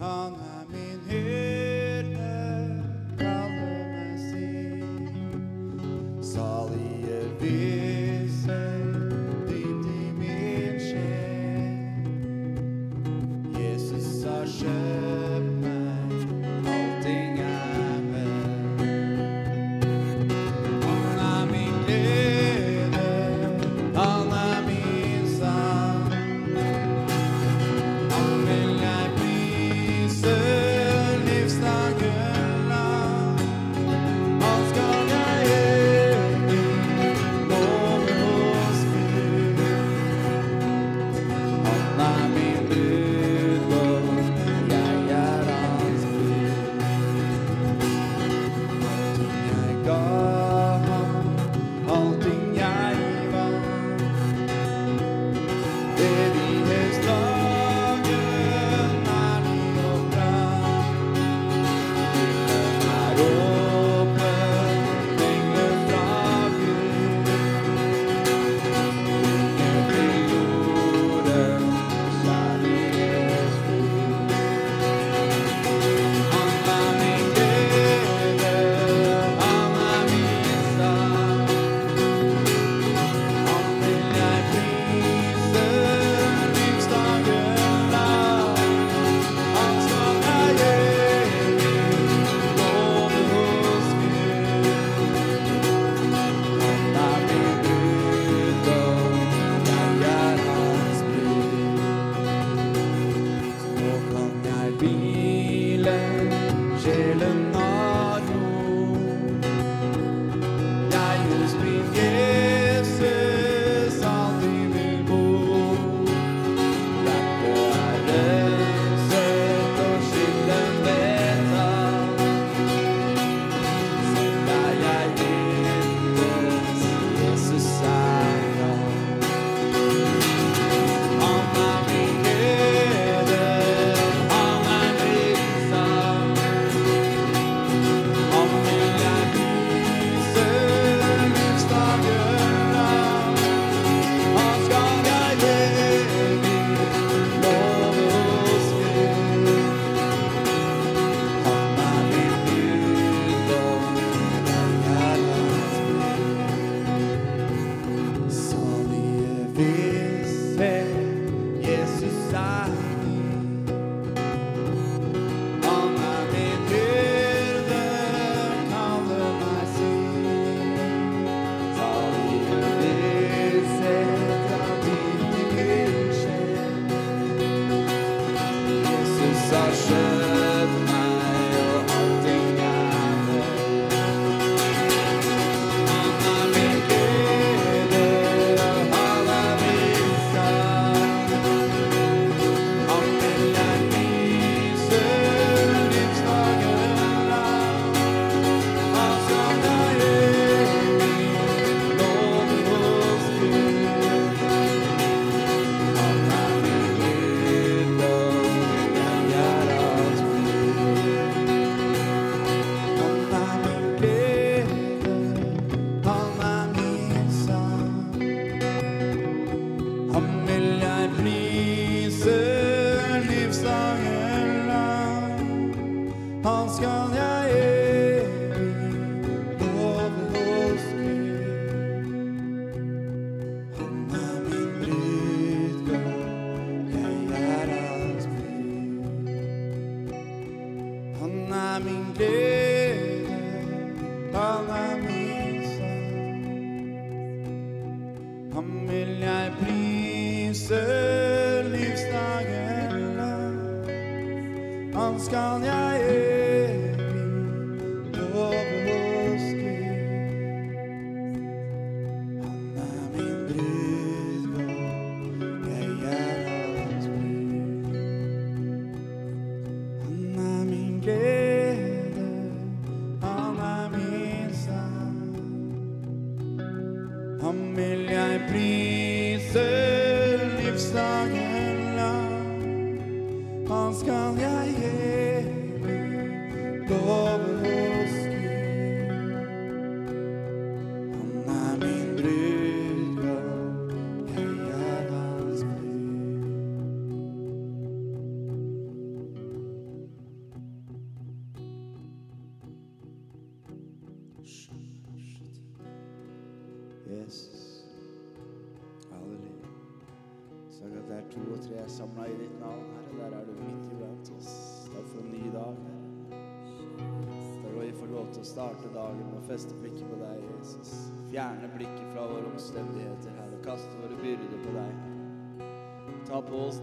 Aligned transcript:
Han 0.00 0.47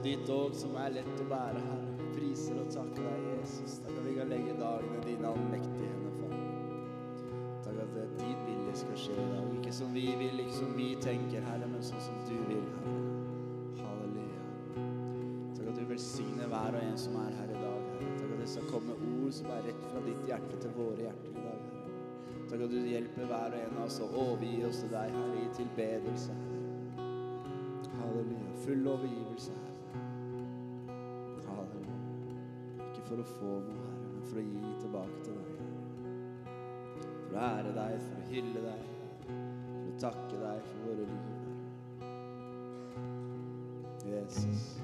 ditt 0.05 0.29
åg 0.29 0.53
som 0.53 0.75
er 0.77 0.91
lett 0.99 1.21
å 1.21 1.25
bære, 1.29 1.61
Herre. 1.65 2.09
Priser 2.13 2.59
og 2.61 2.69
takker 2.73 3.07
deg, 3.07 3.23
Jesus. 3.39 3.79
Takk 3.81 3.95
at 3.97 4.05
vi 4.05 4.13
kan 4.19 4.29
legge 4.29 4.53
dagene 4.59 5.01
dine 5.05 5.31
allmektige 5.31 5.89
hender, 5.89 6.13
Far. 6.19 6.35
Takk 7.65 7.79
at 7.81 7.95
det 7.95 8.03
er 8.03 8.11
din 8.19 8.43
vilje 8.45 8.75
skal 8.83 8.99
skje 9.01 9.17
i 9.17 9.25
dag. 9.31 9.49
Ikke 9.57 9.73
som 9.79 9.97
vi 9.97 10.05
vil, 10.19 10.43
ikke 10.43 10.59
som 10.59 10.77
vi 10.77 10.91
tenker, 11.01 11.47
Herre, 11.49 11.69
men 11.71 11.83
sånn 11.87 12.05
som 12.05 12.21
du 12.29 12.35
vil, 12.51 12.63
Herre. 12.75 13.01
Halleluja. 13.81 14.45
Takk 15.57 15.73
at 15.73 15.81
du 15.81 15.83
velsigner 15.89 16.53
hver 16.53 16.77
og 16.77 16.85
en 16.85 16.97
som 17.07 17.19
er 17.25 17.37
her 17.41 17.57
i 17.57 17.59
dag, 17.59 17.91
Herre. 17.97 18.15
Takk 18.21 18.37
at 18.37 18.43
det 18.45 18.49
skal 18.53 18.71
komme 18.71 19.01
ord 19.09 19.35
som 19.41 19.53
er 19.57 19.69
rett 19.71 19.85
fra 19.89 20.05
ditt 20.05 20.25
hjerte 20.29 20.61
til 20.61 20.75
våre 20.77 21.07
hjerter 21.09 21.33
i 21.33 21.47
dag, 21.49 21.69
Herre. 21.73 21.99
Takk 22.45 22.67
at 22.67 22.75
du 22.77 22.81
hjelper 22.93 23.31
hver 23.31 23.57
og 23.57 23.61
en 23.63 23.79
av 23.79 23.87
oss 23.89 24.01
å 24.05 24.11
overgi 24.13 24.57
oss 24.69 24.85
til 24.85 24.93
deg, 24.93 25.17
Herre, 25.17 25.45
i 25.47 25.53
tilbedelse, 25.57 26.41
Herre. 26.41 26.51
Halleluja. 27.95 28.59
Full 28.67 28.91
overgivelse, 28.91 29.55
Herre. 29.55 29.74
For 33.05 33.21
å 33.21 33.25
få 33.35 33.51
noe, 33.65 33.79
Herre, 33.85 34.07
men 34.11 34.23
for 34.29 34.41
å 34.41 34.45
gi 34.45 34.73
tilbake 34.81 35.17
til 35.25 35.33
deg. 35.37 35.47
For 37.27 37.37
å 37.37 37.43
ære 37.45 37.71
deg, 37.75 37.97
for 38.05 38.15
å 38.17 38.27
hylle 38.31 38.63
deg, 38.65 38.81
for 39.27 39.89
å 39.91 39.97
takke 40.01 40.41
deg 40.41 40.69
for 40.69 40.77
våre 40.89 41.05
liv. 41.11 41.25
Jesus. 44.05 44.81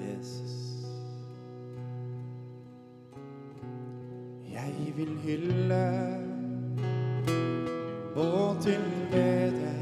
Jesus. 0.00 0.56
Jeg 4.52 4.92
vil 4.96 5.14
hylle 5.24 5.84
og 8.16 8.60
tilbe 8.62 9.24
deg 9.56 9.81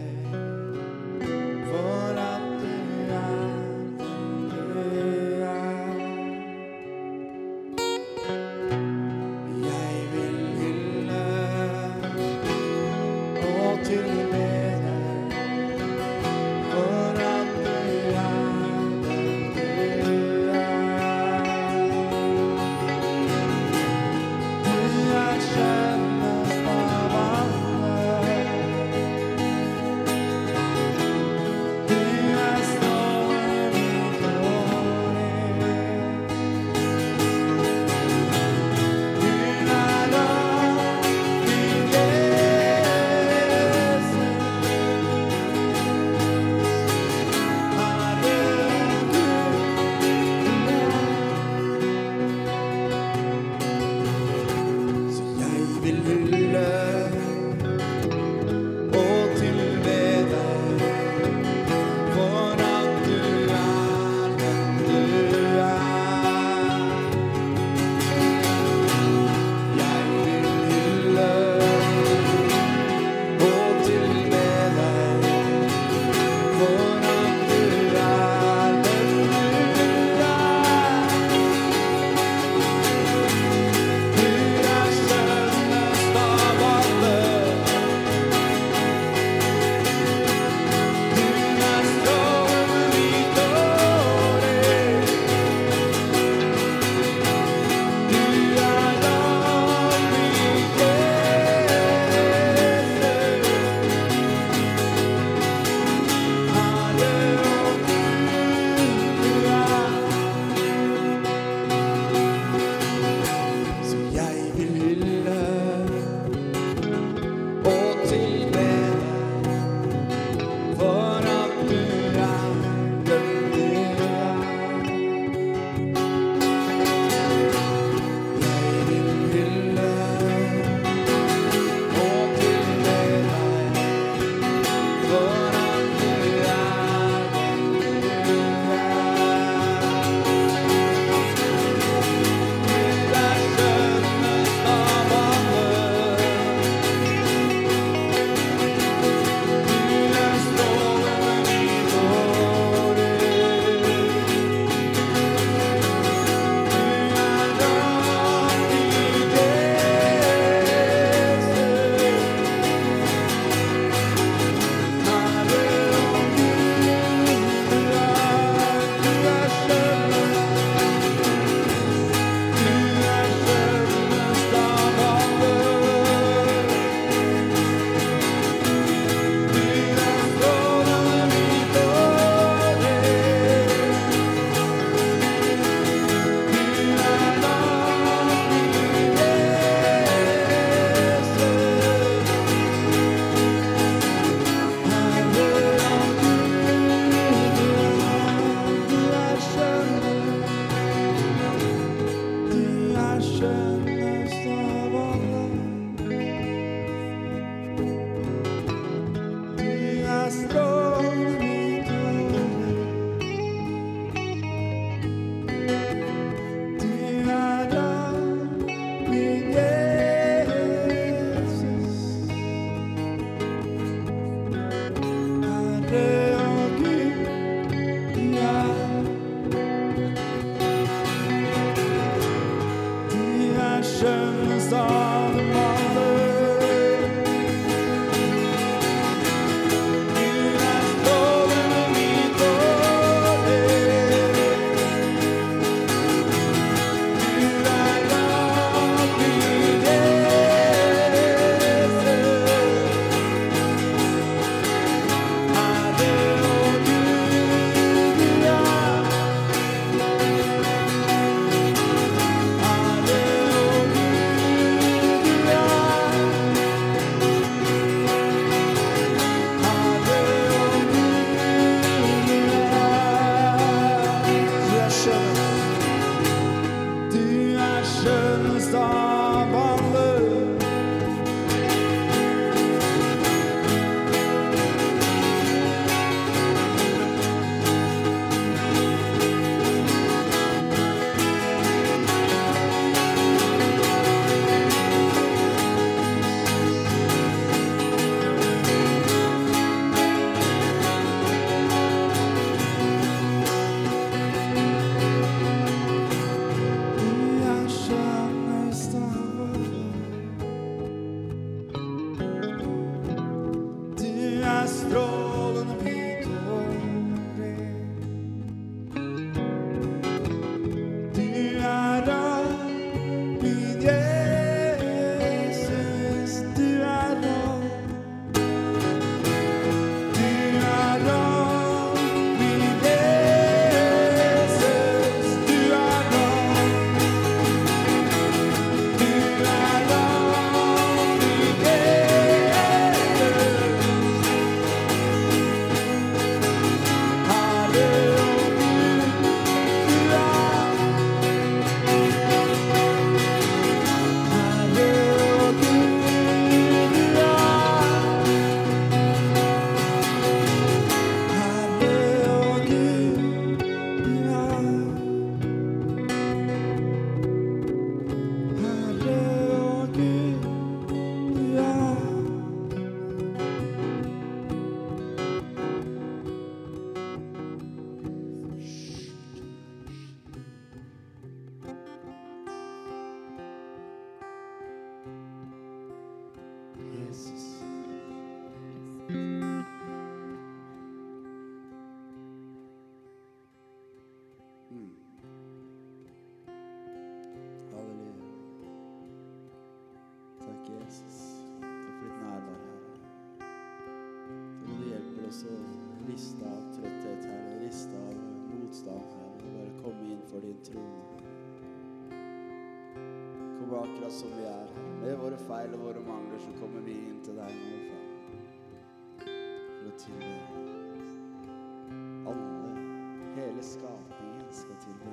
hele 423.60 423.72
skapningen 423.72 424.52
skal 424.52 424.76
tilbe 424.76 425.04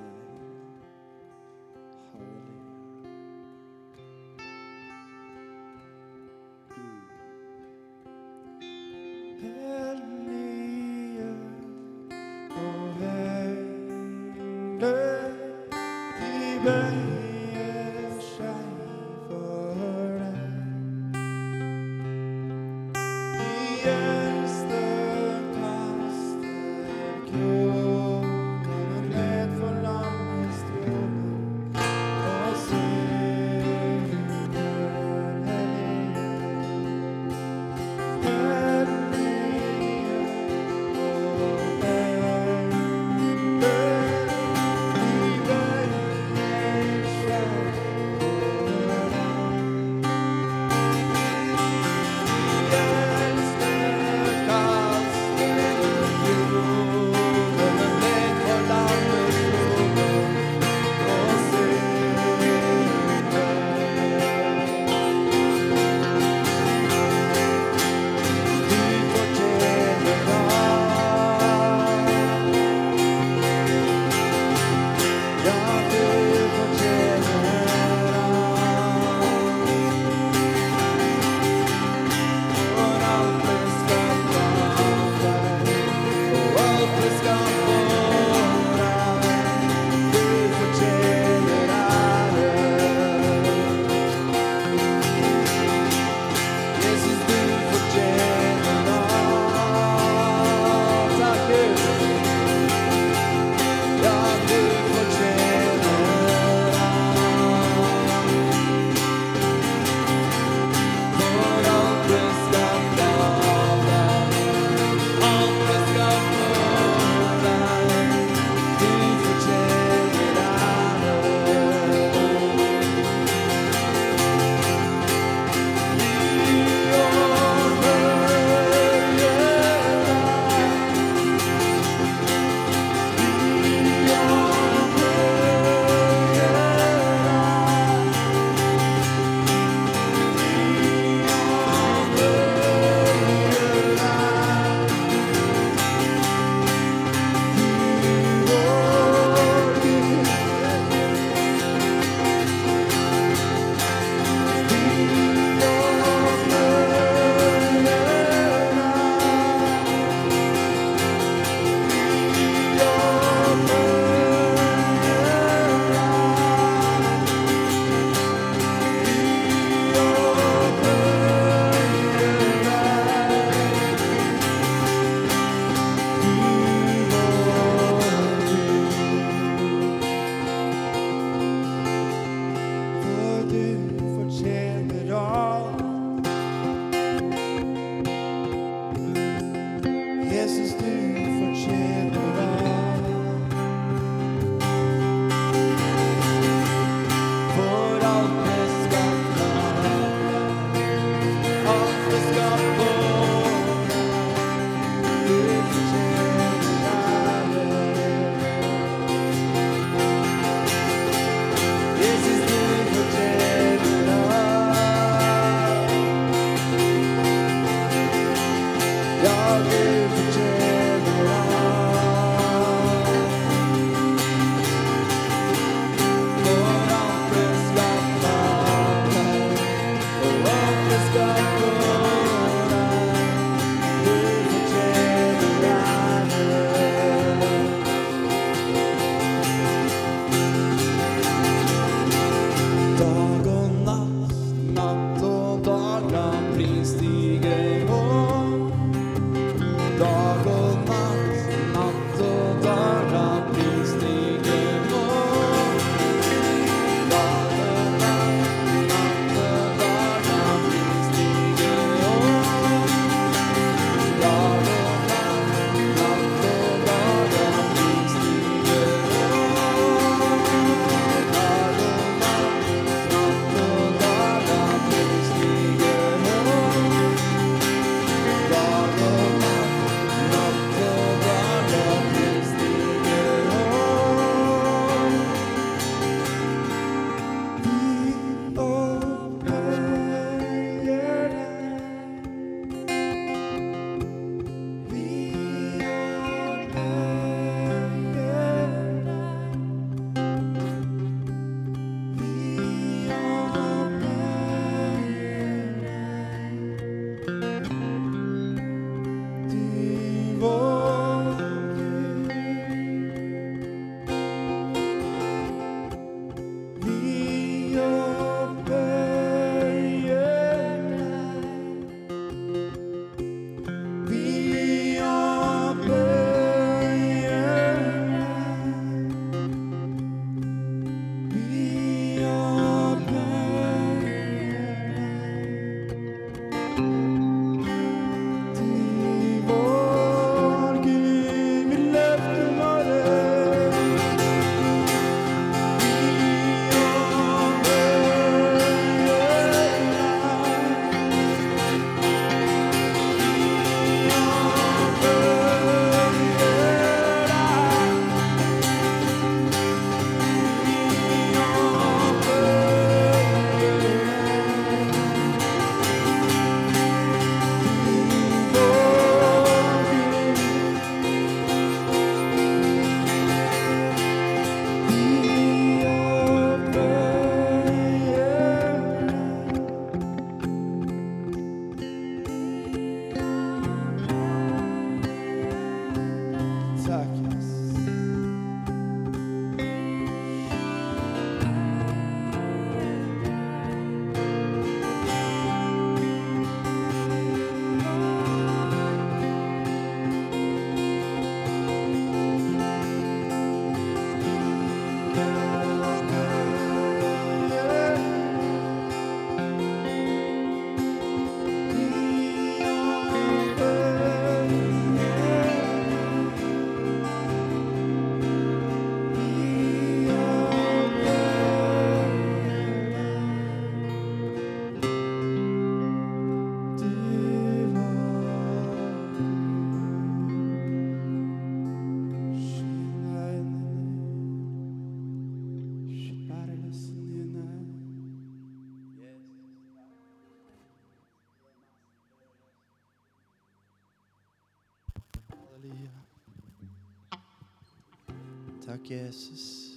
Takk, 448.78 448.90
Jesus. 448.90 449.74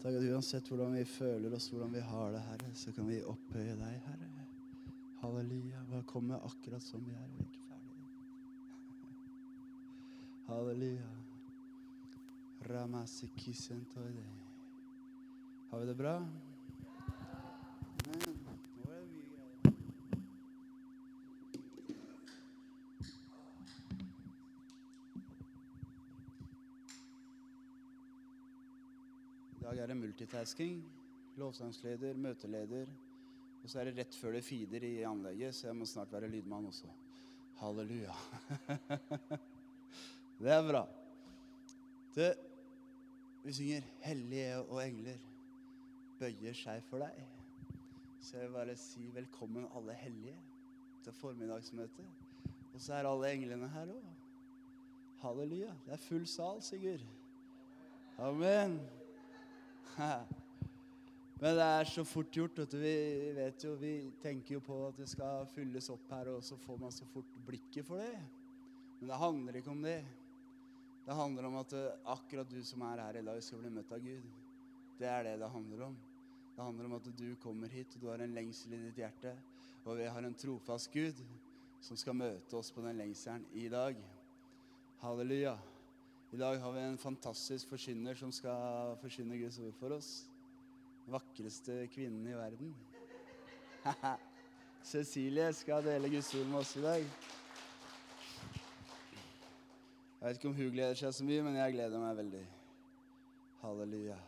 Takk 0.00 0.14
at 0.16 0.22
uansett 0.30 0.68
hvordan 0.70 0.94
vi 0.96 1.02
føler 1.04 1.52
oss, 1.52 1.66
hvordan 1.68 1.92
vi 1.92 2.00
har 2.00 2.30
det, 2.32 2.40
Herre, 2.40 2.70
så 2.72 2.92
kan 2.96 3.04
vi 3.04 3.18
opphøye 3.20 3.74
deg, 3.76 3.98
Herre. 4.06 4.46
Halleluja. 5.20 5.82
Bare 5.90 6.06
komme 6.08 6.38
akkurat 6.40 6.80
som 6.82 7.04
vi 7.04 7.12
er. 7.12 7.28
Vi 7.34 7.44
ikke 7.44 7.66
ferdige. 7.68 8.08
Halleluja. 10.48 11.10
Ramasikisentoide. 12.70 14.24
Har 15.68 15.84
vi 15.84 15.92
det 15.92 15.98
bra? 16.00 16.16
Multitasking. 30.18 30.82
Lovsangsleder, 31.36 32.16
møteleder. 32.18 32.86
Og 33.62 33.70
så 33.70 33.78
er 33.80 33.84
det 33.88 33.98
rett 34.00 34.16
før 34.18 34.34
det 34.34 34.42
feeder 34.42 34.82
i 34.82 35.04
anlegget, 35.06 35.54
så 35.54 35.68
jeg 35.68 35.76
må 35.76 35.86
snart 35.86 36.10
være 36.12 36.28
lydmann 36.28 36.66
også. 36.66 36.90
Halleluja. 37.60 38.14
det 40.42 40.50
er 40.50 40.66
bra. 40.66 40.82
Det, 42.14 42.34
vi 43.44 43.52
synger 43.52 43.82
'Hellige 44.02 44.58
og 44.58 44.82
engler 44.86 45.18
bøyer 46.18 46.52
seg 46.52 46.82
for 46.82 46.98
deg'. 46.98 47.22
Så 48.20 48.36
jeg 48.36 48.46
vil 48.46 48.54
bare 48.54 48.76
si 48.76 49.10
velkommen 49.14 49.68
alle 49.76 49.94
hellige 49.94 50.36
til 51.04 51.12
formiddagsmøtet. 51.12 52.06
Og 52.74 52.80
så 52.80 52.94
er 52.94 53.06
alle 53.06 53.32
englene 53.32 53.68
her 53.68 53.94
òg. 53.94 54.12
Halleluja. 55.22 55.74
Det 55.86 55.92
er 55.92 56.06
full 56.08 56.26
sal, 56.26 56.62
Sigurd. 56.62 57.06
Amen. 58.18 58.80
Men 61.40 61.54
det 61.54 61.66
er 61.66 61.90
så 61.90 62.04
fort 62.06 62.34
gjort. 62.34 62.58
Vet 62.58 62.72
du. 62.74 62.78
Vi 62.82 63.32
vet 63.36 63.64
jo, 63.64 63.74
vi 63.78 63.92
tenker 64.22 64.56
jo 64.56 64.62
på 64.64 64.78
at 64.88 64.98
det 64.98 65.08
skal 65.10 65.46
fylles 65.52 65.90
opp 65.94 66.10
her, 66.14 66.32
og 66.34 66.42
så 66.44 66.58
får 66.60 66.80
man 66.82 66.94
så 66.94 67.06
fort 67.12 67.38
blikket 67.46 67.86
for 67.86 68.02
det. 68.02 68.18
Men 68.98 69.12
det 69.12 69.20
handler 69.20 69.60
ikke 69.60 69.74
om 69.74 69.84
det. 69.84 70.00
Det 71.06 71.16
handler 71.16 71.46
om 71.48 71.56
at 71.60 71.72
eh, 71.78 71.94
akkurat 72.12 72.50
du 72.50 72.58
som 72.66 72.82
er 72.84 73.00
her 73.00 73.20
i 73.20 73.24
dag, 73.24 73.38
skal 73.42 73.62
bli 73.62 73.72
møtt 73.72 73.94
av 73.94 74.02
Gud. 74.04 74.26
Det 74.98 75.08
er 75.08 75.24
det 75.24 75.38
det 75.40 75.52
handler 75.54 75.86
om. 75.86 75.96
Det 76.56 76.66
handler 76.66 76.90
om 76.90 76.98
at 76.98 77.08
du 77.16 77.28
kommer 77.40 77.70
hit, 77.70 77.94
og 77.94 78.02
du 78.02 78.10
har 78.10 78.24
en 78.24 78.34
lengsel 78.34 78.74
i 78.74 78.82
ditt 78.88 78.98
hjerte. 78.98 79.32
Og 79.86 79.96
vi 80.00 80.10
har 80.10 80.26
en 80.26 80.36
trofast 80.36 80.90
Gud 80.92 81.22
som 81.80 81.96
skal 81.96 82.18
møte 82.18 82.58
oss 82.58 82.72
på 82.74 82.82
den 82.84 82.98
lengselen 82.98 83.46
i 83.56 83.68
dag. 83.72 83.96
Halleluja. 85.00 85.54
I 86.28 86.36
dag 86.36 86.58
har 86.60 86.72
vi 86.72 86.80
en 86.84 86.98
fantastisk 87.00 87.70
forkynner 87.70 88.16
som 88.20 88.28
skal 88.36 88.98
forkynne 89.00 89.38
Guds 89.40 89.56
ord 89.64 89.72
for 89.78 89.94
oss. 89.96 90.08
Den 91.06 91.14
vakreste 91.14 91.76
kvinnen 91.88 92.26
i 92.28 92.34
verden. 92.36 92.74
Cecilie 94.90 95.46
skal 95.56 95.86
dele 95.86 96.10
Guds 96.12 96.28
ord 96.36 96.50
med 96.50 96.58
oss 96.60 96.74
i 96.76 96.82
dag. 96.84 97.06
Jeg 100.18 100.26
vet 100.26 100.36
ikke 100.36 100.50
om 100.50 100.58
hun 100.58 100.74
gleder 100.74 101.00
seg 101.00 101.16
så 101.16 101.24
mye, 101.24 101.46
men 101.46 101.56
jeg 101.56 101.76
gleder 101.78 102.04
meg 102.04 102.20
veldig. 102.20 102.44
Halleluja. 103.62 104.18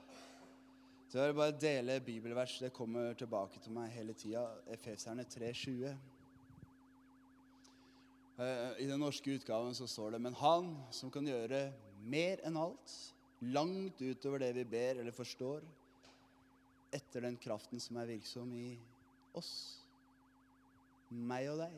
Så 1.11 1.21
jeg 1.21 1.35
vil 1.35 1.39
bare 1.43 1.59
dele 1.67 1.99
bibelvers. 2.01 2.57
Det 2.65 2.73
kommer 2.73 3.13
tilbake 3.13 3.61
til 3.61 3.77
meg 3.77 3.93
hele 3.93 4.17
tida. 4.17 4.47
Efeserne 4.73 5.29
3,20. 5.29 5.93
Eh, 8.41 8.81
I 8.81 8.89
den 8.89 9.05
norske 9.05 9.37
utgaven 9.37 9.77
så 9.77 9.85
står 9.85 10.15
det 10.17 10.25
Men 10.25 10.41
han 10.41 10.73
som 10.97 11.13
kan 11.13 11.29
gjøre 11.29 11.90
mer 12.01 12.41
enn 12.47 12.57
alt, 12.61 12.95
langt 13.41 14.01
utover 14.01 14.43
det 14.45 14.53
vi 14.59 14.65
ber 14.69 15.01
eller 15.01 15.15
forstår, 15.17 15.65
etter 16.93 17.25
den 17.25 17.39
kraften 17.41 17.81
som 17.81 18.01
er 18.01 18.11
virksom 18.11 18.51
i 18.57 18.75
oss, 19.39 19.53
meg 21.11 21.49
og 21.53 21.61
deg. 21.63 21.77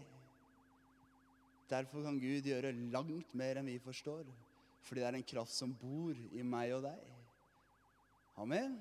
Derfor 1.72 2.04
kan 2.04 2.20
Gud 2.20 2.48
gjøre 2.48 2.74
langt 2.92 3.34
mer 3.38 3.60
enn 3.60 3.70
vi 3.70 3.78
forstår, 3.80 4.26
fordi 4.82 5.00
det 5.00 5.08
er 5.08 5.18
en 5.20 5.30
kraft 5.34 5.54
som 5.54 5.72
bor 5.78 6.16
i 6.32 6.42
meg 6.44 6.74
og 6.76 6.84
deg. 6.84 7.12
Amen. 8.42 8.76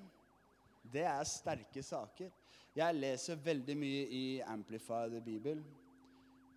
Det 0.82 1.04
er 1.06 1.28
sterke 1.28 1.84
saker. 1.86 2.32
Jeg 2.76 2.98
leser 2.98 3.40
veldig 3.44 3.76
mye 3.78 4.04
i 4.16 4.26
Amplified 4.48 5.18
Bibel. 5.26 5.62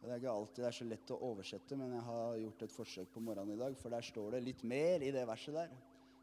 Det 0.05 0.12
er 0.12 0.19
ikke 0.21 0.33
alltid 0.37 0.61
det 0.61 0.69
er 0.69 0.77
så 0.77 0.85
lett 0.85 1.11
å 1.14 1.17
oversette, 1.31 1.77
men 1.81 1.95
jeg 1.97 2.05
har 2.05 2.35
gjort 2.37 2.62
et 2.67 2.73
forsøk 2.75 3.12
på 3.14 3.23
morgenen 3.25 3.55
i 3.55 3.61
dag, 3.62 3.77
for 3.81 3.95
der 3.95 4.05
står 4.05 4.35
det 4.35 4.40
litt 4.45 4.64
mer 4.69 5.01
i 5.01 5.12
det 5.14 5.23
verset 5.25 5.57
der. 5.57 5.71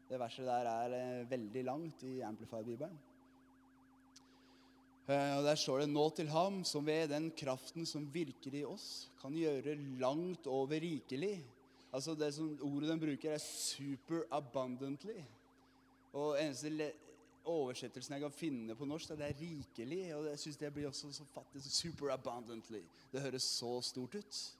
Det 0.06 0.20
verset 0.22 0.46
der 0.46 0.68
er 0.70 0.94
eh, 0.94 1.24
veldig 1.26 1.64
langt 1.66 2.04
i 2.06 2.20
Amplified-bibelen. 2.22 2.94
Eh, 5.10 5.32
og 5.34 5.42
Der 5.48 5.58
står 5.58 5.82
det 5.82 5.88
'Nå 5.90 6.04
til 6.14 6.30
ham 6.30 6.62
som 6.64 6.86
ved 6.86 7.10
den 7.10 7.32
kraften 7.34 7.86
som 7.86 8.06
virker 8.14 8.54
i 8.54 8.64
oss, 8.64 9.10
kan 9.20 9.34
gjøre 9.34 9.74
langt 9.98 10.46
over 10.46 10.78
rikelig'. 10.78 11.42
Altså 11.92 12.14
det 12.14 12.34
som 12.34 12.54
Ordet 12.62 12.88
den 12.88 13.00
bruker, 13.00 13.32
er 13.32 13.38
'super 13.38 14.22
abundantly'. 14.30 15.24
Og 16.12 16.38
eneste 16.38 16.92
oversettelsen 17.48 18.16
jeg 18.16 18.24
kan 18.24 18.34
finne 18.34 18.76
på 18.78 18.86
norsk, 18.88 19.14
det 19.18 19.28
er 19.28 19.38
'rikelig'. 19.38 20.14
Og 20.16 20.26
jeg 20.30 20.38
syns 20.38 20.56
det 20.56 20.72
blir 20.74 20.88
også 20.88 21.12
så 21.12 21.24
fattig. 21.24 21.62
Superabundantly. 21.62 22.82
Det 23.12 23.22
høres 23.22 23.42
så 23.42 23.80
stort 23.80 24.14
ut. 24.14 24.56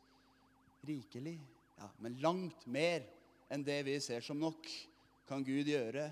Rikelig. 0.88 1.40
Ja, 1.78 1.88
men 1.98 2.20
langt 2.20 2.66
mer 2.66 3.06
enn 3.50 3.64
det 3.64 3.82
vi 3.84 4.00
ser 4.00 4.20
som 4.20 4.38
nok, 4.38 4.66
kan 5.26 5.44
Gud 5.44 5.66
gjøre 5.66 6.10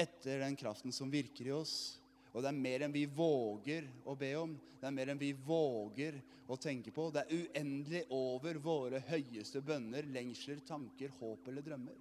etter 0.00 0.40
den 0.40 0.56
kraften 0.56 0.92
som 0.92 1.10
virker 1.10 1.46
i 1.50 1.52
oss. 1.52 2.00
Og 2.32 2.44
det 2.44 2.52
er 2.52 2.62
mer 2.62 2.84
enn 2.86 2.94
vi 2.94 3.06
våger 3.10 3.88
å 4.06 4.14
be 4.18 4.30
om. 4.38 4.54
Det 4.78 4.86
er 4.86 4.94
mer 4.94 5.10
enn 5.12 5.20
vi 5.20 5.32
våger 5.34 6.20
å 6.50 6.56
tenke 6.56 6.92
på. 6.94 7.08
Det 7.10 7.24
er 7.24 7.42
uendelig 7.42 8.04
over 8.14 8.60
våre 8.62 9.02
høyeste 9.10 9.62
bønner, 9.66 10.06
lengsler, 10.14 10.62
tanker, 10.66 11.12
håp 11.18 11.50
eller 11.50 11.66
drømmer. 11.66 11.98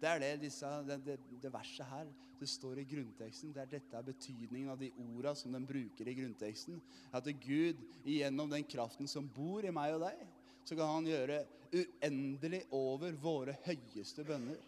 Det 0.00 0.10
er 0.10 0.20
det, 0.20 0.30
disse, 0.42 0.68
det, 0.88 0.98
det, 1.06 1.18
det 1.42 1.52
verset 1.52 1.86
her 1.88 2.08
det 2.40 2.48
står 2.50 2.80
i 2.82 2.86
grunnteksten. 2.88 3.52
Det 3.54 3.62
er 3.62 3.70
dette 3.76 3.96
er 3.96 4.06
betydningen 4.06 4.72
av 4.72 4.80
de 4.80 4.90
orda 5.00 5.34
som 5.38 5.54
den 5.54 5.66
bruker 5.68 6.08
i 6.10 6.16
grunnteksten. 6.18 6.80
At 7.14 7.28
Gud 7.40 7.80
gjennom 8.04 8.50
den 8.52 8.66
kraften 8.68 9.08
som 9.10 9.28
bor 9.32 9.64
i 9.64 9.72
meg 9.74 9.94
og 9.96 10.04
deg, 10.04 10.24
så 10.64 10.76
kan 10.76 10.90
han 10.96 11.08
gjøre 11.08 11.42
uendelig 11.74 12.62
over 12.74 13.16
våre 13.20 13.56
høyeste 13.64 14.26
bønner. 14.26 14.60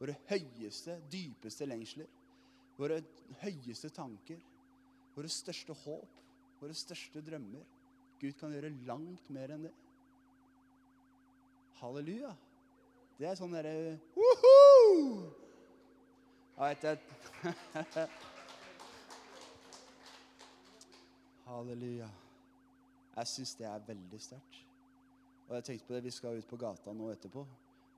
Våre 0.00 0.16
høyeste, 0.30 0.98
dypeste 1.10 1.68
lengsler. 1.68 2.10
Våre 2.78 2.98
høyeste 3.44 3.92
tanker. 3.94 4.40
Våre 5.14 5.30
største 5.30 5.76
håp. 5.84 6.20
Våre 6.60 6.74
største 6.76 7.22
drømmer. 7.24 7.62
Gud 8.18 8.34
kan 8.40 8.54
gjøre 8.54 8.72
langt 8.88 9.30
mer 9.34 9.54
enn 9.54 9.68
det. 9.68 9.74
Halleluja. 11.80 12.32
Det 13.14 13.28
er 13.30 13.36
sånn 13.38 13.52
derre 13.54 13.94
Woho! 14.18 14.54
Ja. 16.54 18.06
Halleluja. 21.44 22.08
Jeg 23.14 23.30
syns 23.30 23.54
det 23.58 23.66
er 23.70 23.86
veldig 23.86 24.20
sterkt. 24.22 24.58
Og 25.46 25.54
jeg 25.58 25.66
tenkte 25.68 25.86
på 25.86 25.94
det, 25.94 26.02
vi 26.06 26.14
skal 26.14 26.40
ut 26.40 26.50
på 26.50 26.58
gata 26.58 26.94
nå 26.96 27.10
etterpå. 27.12 27.44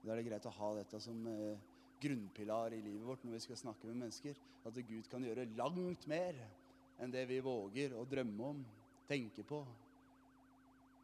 Da 0.02 0.12
er 0.12 0.20
det 0.20 0.26
greit 0.29 0.48
å 0.48 0.55
ha 0.59 0.70
dette 0.76 1.00
som 1.00 1.24
eh, 1.31 1.61
grunnpilar 2.02 2.74
i 2.76 2.83
livet 2.83 3.07
vårt 3.07 3.24
når 3.24 3.38
vi 3.38 3.44
skal 3.46 3.61
snakke 3.61 3.88
med 3.88 4.02
mennesker. 4.02 4.40
At 4.68 4.81
Gud 4.88 5.09
kan 5.09 5.24
gjøre 5.24 5.48
langt 5.57 6.09
mer 6.11 6.40
enn 7.00 7.12
det 7.12 7.24
vi 7.31 7.40
våger 7.44 7.96
å 7.96 8.05
drømme 8.09 8.50
om, 8.52 8.64
tenke 9.09 9.44
på, 9.46 9.62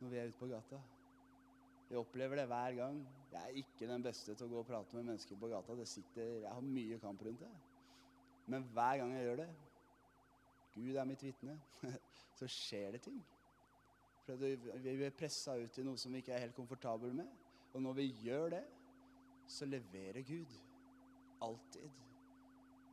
når 0.03 0.13
vi 0.13 0.21
er 0.21 0.33
ute 0.33 0.41
på 0.41 0.51
gata. 0.51 0.81
Jeg 1.93 2.01
opplever 2.01 2.41
det 2.41 2.47
hver 2.49 2.73
gang. 2.79 3.03
Jeg 3.29 3.43
er 3.43 3.59
ikke 3.61 3.89
den 3.91 4.05
beste 4.05 4.33
til 4.33 4.47
å 4.47 4.49
gå 4.49 4.61
og 4.63 4.69
prate 4.71 4.97
med 4.97 5.11
mennesker 5.11 5.37
på 5.37 5.51
gata. 5.53 5.75
Det 5.77 5.85
sitter, 5.91 6.39
jeg 6.41 6.49
har 6.49 6.65
mye 6.65 6.99
kamp 7.03 7.21
rundt 7.27 7.43
det. 7.45 7.51
Men 8.49 8.65
hver 8.73 9.03
gang 9.03 9.13
jeg 9.13 9.27
gjør 9.27 9.43
det, 9.43 9.49
Gud 10.73 10.97
er 10.97 11.11
mitt 11.11 11.25
vitne, 11.27 11.59
så 12.39 12.49
skjer 12.49 12.97
det 12.97 13.03
ting. 13.05 13.21
For 14.25 14.41
vi 14.41 14.57
blir 14.57 15.13
pressa 15.13 15.59
ut 15.61 15.79
i 15.79 15.85
noe 15.85 16.01
som 16.01 16.17
vi 16.17 16.23
ikke 16.25 16.33
er 16.33 16.47
helt 16.47 16.57
komfortable 16.57 17.13
med. 17.21 17.29
Og 17.77 17.85
når 17.85 18.01
vi 18.01 18.09
gjør 18.25 18.55
det, 18.57 18.65
så 19.45 19.69
leverer 19.69 20.25
Gud. 20.25 20.57
Alltid. 21.45 22.03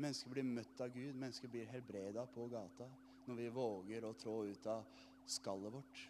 Mennesker 0.04 0.36
blir 0.36 0.52
møtt 0.52 0.84
av 0.84 0.92
Gud. 0.92 1.16
Mennesker 1.16 1.56
blir 1.56 1.72
helbreda 1.72 2.28
på 2.28 2.52
gata 2.52 2.92
når 3.30 3.44
vi 3.46 3.52
våger 3.54 4.08
å 4.08 4.16
trå 4.18 4.42
ut 4.50 4.72
av 4.76 4.88
skallet 5.30 5.72
vårt. 5.72 6.08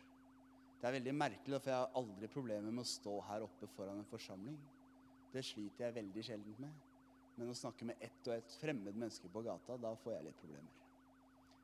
Det 0.80 0.88
er 0.88 0.96
veldig 0.96 1.14
merkelig, 1.16 1.60
for 1.60 1.74
jeg 1.74 1.82
har 1.82 1.98
aldri 2.00 2.28
problemer 2.32 2.72
med 2.72 2.86
å 2.86 2.88
stå 2.88 3.16
her 3.28 3.44
oppe 3.44 3.68
foran 3.74 4.00
en 4.00 4.08
forsamling. 4.08 4.56
Det 5.34 5.44
sliter 5.46 5.86
jeg 5.86 5.98
veldig 5.98 6.24
sjelden 6.26 6.56
med. 6.64 6.86
Men 7.36 7.52
å 7.52 7.56
snakke 7.56 7.88
med 7.88 8.00
ett 8.04 8.28
og 8.28 8.36
ett 8.36 8.56
fremmed 8.62 8.96
menneske 8.96 9.32
på 9.32 9.44
gata, 9.44 9.78
da 9.80 9.92
får 10.00 10.16
jeg 10.16 10.28
litt 10.30 10.40
problemer. 10.40 10.76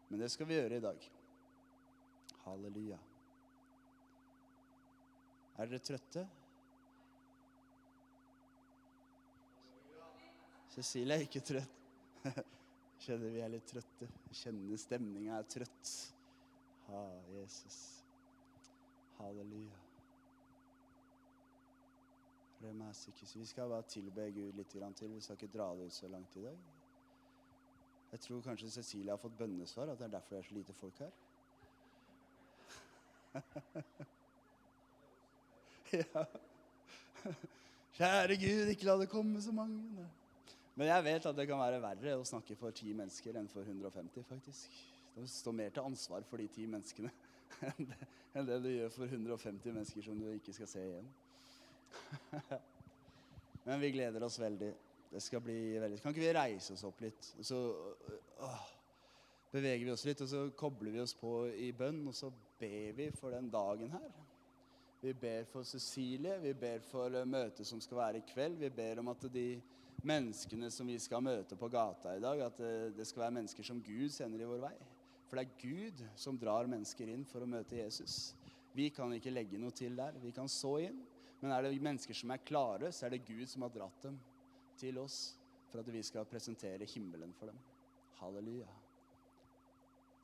Men 0.09 0.21
det 0.21 0.29
skal 0.31 0.49
vi 0.49 0.57
gjøre 0.59 0.79
i 0.79 0.83
dag. 0.83 1.07
Halleluja. 2.43 2.99
Er 5.55 5.71
dere 5.71 5.79
trøtte? 5.83 6.25
Cecilie 10.75 11.15
er 11.15 11.23
ikke 11.23 11.43
trøtt. 11.47 11.83
Kjenner 13.05 13.31
vi 13.31 13.43
er 13.43 13.51
litt 13.53 13.67
trøtte. 13.69 14.09
Kjenner 14.35 14.79
stemninga 14.81 15.39
er 15.39 15.47
trøtt. 15.47 15.93
Ha, 16.89 17.05
Jesus. 17.37 18.04
Halleluja. 19.17 19.79
Vi 23.35 23.45
skal 23.45 23.69
bare 23.69 23.83
tilbe 23.87 24.31
Gud 24.31 24.53
litt 24.57 24.69
til. 24.71 25.11
Vi 25.13 25.21
skal 25.21 25.35
ikke 25.37 25.57
dra 25.57 25.75
det 25.75 25.85
ut 25.85 25.93
så 25.93 26.07
langt 26.09 26.35
i 26.35 26.43
dag. 26.43 26.57
Jeg 28.11 28.19
tror 28.19 28.41
kanskje 28.41 28.71
Cecilie 28.71 29.11
har 29.11 29.19
fått 29.19 29.37
bønnesvar, 29.37 29.87
at 29.91 29.99
det 29.99 30.05
er 30.05 30.13
derfor 30.15 30.35
det 30.35 30.39
er 30.39 30.47
så 30.47 30.55
lite 30.55 30.73
folk 30.73 30.99
her. 31.03 31.11
ja. 35.99 36.25
Kjære 37.95 38.35
Gud, 38.39 38.67
ikke 38.71 38.87
la 38.87 38.95
det 39.01 39.09
komme 39.11 39.41
så 39.41 39.51
mange. 39.55 40.07
Men 40.75 40.87
jeg 40.87 41.03
vet 41.03 41.25
at 41.25 41.37
det 41.37 41.47
kan 41.47 41.59
være 41.59 41.83
verre 41.83 42.17
å 42.19 42.27
snakke 42.27 42.55
for 42.59 42.75
ti 42.75 42.93
mennesker 42.95 43.35
enn 43.39 43.51
for 43.51 43.61
150, 43.63 44.23
faktisk. 44.27 44.67
Det 45.15 45.29
står 45.31 45.55
mer 45.55 45.69
til 45.75 45.87
ansvar 45.87 46.21
for 46.27 46.37
de 46.39 46.47
ti 46.51 46.65
menneskene 46.67 47.11
enn 48.35 48.47
det, 48.47 48.59
du 48.63 48.69
gjør 48.71 48.91
for 48.93 49.09
150 49.09 49.73
mennesker 49.73 50.05
som 50.05 50.19
du 50.19 50.27
ikke 50.33 50.55
skal 50.55 50.69
se 50.69 50.83
igjen. 50.85 51.11
Men 53.65 53.81
vi 53.81 53.93
gleder 53.95 54.25
oss 54.25 54.37
veldig. 54.41 54.71
Det 55.09 55.21
skal 55.23 55.41
bli 55.41 55.77
veldig 55.79 56.01
Kan 56.03 56.11
ikke 56.11 56.25
vi 56.25 56.33
reise 56.35 56.73
oss 56.75 56.83
opp 56.85 56.99
litt? 57.05 57.29
Og 57.39 57.47
så 57.47 57.59
åh, 58.43 58.65
beveger 59.53 59.85
vi 59.85 59.93
oss 59.93 60.05
litt, 60.07 60.21
og 60.25 60.29
så 60.29 60.43
kobler 60.57 60.91
vi 60.95 61.03
oss 61.03 61.15
på 61.17 61.37
i 61.49 61.71
bønn, 61.75 62.03
og 62.09 62.17
så 62.17 62.31
ber 62.59 62.97
vi 62.97 63.09
for 63.15 63.35
den 63.35 63.47
dagen 63.53 63.93
her. 63.95 64.09
Vi 65.01 65.13
ber 65.13 65.45
for 65.49 65.67
Cecilie, 65.67 66.39
vi 66.41 66.53
ber 66.57 66.81
for 66.81 67.13
eh, 67.13 67.27
møtet 67.29 67.67
som 67.67 67.81
skal 67.83 67.99
være 67.99 68.21
i 68.21 68.25
kveld. 68.25 68.57
Vi 68.57 68.71
ber 68.73 69.01
om 69.03 69.11
at 69.11 69.27
de 69.33 69.49
menneskene 70.05 70.69
som 70.73 70.87
vi 70.89 70.97
skal 71.01 71.23
møte 71.23 71.57
på 71.59 71.69
gata 71.69 72.15
i 72.15 72.23
dag, 72.23 72.41
at 72.47 72.61
eh, 72.63 72.91
det 72.95 73.05
skal 73.07 73.25
være 73.25 73.35
mennesker 73.39 73.67
som 73.67 73.83
Gud 73.85 74.09
sender 74.13 74.41
i 74.41 74.49
vår 74.49 74.63
vei. 74.63 74.73
For 75.25 75.39
det 75.39 75.45
er 75.45 75.59
Gud 75.61 76.03
som 76.19 76.37
drar 76.39 76.69
mennesker 76.69 77.09
inn 77.09 77.25
for 77.25 77.43
å 77.43 77.49
møte 77.49 77.79
Jesus. 77.79 78.35
Vi 78.75 78.89
kan 78.93 79.13
ikke 79.15 79.33
legge 79.33 79.59
noe 79.61 79.73
til 79.75 79.95
der. 79.97 80.17
Vi 80.21 80.33
kan 80.35 80.49
så 80.51 80.77
inn. 80.85 81.01
Men 81.41 81.51
er 81.51 81.65
det 81.65 81.81
mennesker 81.83 82.17
som 82.17 82.31
er 82.33 82.43
klare, 82.45 82.91
så 82.95 83.05
er 83.05 83.15
det 83.15 83.25
Gud 83.27 83.45
som 83.49 83.65
har 83.65 83.73
dratt 83.73 84.07
dem 84.07 84.17
til 84.79 84.97
oss 85.01 85.35
for 85.69 85.81
at 85.81 85.91
vi 85.91 86.01
skal 86.05 86.27
presentere 86.29 86.87
himmelen 86.89 87.33
for 87.37 87.51
dem. 87.51 87.59
Halleluja. 88.21 88.71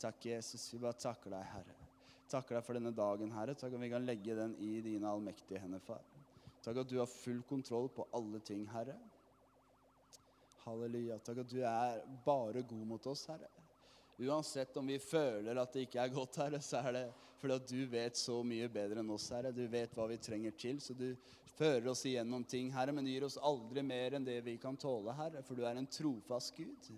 Takk, 0.02 0.26
Jesus. 0.26 0.70
Vi 0.74 0.80
bare 0.82 0.98
takker 0.98 1.34
deg, 1.34 1.46
Herre. 1.52 1.78
Takker 2.32 2.58
deg 2.58 2.66
for 2.66 2.80
denne 2.80 2.94
dagen, 2.96 3.34
Herre. 3.36 3.56
Takk 3.60 3.76
at 3.76 3.84
vi 3.84 3.92
kan 3.92 4.08
legge 4.08 4.38
den 4.38 4.56
i 4.64 4.74
dine 4.86 5.10
allmektige 5.10 5.62
hender, 5.62 5.84
far. 5.84 6.02
Takk 6.64 6.84
at 6.84 6.90
du 6.90 6.98
har 7.02 7.10
full 7.10 7.42
kontroll 7.50 7.90
på 7.94 8.08
alle 8.18 8.42
ting, 8.48 8.64
Herre. 8.72 8.96
Halleluja. 10.64 11.20
Takk 11.26 11.44
at 11.44 11.52
du 11.52 11.60
er 11.66 12.02
bare 12.26 12.64
god 12.64 12.88
mot 12.96 13.12
oss, 13.12 13.28
Herre. 13.30 13.50
Uansett 14.22 14.78
om 14.78 14.88
vi 14.88 15.00
føler 15.02 15.58
at 15.58 15.74
det 15.74 15.88
ikke 15.88 16.02
er 16.04 16.14
godt, 16.14 16.38
Herre, 16.44 16.62
så 16.62 16.82
er 16.86 16.98
det 16.98 17.06
fordi 17.42 17.56
at 17.58 17.70
du 17.72 17.80
vet 17.90 18.18
så 18.20 18.36
mye 18.46 18.68
bedre 18.70 19.02
enn 19.02 19.14
oss, 19.16 19.32
Herre. 19.34 19.50
Du 19.56 19.64
vet 19.72 19.96
hva 19.98 20.06
vi 20.12 20.20
trenger 20.22 20.54
til, 20.54 20.78
så 20.84 20.94
du 20.94 21.08
fører 21.56 21.88
oss 21.90 22.04
igjennom 22.06 22.44
ting, 22.46 22.70
Herre, 22.76 22.94
men 22.94 23.08
du 23.08 23.10
gir 23.10 23.26
oss 23.26 23.40
aldri 23.42 23.82
mer 23.86 24.18
enn 24.18 24.28
det 24.28 24.38
vi 24.46 24.60
kan 24.62 24.78
tåle, 24.78 25.16
Herre, 25.18 25.42
for 25.48 25.58
du 25.58 25.66
er 25.66 25.80
en 25.80 25.90
trofast 25.90 26.54
Gud. 26.58 26.92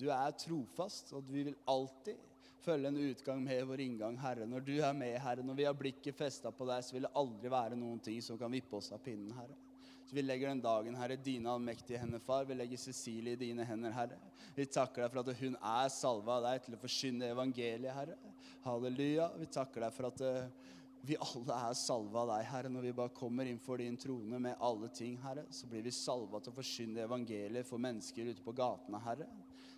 Du 0.00 0.08
er 0.08 0.32
trofast, 0.40 1.12
og 1.16 1.28
vi 1.28 1.44
vil 1.50 1.60
alltid 1.68 2.24
følge 2.64 2.88
en 2.88 3.04
utgang 3.04 3.44
med 3.44 3.62
vår 3.68 3.84
inngang, 3.84 4.16
Herre. 4.20 4.48
Når 4.48 4.64
du 4.64 4.74
er 4.80 4.96
med, 4.96 5.20
Herre, 5.20 5.44
når 5.44 5.60
vi 5.60 5.68
har 5.68 5.76
blikket 5.76 6.16
festa 6.16 6.50
på 6.52 6.66
deg, 6.68 6.84
så 6.84 6.96
vil 6.96 7.04
det 7.06 7.14
aldri 7.20 7.52
være 7.52 7.78
noen 7.78 8.00
ting 8.00 8.24
som 8.24 8.40
kan 8.40 8.52
vippe 8.52 8.80
oss 8.80 8.90
av 8.96 9.04
pinnen, 9.04 9.36
Herre. 9.36 9.60
Så 10.06 10.14
vi 10.14 10.22
legger 10.22 10.52
den 10.52 10.60
dagen, 10.62 10.94
Herre, 10.94 11.16
dine 11.18 11.50
allmektige 11.50 11.98
hender, 11.98 12.20
far. 12.22 12.44
Vi 12.46 12.54
legger 12.54 12.78
Cecilie 12.78 13.34
i 13.34 13.40
dine 13.40 13.64
hender, 13.66 13.90
Herre. 13.90 14.18
Vi 14.54 14.66
takker 14.70 15.02
deg 15.02 15.10
for 15.10 15.22
at 15.24 15.40
hun 15.40 15.56
er 15.58 15.88
salva 15.90 16.36
av 16.36 16.46
deg 16.46 16.62
til 16.62 16.76
å 16.76 16.78
forsyne 16.78 17.30
evangeliet, 17.34 17.90
Herre. 17.96 18.14
Halleluja. 18.62 19.32
Vi 19.40 19.48
takker 19.50 19.82
deg 19.82 19.96
for 19.96 20.10
at 20.12 20.22
uh, 20.22 20.70
vi 21.06 21.18
alle 21.18 21.58
er 21.58 21.74
salva 21.78 22.22
av 22.22 22.30
deg, 22.36 22.46
Herre. 22.52 22.70
Når 22.70 22.86
vi 22.86 22.94
bare 23.00 23.14
kommer 23.18 23.50
inn 23.50 23.58
for 23.62 23.82
din 23.82 23.98
trone 23.98 24.38
med 24.46 24.62
alle 24.68 24.92
ting, 24.94 25.18
Herre, 25.26 25.48
så 25.50 25.66
blir 25.70 25.82
vi 25.82 25.94
salva 25.94 26.38
til 26.38 26.54
å 26.54 26.58
forsyne 26.60 27.02
evangeliet 27.02 27.66
for 27.66 27.82
mennesker 27.82 28.30
ute 28.30 28.46
på 28.46 28.54
gatene, 28.62 29.02
Herre. 29.02 29.26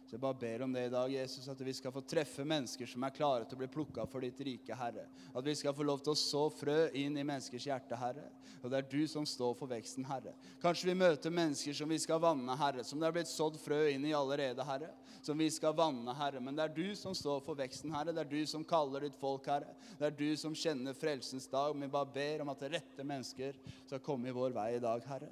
Så 0.09 0.15
jeg 0.17 0.23
bare 0.23 0.39
ber 0.41 0.63
om 0.65 0.73
det 0.73 0.87
i 0.87 0.91
dag, 0.93 1.11
Jesus, 1.13 1.45
at 1.53 1.59
vi 1.61 1.73
skal 1.77 1.93
få 1.93 2.01
treffe 2.09 2.41
mennesker 2.49 2.89
som 2.89 3.03
er 3.05 3.13
klare 3.13 3.45
til 3.45 3.59
å 3.59 3.61
bli 3.61 3.67
plukka 3.69 4.07
for 4.09 4.25
ditt 4.25 4.39
rike, 4.41 4.73
Herre. 4.73 5.03
At 5.37 5.45
vi 5.45 5.53
skal 5.53 5.75
få 5.77 5.85
lov 5.85 5.99
til 6.01 6.15
å 6.15 6.17
så 6.17 6.47
frø 6.49 6.77
inn 6.97 7.19
i 7.21 7.25
menneskers 7.29 7.67
hjerte, 7.69 7.99
Herre. 8.01 8.23
Og 8.63 8.71
det 8.73 8.79
er 8.79 8.87
du 8.89 9.03
som 9.13 9.27
står 9.29 9.53
for 9.59 9.69
veksten, 9.69 10.07
Herre. 10.09 10.33
Kanskje 10.63 10.89
vi 10.89 10.95
møter 10.97 11.35
mennesker 11.35 11.77
som 11.77 11.93
vi 11.93 11.99
skal 12.01 12.23
vanne, 12.25 12.57
Herre. 12.57 12.87
Som 12.89 13.03
det 13.03 13.11
er 13.11 13.19
blitt 13.19 13.29
sådd 13.29 13.59
frø 13.61 13.83
inn 13.91 14.07
i 14.09 14.15
allerede, 14.17 14.65
Herre. 14.65 14.89
Som 15.21 15.45
vi 15.45 15.51
skal 15.53 15.77
vanne, 15.77 16.15
Herre. 16.17 16.41
Men 16.41 16.57
det 16.57 16.65
er 16.65 16.73
du 16.79 16.97
som 16.97 17.13
står 17.13 17.43
for 17.45 17.59
veksten, 17.59 17.93
Herre. 17.93 18.15
Det 18.17 18.25
er 18.25 18.31
du 18.33 18.41
som 18.49 18.65
kaller 18.65 19.05
ditt 19.05 19.19
folk, 19.21 19.45
Herre. 19.53 19.77
Det 19.99 20.09
er 20.09 20.17
du 20.17 20.31
som 20.41 20.57
kjenner 20.57 20.97
frelsens 20.97 21.51
dag. 21.53 21.77
Vi 21.77 21.91
bare 21.99 22.09
ber 22.15 22.47
om 22.47 22.55
at 22.55 22.65
rette 22.79 23.05
mennesker 23.05 23.61
skal 23.83 24.01
komme 24.01 24.33
i 24.33 24.39
vår 24.41 24.57
vei 24.57 24.71
i 24.79 24.81
dag, 24.89 25.05
Herre. 25.13 25.29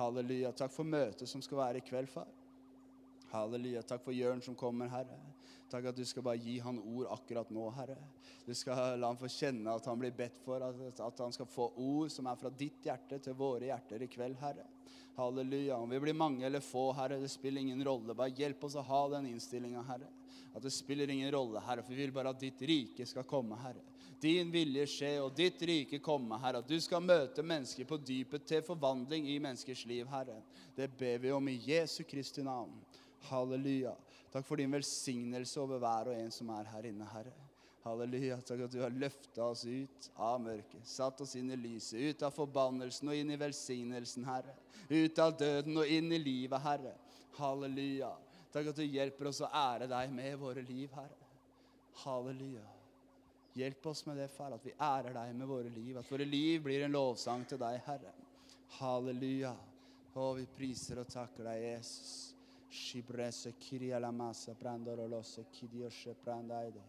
Halleluja. 0.00 0.50
Takk 0.64 0.74
for 0.74 0.98
møtet 0.98 1.30
som 1.30 1.46
skal 1.46 1.62
være 1.62 1.84
i 1.84 1.86
kveld, 1.86 2.10
far. 2.10 2.26
Halleluja. 3.32 3.82
Takk 3.82 4.04
for 4.04 4.14
Jørn 4.16 4.42
som 4.44 4.56
kommer, 4.58 4.90
Herre. 4.92 5.18
Takk 5.70 5.88
at 5.90 5.98
du 5.98 6.04
skal 6.06 6.22
bare 6.22 6.38
gi 6.38 6.58
han 6.62 6.78
ord 6.78 7.08
akkurat 7.10 7.50
nå, 7.50 7.64
Herre. 7.74 7.98
Du 8.46 8.52
skal 8.54 9.00
la 9.00 9.10
han 9.10 9.18
få 9.18 9.30
kjenne 9.32 9.74
at 9.74 9.86
han 9.90 9.98
blir 9.98 10.14
bedt 10.14 10.38
for, 10.44 10.62
at, 10.62 11.00
at 11.02 11.22
han 11.24 11.34
skal 11.34 11.48
få 11.50 11.72
ord 11.82 12.12
som 12.14 12.28
er 12.30 12.38
fra 12.38 12.52
ditt 12.54 12.86
hjerte 12.86 13.18
til 13.22 13.34
våre 13.38 13.66
hjerter 13.72 14.04
i 14.06 14.10
kveld, 14.10 14.38
Herre. 14.42 14.68
Halleluja. 15.16 15.76
Om 15.76 15.90
vi 15.90 16.00
blir 16.00 16.14
mange 16.14 16.46
eller 16.46 16.60
få, 16.60 16.90
Herre, 16.92 17.18
det 17.18 17.32
spiller 17.32 17.60
ingen 17.60 17.82
rolle. 17.84 18.14
Bare 18.14 18.34
hjelp 18.36 18.64
oss 18.68 18.76
å 18.76 18.84
ha 18.84 19.02
den 19.16 19.30
innstillinga, 19.32 19.82
Herre. 19.88 20.12
At 20.54 20.62
det 20.62 20.70
spiller 20.70 21.10
ingen 21.10 21.32
rolle, 21.32 21.60
Herre, 21.64 21.82
for 21.82 21.96
vi 21.96 22.04
vil 22.04 22.14
bare 22.14 22.32
at 22.32 22.40
ditt 22.40 22.62
rike 22.68 23.06
skal 23.08 23.26
komme, 23.28 23.58
Herre. 23.60 23.82
Din 24.20 24.48
vilje 24.52 24.86
skje, 24.88 25.10
og 25.20 25.34
ditt 25.36 25.60
rike 25.68 25.98
komme, 26.04 26.38
Herre. 26.40 26.62
At 26.62 26.68
du 26.68 26.76
skal 26.80 27.04
møte 27.04 27.44
mennesker 27.44 27.88
på 27.88 27.98
dypet 28.00 28.46
til 28.48 28.62
forvandling 28.64 29.28
i 29.28 29.40
menneskers 29.40 29.84
liv, 29.88 30.06
Herre. 30.08 30.38
Det 30.76 30.88
ber 30.96 31.18
vi 31.24 31.34
om 31.36 31.50
i 31.52 31.58
Jesu 31.66 32.02
Kristi 32.08 32.44
navn. 32.44 32.76
Halleluja. 33.30 33.94
Takk 34.32 34.46
for 34.46 34.60
din 34.60 34.72
velsignelse 34.72 35.60
over 35.62 35.80
hver 35.82 36.10
og 36.12 36.18
en 36.18 36.32
som 36.34 36.50
er 36.54 36.68
her 36.70 36.88
inne, 36.90 37.06
Herre. 37.10 37.34
Halleluja. 37.86 38.40
Takk 38.44 38.64
at 38.66 38.74
du 38.74 38.80
har 38.82 38.94
løfta 38.94 39.46
oss 39.46 39.64
ut 39.64 40.08
av 40.14 40.40
mørket, 40.42 40.86
satt 40.86 41.20
oss 41.22 41.36
inn 41.38 41.52
i 41.54 41.58
lyset, 41.58 42.00
ut 42.02 42.24
av 42.26 42.34
forbannelsen 42.34 43.10
og 43.12 43.18
inn 43.18 43.30
i 43.32 43.40
velsignelsen, 43.40 44.26
Herre. 44.26 44.56
Ut 44.90 45.18
av 45.22 45.36
døden 45.38 45.78
og 45.82 45.90
inn 45.90 46.10
i 46.12 46.20
livet, 46.22 46.60
Herre. 46.62 46.94
Halleluja. 47.38 48.12
Takk 48.52 48.72
at 48.72 48.80
du 48.80 48.84
hjelper 48.84 49.30
oss 49.30 49.42
å 49.44 49.52
ære 49.52 49.88
deg 49.90 50.12
med 50.14 50.38
våre 50.40 50.64
liv, 50.66 50.90
Herre. 50.96 51.30
Halleluja. 52.04 52.66
Hjelp 53.56 53.86
oss 53.86 54.04
med 54.06 54.18
det, 54.20 54.28
far, 54.28 54.52
at 54.52 54.64
vi 54.66 54.74
ærer 54.76 55.14
deg 55.16 55.32
med 55.36 55.48
våre 55.48 55.70
liv. 55.72 55.96
At 55.96 56.10
våre 56.12 56.26
liv 56.28 56.60
blir 56.66 56.84
en 56.84 56.92
lovsang 56.92 57.46
til 57.48 57.60
deg, 57.62 57.80
Herre. 57.86 58.12
Halleluja. 58.80 59.54
Å, 60.16 60.30
vi 60.36 60.46
priser 60.48 61.00
og 61.00 61.08
takker 61.12 61.44
deg, 61.44 61.62
Jesus. 61.70 62.35
Shibrese 62.70 63.52
kiria 63.58 63.98
la 64.00 64.10
massa 64.12 64.54
prandorolose 64.54 65.44
kidioshe 65.52 66.14
prandaide. 66.24 66.82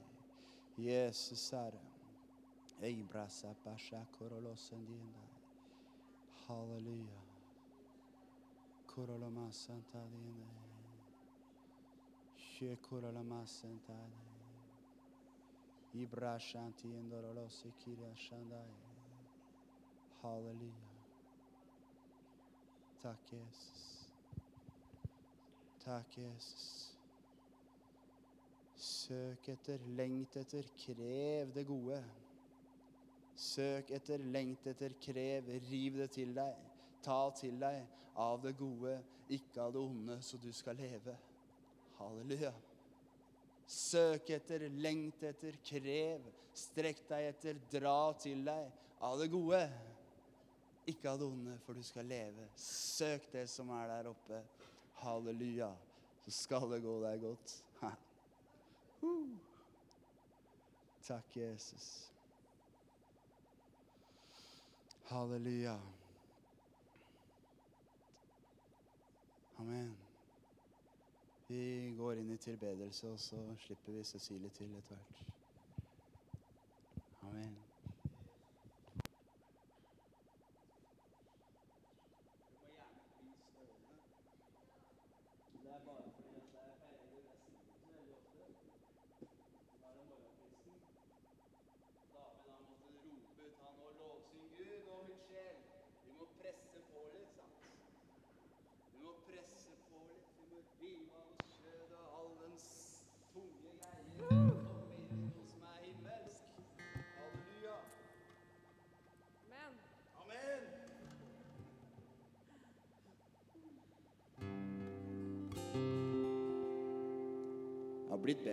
Yes, 0.78 1.34
Sara. 1.36 1.82
Eibrasa 2.82 3.56
pasha 3.64 4.06
korolose 4.12 4.76
ndienda. 4.76 5.20
Hallelujah. 6.48 7.26
Koroloma 8.88 9.52
santa 9.52 10.00
diende. 10.12 10.46
She 12.38 12.78
koroloma 12.82 13.46
santa 13.48 13.94
diende. 13.94 14.28
Ibra 15.96 16.40
shanti 16.40 16.88
endorolose 16.88 17.72
kiria 17.80 18.16
shandai. 18.16 18.76
Hallelujah. 20.22 20.94
Tak 23.02 23.18
Jesus. 23.32 23.97
Takk, 25.88 26.18
Jesus. 26.20 26.64
Søk 28.76 29.46
etter, 29.54 29.84
lengt 29.96 30.36
etter, 30.36 30.68
krev 30.76 31.54
det 31.56 31.64
gode. 31.70 32.02
Søk 33.40 33.94
etter, 33.96 34.20
lengt 34.36 34.68
etter, 34.68 34.98
krev, 35.00 35.48
riv 35.70 36.02
det 36.02 36.10
til 36.18 36.34
deg. 36.36 36.58
Ta 37.06 37.22
til 37.40 37.56
deg 37.62 37.86
av 38.20 38.44
det 38.44 38.58
gode, 38.60 38.98
ikke 39.32 39.64
av 39.64 39.78
det 39.78 39.86
onde, 39.86 40.20
så 40.28 40.42
du 40.44 40.50
skal 40.52 40.76
leve. 40.76 41.16
Halleluja. 42.02 42.52
Søk 43.64 44.34
etter, 44.36 44.68
lengt 44.84 45.24
etter, 45.24 45.56
krev, 45.72 46.28
strekk 46.68 47.06
deg 47.08 47.30
etter, 47.32 47.64
dra 47.72 48.12
til 48.20 48.44
deg 48.44 48.68
av 49.08 49.16
det 49.24 49.32
gode. 49.32 49.64
Ikke 50.92 51.16
av 51.16 51.24
det 51.24 51.32
onde, 51.32 51.58
for 51.64 51.80
du 51.80 51.84
skal 51.84 52.12
leve. 52.12 52.52
Søk 52.60 53.32
det 53.32 53.48
som 53.56 53.72
er 53.80 53.88
der 53.96 54.12
oppe. 54.12 54.44
Halleluja. 55.04 55.72
Så 56.26 56.32
skal 56.32 56.72
det 56.72 56.82
gå 56.84 56.98
deg 57.04 57.22
godt. 57.22 57.64
Uh. 59.02 59.38
Takk, 61.08 61.38
Jesus. 61.38 62.14
Halleluja. 65.08 65.80
Amen. 69.58 69.96
Vi 71.48 71.94
går 71.98 72.20
inn 72.20 72.32
i 72.32 72.38
tilbedelse, 72.38 73.08
og 73.08 73.20
så 73.20 73.40
slipper 73.60 73.92
vi 73.92 74.04
Cecilie 74.04 74.50
til 74.50 74.76
etter 74.76 74.96
hvert. 74.96 75.24
Amen. 77.22 77.67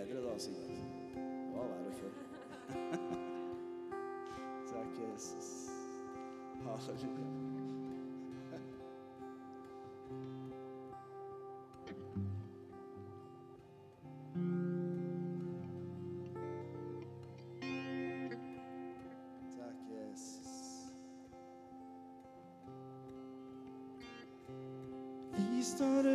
bedre, 0.07 0.33
da, 0.33 0.39
Sigurd. 0.39 0.69
Det 0.69 1.57
var 1.57 1.67
verre 1.67 1.93
før. 1.93 2.09
Så 4.67 4.75
jeg 4.77 4.85
er 4.85 4.89
Halleluja. 4.97 5.49
started 25.65 26.14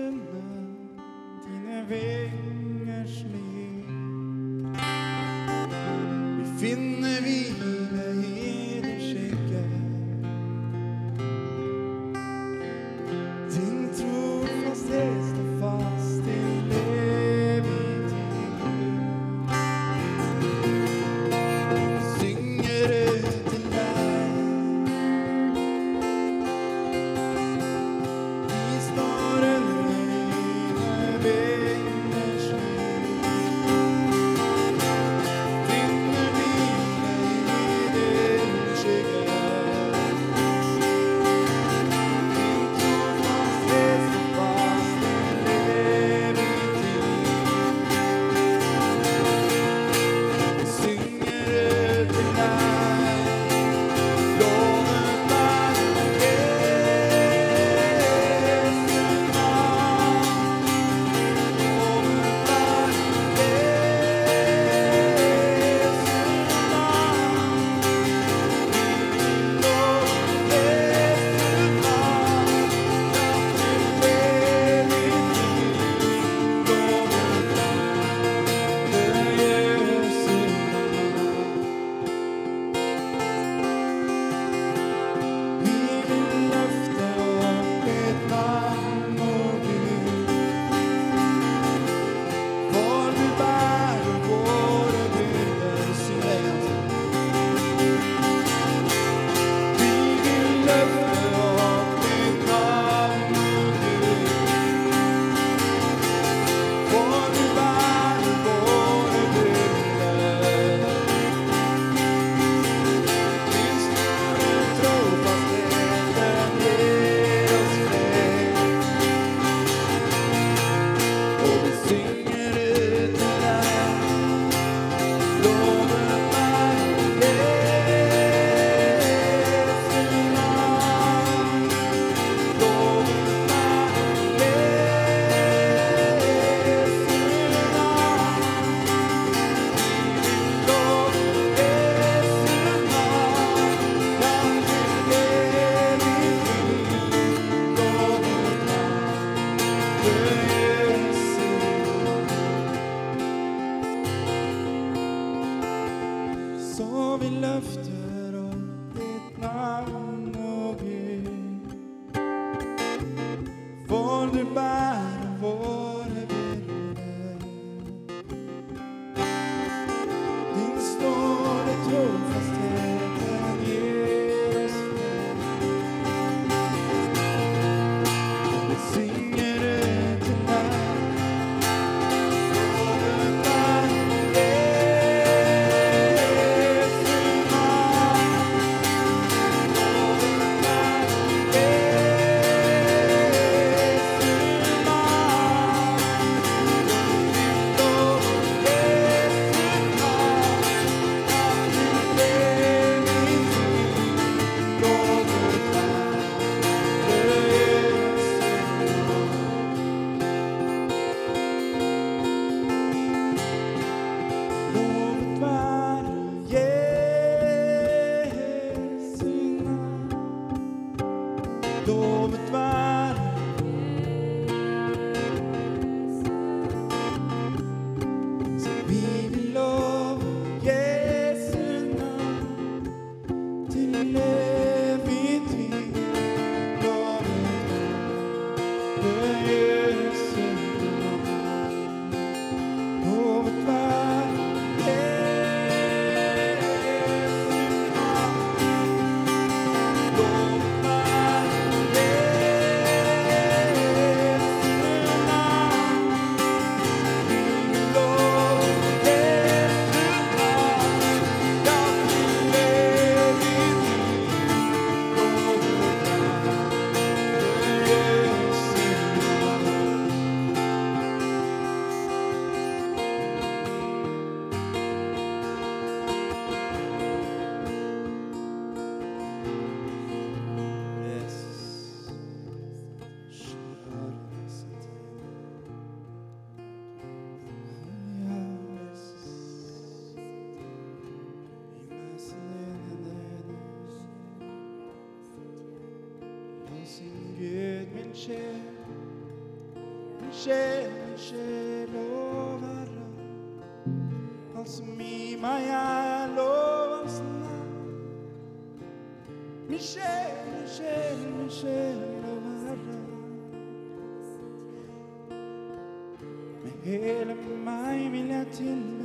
hele 316.89 317.35
meg 317.65 318.12
vil 318.12 318.27
jeg 318.27 318.45
tilbe 318.51 318.98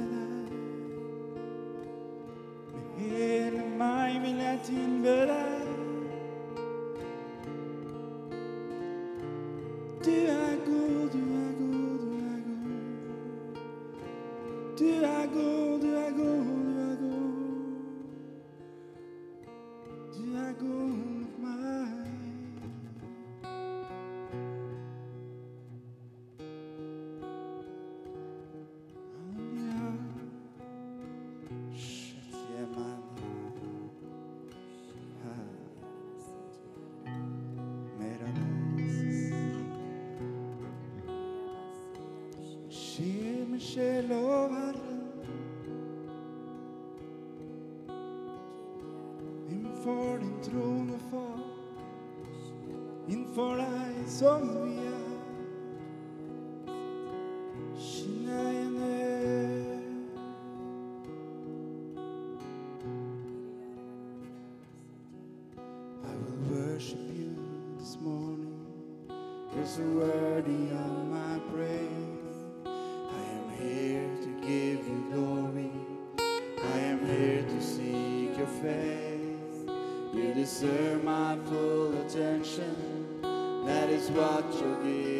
what 84.11 84.45
you 84.55 84.77
give. 84.83 85.14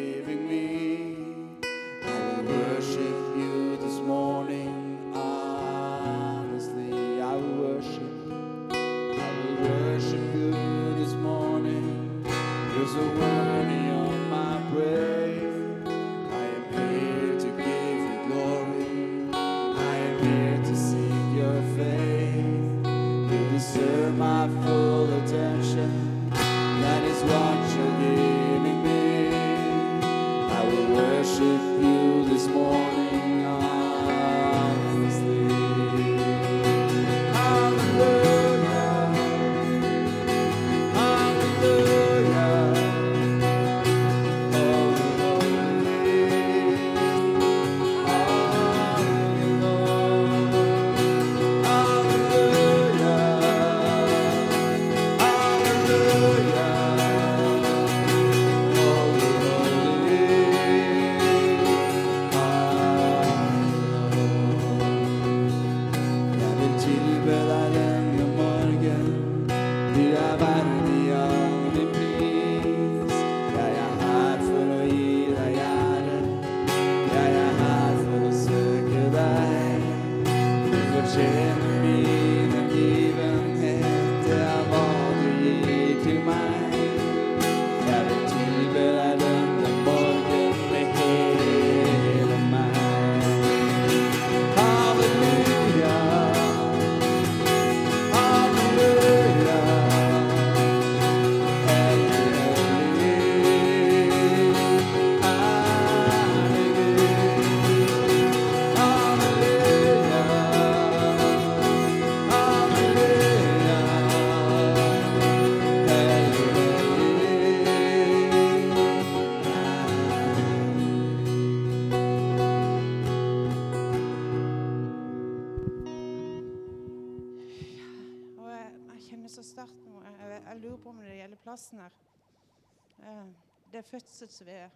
Fødselsved. 133.89 134.69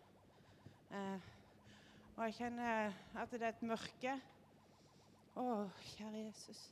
Eh, 0.91 1.29
og 2.15 2.25
jeg 2.25 2.33
kjenner 2.33 2.93
at 3.15 3.31
det 3.31 3.41
er 3.41 3.53
et 3.53 3.61
mørke. 3.63 4.15
Å, 5.39 5.43
kjære 5.93 6.25
Jesus. 6.25 6.63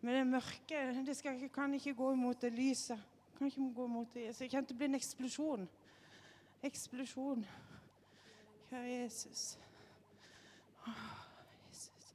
Men 0.00 0.14
det 0.14 0.26
mørket 0.26 0.98
det 1.06 1.16
skal, 1.16 1.40
kan 1.50 1.74
ikke 1.74 1.94
gå 1.94 2.12
imot 2.12 2.42
det 2.42 2.52
lyset. 2.54 3.00
Kan 3.38 3.46
ikke 3.46 3.70
gå 3.74 3.86
imot 3.86 4.14
det. 4.14 4.28
Så 4.34 4.44
jeg 4.44 4.52
kjente 4.52 4.74
det 4.74 4.78
ble 4.78 4.90
en 4.90 4.98
eksplosjon. 4.98 5.64
Eksplosjon. 6.68 7.46
Kjære 8.68 8.90
Jesus. 8.90 9.46
Jesus. 11.68 12.12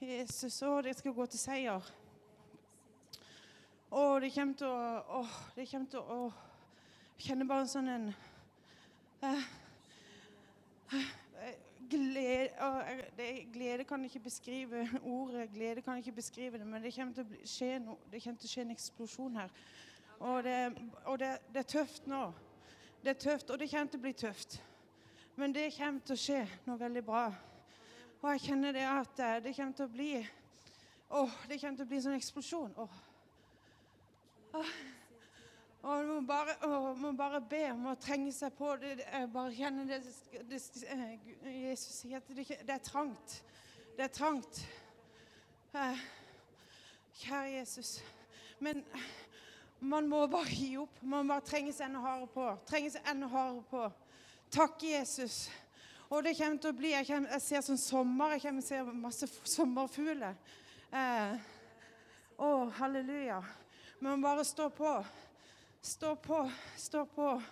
Jesus, 0.00 0.60
å, 0.62 0.76
det 0.82 0.94
skal 0.98 1.14
gå 1.16 1.26
til 1.26 1.42
seier. 1.42 1.88
Å, 3.88 4.02
det 4.20 4.30
kommer 4.34 4.60
til 4.60 4.68
å 4.68 5.18
Å, 5.18 5.24
det 5.56 5.66
kommer 5.70 5.90
til 5.94 6.02
å 6.02 6.18
å, 6.26 6.47
kjenner 7.18 7.48
bare 7.48 7.64
en 7.64 7.70
sånn 7.70 7.88
en 7.90 8.10
uh, 9.24 9.46
glede, 11.90 12.50
å, 12.62 12.68
det, 13.18 13.28
glede 13.52 13.86
kan 13.88 14.04
ikke 14.06 14.22
beskrive 14.28 14.84
ordet. 15.02 15.48
Glede 15.54 15.82
kan 15.82 15.98
ikke 15.98 16.14
beskrive 16.18 16.60
det, 16.60 16.66
men 16.66 16.82
det 16.82 16.94
kommer 16.94 17.16
til 17.16 17.26
å 17.26 17.40
skje 17.48 17.70
no, 17.82 17.98
kommer 18.10 18.42
til 18.42 18.50
å 18.50 18.52
skje 18.52 18.64
en 18.66 18.74
eksplosjon 18.76 19.40
her. 19.40 19.54
Og, 20.18 20.42
det, 20.46 20.58
og 21.06 21.18
det, 21.22 21.32
det 21.54 21.62
er 21.62 21.70
tøft 21.74 22.08
nå. 22.10 22.22
Det 23.02 23.14
er 23.14 23.20
tøft, 23.22 23.50
og 23.50 23.60
det 23.60 23.70
kommer 23.70 23.92
til 23.92 24.00
å 24.00 24.06
bli 24.06 24.14
tøft. 24.18 24.58
Men 25.38 25.54
det 25.54 25.68
kommer 25.76 26.02
til 26.02 26.16
å 26.16 26.22
skje 26.22 26.42
noe 26.66 26.80
veldig 26.80 27.04
bra. 27.06 27.26
Og 28.18 28.30
jeg 28.32 28.48
kjenner 28.48 28.74
det 28.74 28.86
at 28.90 29.20
eh, 29.22 29.36
det 29.44 29.54
kommer 29.54 29.76
til 29.78 29.86
å 29.86 29.92
bli 29.92 30.12
Åh, 31.08 31.36
det 31.48 31.56
kommer 31.60 31.78
til 31.78 31.86
å 31.86 31.88
bli 31.88 31.96
en 31.96 32.04
sånn 32.04 32.16
eksplosjon. 32.18 32.74
Åh. 32.82 32.96
Åh. 34.58 34.72
Og 35.82 36.08
man 36.08 36.26
bare, 36.26 36.56
å, 36.66 36.94
man 36.98 37.16
bare 37.16 37.40
be 37.40 37.62
om 37.70 37.86
å 37.92 37.94
trenge 38.02 38.32
seg 38.34 38.54
på. 38.58 38.72
Det, 38.82 38.96
jeg 39.04 39.30
bare 39.30 39.54
kjenner 39.54 39.86
det, 39.86 40.00
det, 40.50 40.58
Jesus 41.54 42.00
sier 42.00 42.18
at 42.18 42.32
det, 42.34 42.46
det 42.66 42.74
er 42.74 42.82
trangt. 42.82 43.36
Det 43.94 44.08
er 44.08 44.14
trangt. 44.14 44.62
Eh, 45.74 46.02
Kjære 47.18 47.52
Jesus. 47.52 47.96
Men 48.58 48.82
man 49.80 50.06
må 50.10 50.24
bare 50.30 50.50
gi 50.50 50.76
opp. 50.78 51.00
Man 51.02 51.30
bare 51.30 51.46
trenger 51.46 51.74
seg 51.74 51.88
enda 51.88 52.02
hardere 52.02 52.30
på. 52.34 52.48
Trenger 52.66 52.94
seg 52.94 53.08
enda 53.10 53.30
hardere 53.30 53.64
på. 53.70 53.86
Takk, 54.54 54.82
Jesus. 54.82 55.48
Og 56.08 56.24
det 56.24 56.36
kommer 56.38 56.58
til 56.62 56.72
å 56.72 56.78
bli 56.78 56.92
Jeg, 56.94 57.06
kommer, 57.06 57.34
jeg 57.36 57.44
ser 57.44 57.64
sånn 57.66 57.80
sommer. 57.80 58.34
Jeg 58.34 58.46
kommer 58.46 58.66
til 58.66 58.82
å 58.82 58.90
se 58.90 58.98
masse 59.06 59.30
sommerfugler. 59.54 60.38
Eh, 60.90 61.48
å, 62.38 62.52
halleluja. 62.78 63.42
Men 64.02 64.22
bare 64.22 64.46
stå 64.46 64.70
på. 64.74 64.92
Stå 65.82 66.14
på. 66.16 66.50
Stå 66.76 67.04
på. 67.04 67.42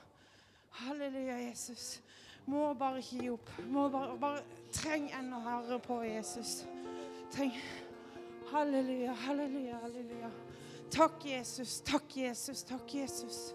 Halleluja, 0.70 1.38
Jesus. 1.38 2.02
Må 2.46 2.74
bare 2.74 2.98
ikke 3.02 3.18
gi 3.20 3.30
opp. 3.30 3.50
Må 3.66 3.88
bare, 3.88 4.18
bare 4.18 4.42
Treng 4.72 5.08
enda 5.18 5.38
hardere 5.42 5.78
på, 5.82 6.02
Jesus. 6.04 6.64
Treng 7.32 7.54
Halleluja, 8.46 9.12
halleluja, 9.12 9.78
halleluja. 9.82 10.30
Takk, 10.90 11.24
Jesus. 11.26 11.80
Takk, 11.80 12.16
Jesus. 12.16 12.62
Takk, 12.62 12.94
Jesus. 12.94 13.54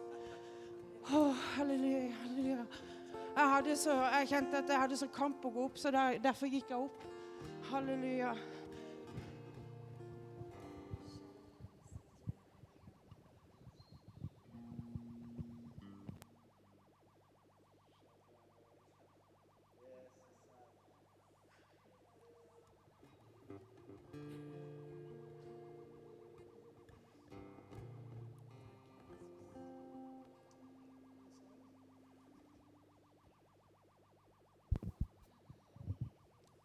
Å, 1.08 1.22
halleluja, 1.56 2.10
halleluja. 2.24 2.66
Jeg, 3.38 3.78
så, 3.80 3.96
jeg 4.18 4.28
kjente 4.34 4.60
at 4.60 4.74
jeg 4.74 4.84
hadde 4.84 4.98
så 5.00 5.08
kamp 5.16 5.46
å 5.48 5.54
gå 5.54 5.64
opp, 5.70 5.80
så 5.80 5.94
der, 5.96 6.20
derfor 6.20 6.52
gikk 6.52 6.74
jeg 6.74 6.90
opp. 6.90 7.06
Halleluja. 7.72 8.34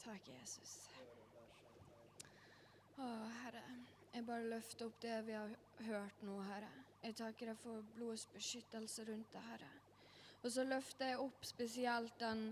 Takk, 0.06 0.28
Jesus. 0.30 0.72
Å, 3.02 3.06
Herre, 3.40 3.62
jeg 4.12 4.22
bare 4.28 4.46
løfter 4.52 4.86
opp 4.86 5.00
det 5.02 5.16
vi 5.26 5.34
har 5.34 5.50
hørt 5.88 6.22
nå, 6.22 6.36
Herre. 6.46 6.68
Jeg 7.02 7.16
takker 7.18 7.50
deg 7.50 7.58
for 7.58 7.82
blodets 7.96 8.28
beskyttelse 8.30 9.02
rundt 9.08 9.34
det, 9.34 9.42
Herre. 9.48 9.72
Og 10.44 10.54
så 10.54 10.62
løfter 10.62 11.10
jeg 11.10 11.18
opp 11.24 11.50
spesielt 11.50 12.14
den 12.22 12.46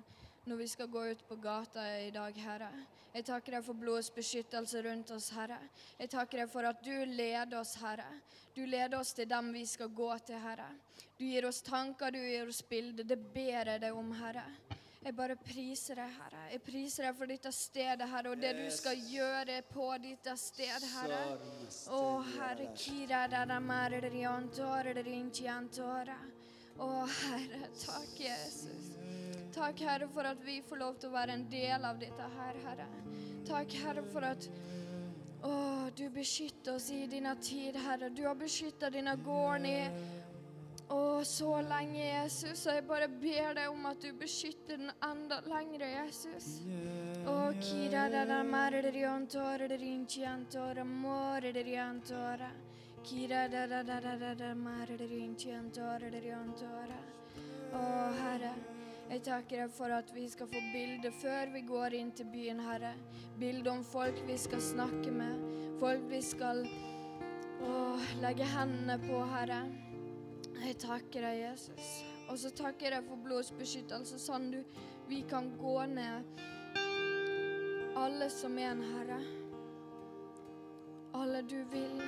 når 0.50 0.60
vi 0.64 0.68
skal 0.74 0.90
gå 0.90 1.06
ut 1.14 1.24
på 1.28 1.38
gata 1.46 1.86
i 2.02 2.10
dag, 2.14 2.42
Herre. 2.42 2.72
Jeg 3.14 3.28
takker 3.30 3.60
deg 3.60 3.66
for 3.68 3.78
blodets 3.78 4.10
beskyttelse 4.18 4.82
rundt 4.88 5.14
oss, 5.14 5.30
Herre. 5.38 5.62
Jeg 6.00 6.10
takker 6.10 6.42
deg 6.42 6.50
for 6.50 6.66
at 6.66 6.82
du 6.82 6.94
leder 7.06 7.60
oss, 7.60 7.76
Herre. 7.78 8.10
Du 8.56 8.64
leder 8.66 8.98
oss 8.98 9.14
til 9.14 9.30
dem 9.30 9.54
vi 9.54 9.62
skal 9.70 9.94
gå 9.94 10.10
til, 10.26 10.42
Herre. 10.42 10.72
Du 11.14 11.22
gir 11.22 11.46
oss 11.46 11.62
tanker, 11.62 12.10
du 12.10 12.18
gir 12.18 12.50
oss 12.50 12.64
bilder. 12.66 13.06
Det 13.06 13.20
ber 13.30 13.70
jeg 13.70 13.86
deg 13.86 13.94
om, 13.94 14.10
Herre. 14.18 14.48
Jeg 15.04 15.12
bare 15.18 15.34
priser 15.36 15.98
deg, 16.00 16.12
Herre. 16.16 16.42
Jeg 16.54 16.62
priser 16.64 17.04
deg 17.04 17.16
for 17.18 17.28
dette 17.28 17.50
stedet, 17.52 18.06
Herre, 18.08 18.30
og 18.32 18.40
det 18.40 18.54
du 18.56 18.64
skal 18.72 19.02
gjøre 19.10 19.58
på 19.68 19.88
dette 20.00 20.32
sted, 20.40 20.86
Herre. 20.94 21.18
Å, 21.92 22.00
Herre, 22.38 22.70
kira. 22.72 23.26
Å, 26.74 26.88
Herre, 27.18 27.68
takk, 27.82 28.14
Jesus. 28.16 28.88
Takk, 29.54 29.84
Herre, 29.84 30.08
for 30.08 30.26
at 30.26 30.40
vi 30.42 30.56
får 30.64 30.80
lov 30.80 30.96
til 30.96 31.12
å 31.12 31.18
være 31.18 31.36
en 31.36 31.44
del 31.52 31.84
av 31.84 32.00
dette 32.00 32.30
her, 32.38 32.64
Herre. 32.64 32.88
Takk, 33.44 33.76
Herre, 33.84 34.08
for 34.08 34.24
at 34.24 34.48
å, 35.44 35.54
du 35.92 36.06
beskytter 36.16 36.78
oss 36.78 36.88
i 36.96 37.04
denne 37.12 37.36
tid, 37.44 37.76
Herre. 37.84 38.08
Du 38.08 38.24
har 38.24 38.40
beskyttet 38.40 38.96
denne 38.96 39.18
gården 39.20 39.68
i 39.68 39.78
å, 40.94 41.22
så 41.26 41.58
lenge, 41.66 42.02
Jesus. 42.02 42.64
Og 42.66 42.78
jeg 42.78 42.84
bare 42.88 43.08
ber 43.08 43.56
deg 43.58 43.72
om 43.72 43.88
at 43.90 44.02
du 44.02 44.12
beskytter 44.20 44.78
den 44.80 44.92
enda 45.04 45.40
lengre, 45.48 45.88
Jesus. 45.96 46.60
Å, 57.74 57.90
Herre. 58.22 58.54
Jeg 59.10 59.20
takker 59.26 59.60
deg 59.60 59.72
for 59.76 59.92
at 59.92 60.08
vi 60.16 60.24
skal 60.32 60.48
få 60.48 60.60
bilde 60.72 61.10
før 61.20 61.52
vi 61.52 61.60
går 61.68 61.96
inn 61.98 62.10
til 62.16 62.30
byen, 62.32 62.62
Herre. 62.64 62.94
Bilde 63.38 63.70
om 63.70 63.84
folk 63.84 64.16
vi 64.26 64.38
skal 64.40 64.62
snakke 64.64 65.12
med, 65.12 65.42
folk 65.82 66.06
vi 66.08 66.22
skal 66.24 66.64
å, 67.64 67.74
legge 68.24 68.48
hendene 68.54 68.96
på, 69.04 69.20
Herre. 69.34 69.60
Jeg 70.62 70.78
takker 70.82 71.26
deg, 71.26 71.40
Jesus. 71.42 71.94
Og 72.30 72.38
så 72.40 72.50
takker 72.54 72.88
jeg 72.88 72.96
deg 72.96 73.08
for 73.08 73.20
blodets 73.20 73.52
beskyttelse, 73.58 74.18
sånn 74.22 74.50
du, 74.54 74.60
vi 75.10 75.20
kan 75.28 75.50
gå 75.60 75.76
ned 75.90 76.44
alle 77.96 78.30
som 78.30 78.58
er 78.58 78.72
en, 78.72 78.82
Herre. 78.82 79.18
Alle 81.14 81.42
du 81.46 81.60
vil, 81.70 82.00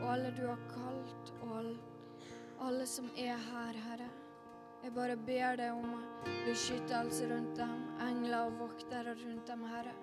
og 0.00 0.06
alle 0.14 0.30
du 0.36 0.46
har 0.46 0.62
kalt, 0.70 1.32
og 1.42 1.56
alle, 1.58 1.76
alle 2.64 2.86
som 2.88 3.10
er 3.20 3.36
her, 3.50 3.80
Herre. 3.88 4.08
Jeg 4.82 4.94
bare 4.96 5.16
ber 5.28 5.56
deg 5.60 5.76
om 5.76 5.96
beskyttelse 6.46 7.28
rundt 7.32 7.56
dem, 7.58 7.86
engler 8.08 8.48
og 8.48 8.60
voktere 8.64 9.16
rundt 9.18 9.46
dem, 9.50 9.64
Herre. 9.68 9.96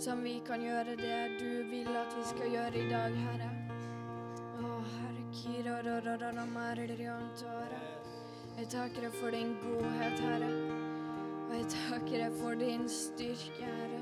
Som 0.00 0.24
vi 0.24 0.38
kan 0.46 0.62
gjøre 0.64 0.96
det 0.96 1.40
du 1.40 1.64
vil 1.68 1.90
at 1.96 2.14
vi 2.16 2.28
skal 2.32 2.54
gjøre 2.54 2.86
i 2.86 2.88
dag, 2.88 3.18
Herre. 3.26 3.59
Jeg 8.58 8.66
takker 8.68 9.04
deg 9.06 9.12
for 9.14 9.30
din 9.30 9.52
godhet, 9.62 10.18
Herre. 10.20 10.48
Og 11.48 11.52
jeg 11.54 11.66
takker 11.70 12.16
deg 12.24 12.34
for 12.40 12.58
din 12.58 12.88
styrke, 12.90 13.62
Herre. 13.62 14.00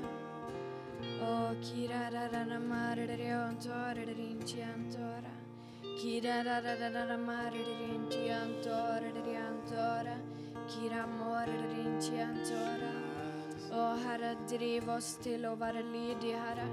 Og 13.69 14.01
Herre, 14.01 14.33
driv 14.49 14.89
oss 14.97 15.13
til 15.21 15.45
å 15.45 15.53
være 15.61 15.85
lydige, 15.93 16.41
Herre. 16.41 16.67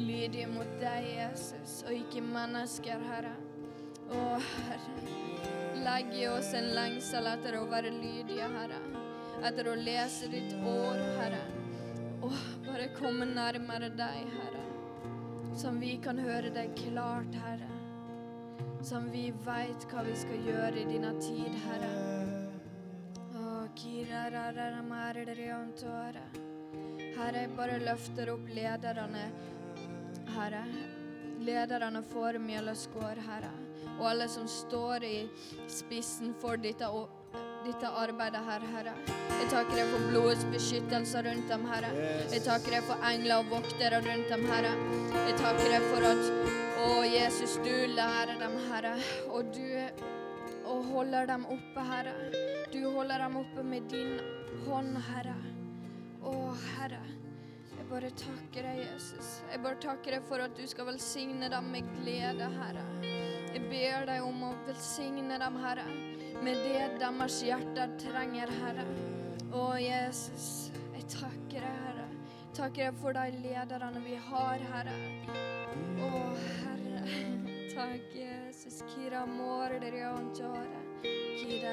Lydige 0.00 0.50
mot 0.50 0.76
deg, 0.82 1.06
Jesus, 1.14 1.82
og 1.86 1.94
ikke 2.02 2.26
mennesker, 2.32 2.98
Herre. 3.12 3.34
Å, 4.12 4.24
Herre, 4.44 4.94
legg 5.84 6.14
i 6.20 6.26
oss 6.28 6.52
en 6.58 6.68
lengsel 6.76 7.28
etter 7.30 7.56
å 7.56 7.64
være 7.70 7.92
lydige, 7.94 8.48
Herre. 8.56 8.80
Etter 9.42 9.70
å 9.72 9.76
lese 9.78 10.28
ditt 10.32 10.52
ord, 10.60 11.00
Herre. 11.16 11.40
Å, 12.22 12.30
bare 12.66 12.90
komme 12.98 13.26
nærmere 13.30 13.88
deg, 13.96 14.28
Herre. 14.36 14.64
Som 15.58 15.80
vi 15.80 15.96
kan 16.04 16.20
høre 16.20 16.52
deg 16.52 16.76
klart, 16.78 17.32
Herre. 17.46 17.70
Som 18.84 19.08
vi 19.14 19.30
veit 19.46 19.88
hva 19.90 20.04
vi 20.04 20.14
skal 20.18 20.46
gjøre 20.48 20.82
i 20.82 20.86
dina 20.90 21.14
tid, 21.22 21.56
Herre. 21.64 21.90
Herre, 27.16 27.42
jeg 27.46 27.52
bare 27.56 27.80
løfter 27.80 28.32
opp 28.34 28.48
lederne, 28.52 29.26
Herre. 30.36 30.64
Lederne 31.42 32.02
for 32.12 32.38
Mjølesgård, 32.38 33.20
Herre. 33.26 33.61
Og 33.98 34.06
alle 34.12 34.28
som 34.30 34.46
står 34.48 35.04
i 35.06 35.16
spissen 35.70 36.32
for 36.40 36.60
dette, 36.60 36.88
dette 37.66 37.92
arbeidet 38.02 38.42
her, 38.46 38.64
Herre. 38.74 38.94
Jeg 39.08 39.50
takker 39.52 39.76
deg 39.78 39.92
for 39.92 40.08
blodets 40.10 40.46
beskyttelse 40.54 41.22
rundt 41.26 41.52
dem, 41.52 41.68
Herre. 41.70 41.92
Jeg 42.32 42.42
takker 42.46 42.78
deg 42.78 42.88
for 42.88 43.06
engler 43.10 43.42
og 43.42 43.52
voktere 43.58 44.02
rundt 44.02 44.32
dem, 44.32 44.48
Herre. 44.50 44.72
Jeg 45.28 45.38
takker 45.40 45.76
deg 45.76 45.88
for 45.92 46.10
at 46.14 46.34
Å, 46.82 46.88
Jesus, 47.06 47.60
du 47.62 47.74
lærer 47.94 48.40
dem, 48.40 48.58
Herre. 48.72 48.96
Og 49.30 49.52
du 49.54 49.62
og 50.72 50.84
holder 50.84 51.26
dem 51.26 51.46
oppe, 51.46 51.84
Herre. 51.86 52.12
Du 52.72 52.80
holder 52.90 53.18
dem 53.18 53.36
oppe 53.36 53.62
med 53.62 53.82
din 53.92 54.20
hånd, 54.66 54.96
Herre. 55.10 55.36
Å, 56.22 56.34
Herre. 56.76 57.02
Jeg 57.72 57.88
bare 57.90 58.10
takker 58.16 58.68
deg, 58.68 58.80
Jesus. 58.86 59.34
Jeg 59.50 59.62
bare 59.64 59.80
takker 59.82 60.16
deg 60.16 60.28
for 60.28 60.44
at 60.44 60.56
du 60.56 60.64
skal 60.70 60.88
velsigne 60.88 61.50
dem 61.52 61.72
med 61.74 61.88
glede, 61.98 62.48
Herre. 62.56 62.86
Jeg 63.52 63.66
ber 63.68 64.06
deg 64.08 64.22
om 64.24 64.44
å 64.48 64.50
velsigne 64.64 65.36
dem, 65.40 65.56
Herre, 65.60 65.84
med 66.40 66.60
det 66.64 66.86
deres 67.02 67.34
hjerter 67.44 67.90
trenger, 68.00 68.48
Herre. 68.62 68.86
Å, 69.52 69.66
Jesus, 69.76 70.70
jeg 70.94 71.04
takker 71.12 71.60
deg, 71.60 71.82
Herre. 71.84 72.06
Takker 72.56 72.88
deg 72.88 73.02
for 73.02 73.18
de 73.18 73.42
lederne 73.44 74.00
vi 74.06 74.16
har, 74.30 74.64
Herre. 74.72 74.96
Å, 76.08 76.24
Herre. 76.62 77.04
Takk, 77.74 78.08
Jesus. 78.16 78.80
Kira 78.94 79.26
morderiontore. 79.28 80.80
Kira. 81.36 81.72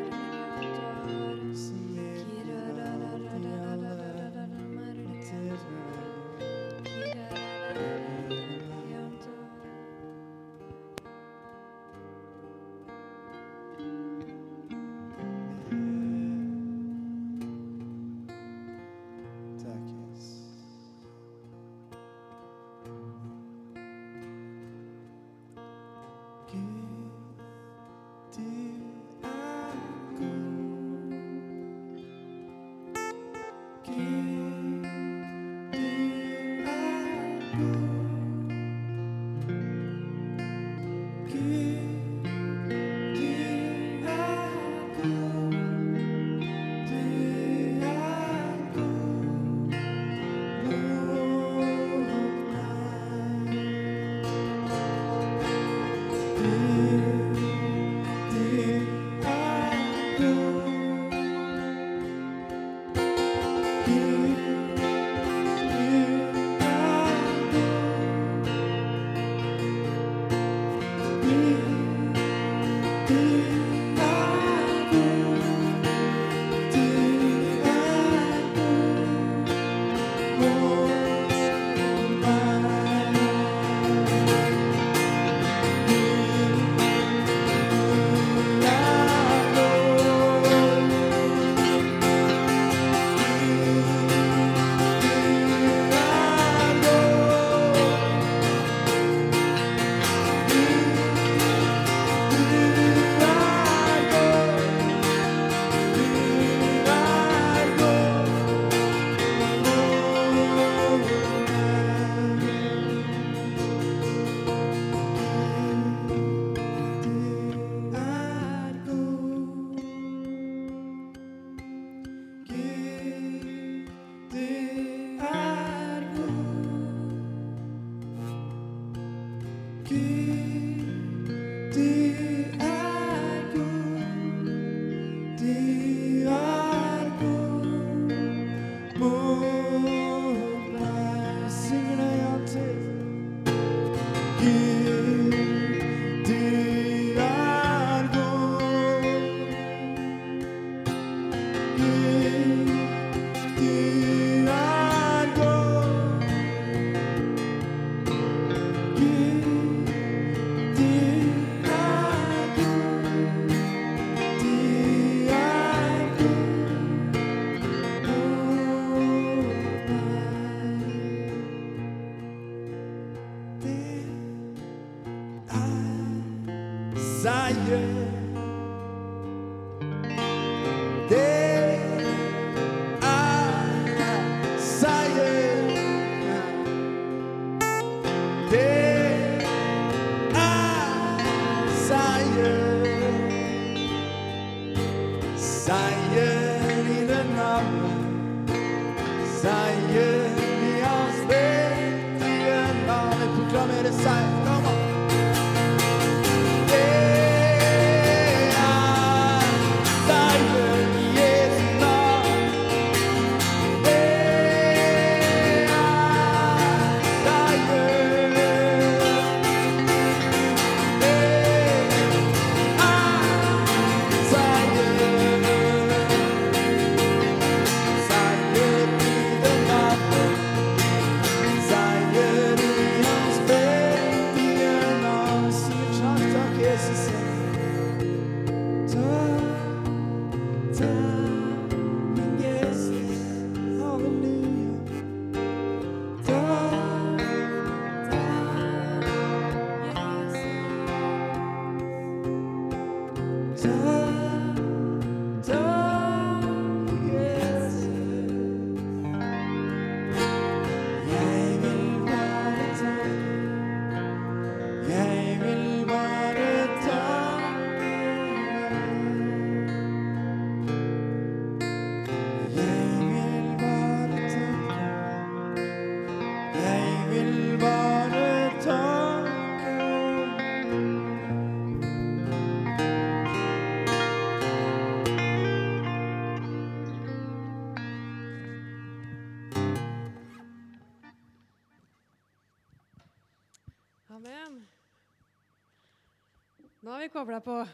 vi 297.01 297.09
kobla 297.09 297.41
på. 297.41 297.67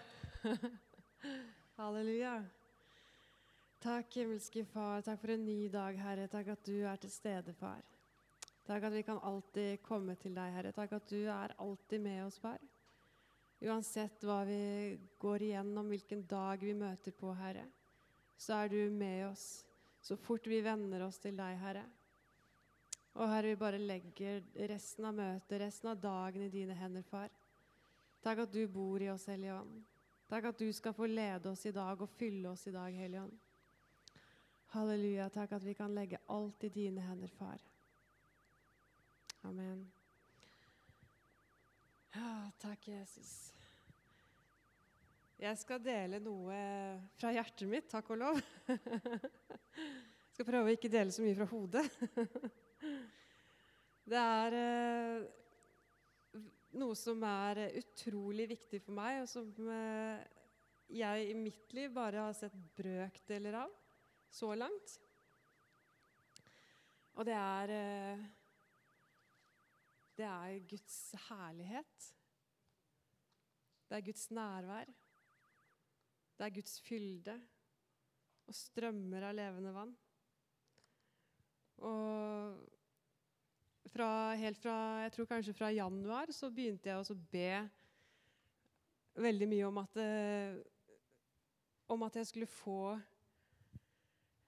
Halleluja. 1.75 2.43
Takk, 3.79 4.15
himmelske 4.15 4.63
Far. 4.65 5.01
Takk 5.03 5.19
for 5.19 5.33
en 5.33 5.41
ny 5.45 5.67
dag, 5.67 5.97
Herre. 5.99 6.29
Takk 6.31 6.53
at 6.53 6.61
du 6.63 6.85
er 6.87 6.99
til 7.01 7.11
stede, 7.11 7.51
Far. 7.59 7.81
Takk 8.69 8.85
at 8.87 8.93
vi 8.95 9.01
kan 9.03 9.19
alltid 9.19 9.81
komme 9.83 10.15
til 10.21 10.31
deg, 10.37 10.53
Herre. 10.55 10.71
Takk 10.71 10.95
at 10.95 11.11
du 11.11 11.25
er 11.27 11.51
alltid 11.59 11.99
med 12.05 12.21
oss, 12.23 12.37
Far. 12.39 12.61
Uansett 13.67 14.23
hva 14.23 14.37
vi 14.47 14.95
går 15.19 15.43
igjennom, 15.49 15.89
hvilken 15.91 16.21
dag 16.29 16.63
vi 16.63 16.77
møter 16.77 17.15
på, 17.19 17.33
Herre, 17.35 17.65
så 18.39 18.61
er 18.61 18.71
du 18.71 18.79
med 18.95 19.25
oss 19.27 19.47
så 20.07 20.15
fort 20.15 20.47
vi 20.47 20.61
venner 20.63 21.03
oss 21.03 21.19
til 21.19 21.35
deg, 21.35 21.57
Herre. 21.65 21.83
Og 23.17 23.27
Herre, 23.27 23.51
vi 23.51 23.59
bare 23.59 23.81
legger 23.81 24.39
resten 24.71 25.09
av 25.09 25.19
møtet, 25.19 25.57
resten 25.65 25.91
av 25.91 25.99
dagen 25.99 26.47
i 26.47 26.53
dine 26.53 26.79
hender, 26.79 27.03
Far. 27.11 27.27
Takk 28.23 28.43
at 28.45 28.53
du 28.53 28.63
bor 28.71 29.01
i 29.01 29.09
oss, 29.11 29.27
Hellige 29.29 29.55
Ånd. 29.59 29.83
Takk 30.27 30.49
at 30.49 30.59
du 30.59 30.67
skal 30.75 30.95
få 30.95 31.07
lede 31.07 31.51
oss 31.51 31.65
i 31.65 31.71
dag 31.75 32.01
og 32.01 32.09
fylle 32.19 32.49
oss 32.51 32.67
i 32.67 32.73
dag, 32.75 32.91
Hellige 32.91 33.23
Ånd. 33.23 33.37
Halleluja. 34.73 35.29
Takk 35.31 35.53
at 35.55 35.63
vi 35.63 35.75
kan 35.77 35.93
legge 35.95 36.19
alt 36.33 36.63
i 36.67 36.71
dine 36.73 37.03
hender, 37.05 37.31
Far. 37.39 37.61
Amen. 39.47 39.85
Ja, 42.17 42.49
takk, 42.59 42.89
Jesus. 42.89 43.53
Jeg 45.37 45.57
skal 45.61 45.83
dele 45.85 46.19
noe 46.19 46.57
fra 47.19 47.31
hjertet 47.35 47.69
mitt, 47.69 47.87
takk 47.91 48.09
og 48.15 48.23
lov. 48.23 48.39
Jeg 48.67 50.33
skal 50.33 50.47
prøve 50.51 50.69
å 50.69 50.73
ikke 50.75 50.89
dele 50.93 51.13
så 51.13 51.23
mye 51.23 51.37
fra 51.37 51.45
hodet. 51.49 51.83
Det 54.07 54.17
er 54.17 54.55
eh, 54.57 55.23
noe 56.79 56.95
som 56.97 57.23
er 57.27 57.67
utrolig 57.79 58.47
viktig 58.53 58.81
for 58.85 58.97
meg, 58.97 59.23
og 59.23 59.29
som 59.31 59.69
eh, 59.73 60.23
jeg 60.97 61.27
i 61.31 61.35
mitt 61.37 61.73
liv 61.75 61.91
bare 61.95 62.27
har 62.27 62.37
sett 62.37 62.55
brøkdeler 62.77 63.59
av 63.63 63.73
så 64.31 64.53
langt. 64.55 64.97
Og 67.17 67.25
det 67.27 67.37
er 67.37 67.73
eh, 67.75 68.25
Det 70.17 70.25
er 70.25 70.63
Guds 70.65 71.13
herlighet. 71.27 72.05
Det 73.87 73.97
er 73.97 74.05
Guds 74.07 74.31
nærvær. 74.33 74.89
Det 76.37 76.45
er 76.45 76.55
Guds 76.55 76.79
fylde 76.81 77.35
og 78.47 78.55
strømmer 78.55 79.27
av 79.27 79.35
levende 79.37 79.73
vann. 79.75 79.93
Og 81.85 82.76
fra, 83.97 84.09
helt 84.37 84.59
fra 84.61 84.77
jeg 85.07 85.13
tror 85.15 85.29
kanskje 85.29 85.55
fra 85.57 85.73
januar 85.73 86.31
så 86.35 86.51
begynte 86.53 86.91
jeg 86.91 87.01
å 87.01 87.17
be 87.31 87.51
veldig 89.17 89.47
mye 89.49 89.69
om 89.69 89.79
at, 89.81 89.97
eh, 90.03 90.59
om 91.89 92.03
at 92.05 92.19
jeg 92.19 92.29
skulle 92.29 92.49
få 92.51 92.81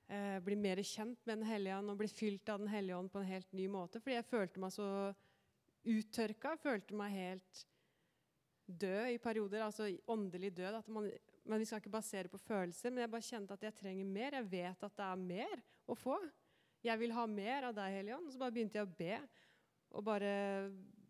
eh, 0.06 0.38
bli 0.46 0.58
mer 0.60 0.82
kjent 0.86 1.18
med 1.26 1.40
Den 1.40 1.48
hellige 1.50 1.80
ånd 1.80 1.90
og 1.90 1.98
bli 2.04 2.12
fylt 2.12 2.52
av 2.54 2.62
Den 2.62 2.70
hellige 2.70 3.00
ånd 3.00 3.10
på 3.12 3.24
en 3.24 3.32
helt 3.32 3.58
ny 3.58 3.66
måte. 3.72 4.02
Fordi 4.04 4.20
jeg 4.20 4.30
følte 4.30 4.62
meg 4.62 4.76
så 4.76 4.90
uttørka, 5.90 6.54
følte 6.62 6.98
meg 7.00 7.16
helt 7.16 7.66
død 8.70 9.16
i 9.16 9.18
perioder. 9.24 9.66
Altså 9.66 9.90
åndelig 10.06 10.54
død. 10.58 10.84
man 10.88 11.10
men 11.50 11.58
vi 11.58 11.66
skal 11.66 11.82
ikke 11.82 11.90
basere 11.90 12.30
på 12.30 12.38
følelser. 12.38 12.92
Men 12.92 13.02
jeg 13.02 13.12
bare 13.16 13.26
kjente 13.26 13.56
at 13.56 13.64
jeg 13.66 13.78
trenger 13.80 14.06
mer. 14.06 14.38
Jeg 14.38 14.52
vet 14.52 14.84
at 14.86 14.98
det 15.00 15.06
er 15.08 15.24
mer 15.24 15.64
å 15.90 15.96
få. 15.98 16.20
Jeg 16.86 17.00
vil 17.02 17.12
ha 17.12 17.26
mer 17.28 17.70
av 17.70 17.76
deg, 17.76 17.98
Hellige 17.98 18.18
Ånd. 18.18 18.32
Så 18.32 18.40
bare 18.40 18.56
begynte 18.56 18.80
jeg 18.80 18.88
å 18.88 18.98
be. 19.00 19.16
Og 19.98 20.06
bare, 20.06 20.34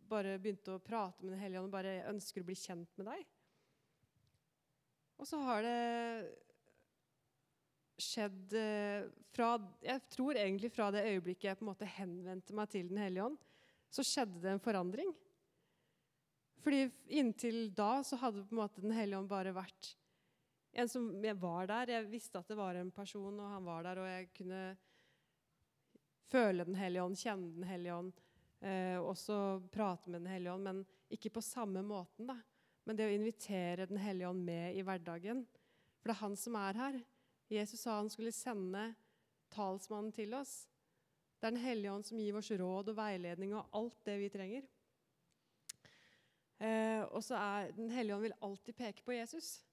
bare 0.10 0.38
begynte 0.42 0.76
å 0.76 0.82
prate 0.84 1.24
med 1.24 1.36
Den 1.36 1.44
hellige 1.44 1.62
ånd 1.62 1.70
og 1.70 1.78
bare 1.78 1.98
ønsker 2.10 2.42
å 2.42 2.48
bli 2.48 2.58
kjent 2.58 2.90
med 2.98 3.12
deg. 3.12 3.26
Og 5.20 5.28
så 5.28 5.42
har 5.44 5.66
det 5.66 5.80
skjedd 8.00 8.54
eh, 8.56 9.10
fra 9.36 9.50
Jeg 9.84 10.06
tror 10.16 10.38
egentlig 10.40 10.72
fra 10.72 10.88
det 10.96 11.04
øyeblikket 11.10 11.50
jeg 11.50 11.60
på 11.60 11.66
en 11.66 11.72
måte 11.74 11.90
henvendte 11.98 12.56
meg 12.56 12.72
til 12.72 12.88
Den 12.88 13.02
hellige 13.04 13.28
ånd, 13.28 13.40
så 13.92 14.06
skjedde 14.06 14.40
det 14.46 14.54
en 14.54 14.64
forandring. 14.64 15.12
Fordi 16.64 16.88
inntil 17.20 17.68
da 17.76 18.00
så 18.08 18.20
hadde 18.20 18.46
på 18.48 18.56
en 18.56 18.64
måte 18.64 18.84
Den 18.84 18.96
hellige 18.96 19.20
ånd 19.20 19.32
bare 19.32 19.56
vært 19.56 19.94
en 20.80 20.90
som 20.90 21.10
jeg 21.26 21.36
var 21.42 21.68
der. 21.68 21.96
Jeg 21.98 22.12
visste 22.12 22.40
at 22.40 22.48
det 22.48 22.58
var 22.60 22.78
en 22.78 22.92
person, 22.94 23.34
og 23.36 23.52
han 23.52 23.66
var 23.66 23.84
der, 23.88 24.00
og 24.00 24.08
jeg 24.08 24.30
kunne 24.38 24.64
føle 26.30 26.66
Den 26.66 26.78
hellige 26.80 27.04
ånd, 27.04 27.18
kjenne 27.18 27.54
Den 27.56 27.68
hellige 27.70 27.96
ånd, 27.96 28.14
eh, 28.62 28.98
også 29.02 29.60
prate 29.72 30.10
med 30.10 30.22
Den 30.22 30.32
hellige 30.32 30.54
ånd, 30.54 30.64
men 30.64 30.86
ikke 31.10 31.34
på 31.34 31.42
samme 31.42 31.84
måten. 31.84 32.28
da. 32.28 32.38
Men 32.86 32.96
det 32.96 33.06
å 33.06 33.16
invitere 33.16 33.86
Den 33.86 33.98
hellige 33.98 34.30
ånd 34.30 34.46
med 34.46 34.76
i 34.76 34.82
hverdagen. 34.82 35.46
For 36.00 36.10
det 36.10 36.16
er 36.16 36.24
han 36.24 36.36
som 36.36 36.56
er 36.56 36.74
her. 36.74 37.00
Jesus 37.50 37.82
sa 37.82 37.98
han 37.98 38.10
skulle 38.10 38.32
sende 38.32 38.96
talsmannen 39.50 40.12
til 40.14 40.34
oss. 40.34 40.68
Det 41.40 41.48
er 41.48 41.52
Den 41.52 41.64
hellige 41.64 41.92
ånd 41.92 42.06
som 42.06 42.20
gir 42.20 42.36
oss 42.36 42.52
råd 42.52 42.90
og 42.90 42.98
veiledning 42.98 43.54
og 43.56 43.70
alt 43.74 44.06
det 44.06 44.20
vi 44.20 44.30
trenger. 44.30 44.68
Eh, 46.60 47.02
og 47.08 47.24
så 47.24 47.36
er 47.40 47.72
Den 47.72 47.90
hellige 47.90 48.16
ånd 48.16 48.24
vil 48.28 48.42
alltid 48.42 48.76
peke 48.76 49.04
på 49.04 49.16
Jesus. 49.16 49.64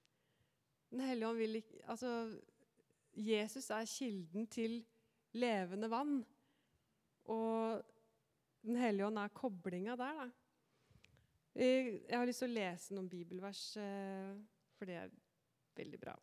Den 0.91 1.01
hellige 1.01 1.29
ånd 1.29 1.39
vil 1.39 1.57
ikke 1.57 1.83
Altså, 1.89 2.41
Jesus 3.17 3.71
er 3.71 3.85
kilden 3.85 4.47
til 4.47 4.85
levende 5.33 5.91
vann. 5.91 6.25
Og 7.33 7.83
Den 8.67 8.81
hellige 8.81 9.07
ånd 9.07 9.19
er 9.23 9.31
koblinga 9.31 9.95
der, 9.95 10.17
da. 10.19 10.27
Jeg 11.57 12.11
har 12.11 12.27
lyst 12.27 12.43
til 12.43 12.51
å 12.51 12.57
lese 12.57 12.97
noen 12.97 13.07
bibelvers, 13.09 13.61
eh, 13.81 14.33
for 14.77 14.91
det 14.91 14.97
er 15.01 15.13
veldig 15.79 16.01
bra. 16.03 16.17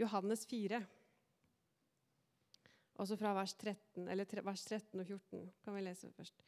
Johannes 0.00 0.46
4. 0.48 0.80
Også 2.96 3.18
fra 3.20 3.34
vers 3.36 3.52
13, 3.60 4.08
eller 4.08 4.42
vers 4.42 4.64
13 4.64 5.02
og 5.02 5.04
14 5.06 5.44
kan 5.62 5.76
vi 5.76 5.84
lese 5.84 6.10
først. 6.16 6.42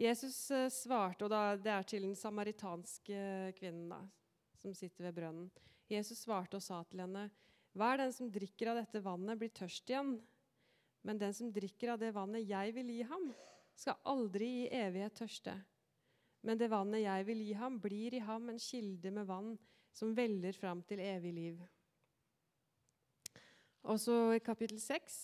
Jesus 0.00 0.38
eh, 0.54 0.70
svarte, 0.72 1.26
og 1.26 1.60
det 1.62 1.72
er 1.74 1.86
til 1.88 2.06
den 2.06 2.16
samaritanske 2.16 3.52
kvinnen 3.58 3.90
da, 3.92 4.00
som 4.62 4.74
sitter 4.78 5.10
ved 5.10 5.18
brønnen. 5.18 5.50
Jesus 5.90 6.22
svarte 6.24 6.56
og 6.56 6.64
sa 6.64 6.80
til 6.88 7.04
henne, 7.04 7.28
Hver 7.76 7.98
den 8.00 8.12
som 8.12 8.30
drikker 8.32 8.70
av 8.72 8.82
dette 8.82 9.00
vannet, 9.04 9.38
blir 9.40 9.52
tørst 9.52 9.88
igjen. 9.88 10.16
Men 11.02 11.18
den 11.18 11.34
som 11.34 11.50
drikker 11.52 11.94
av 11.94 12.00
det 12.02 12.12
vannet 12.14 12.46
jeg 12.46 12.74
vil 12.76 12.90
gi 12.94 13.02
ham, 13.08 13.28
skal 13.74 13.98
aldri 14.06 14.48
i 14.62 14.70
evighet 14.82 15.16
tørste. 15.18 15.54
Men 16.46 16.58
det 16.58 16.70
vannet 16.70 17.04
jeg 17.04 17.26
vil 17.26 17.44
gi 17.46 17.52
ham, 17.58 17.78
blir 17.82 18.14
i 18.14 18.22
ham 18.22 18.50
en 18.50 18.60
kilde 18.62 19.10
med 19.14 19.26
vann 19.26 19.54
som 19.94 20.14
veller 20.16 20.56
fram 20.56 20.82
til 20.86 21.02
evig 21.02 21.32
liv. 21.36 21.62
Og 23.82 23.98
så 23.98 24.16
i 24.36 24.42
kapittel 24.42 24.78
6, 24.80 25.16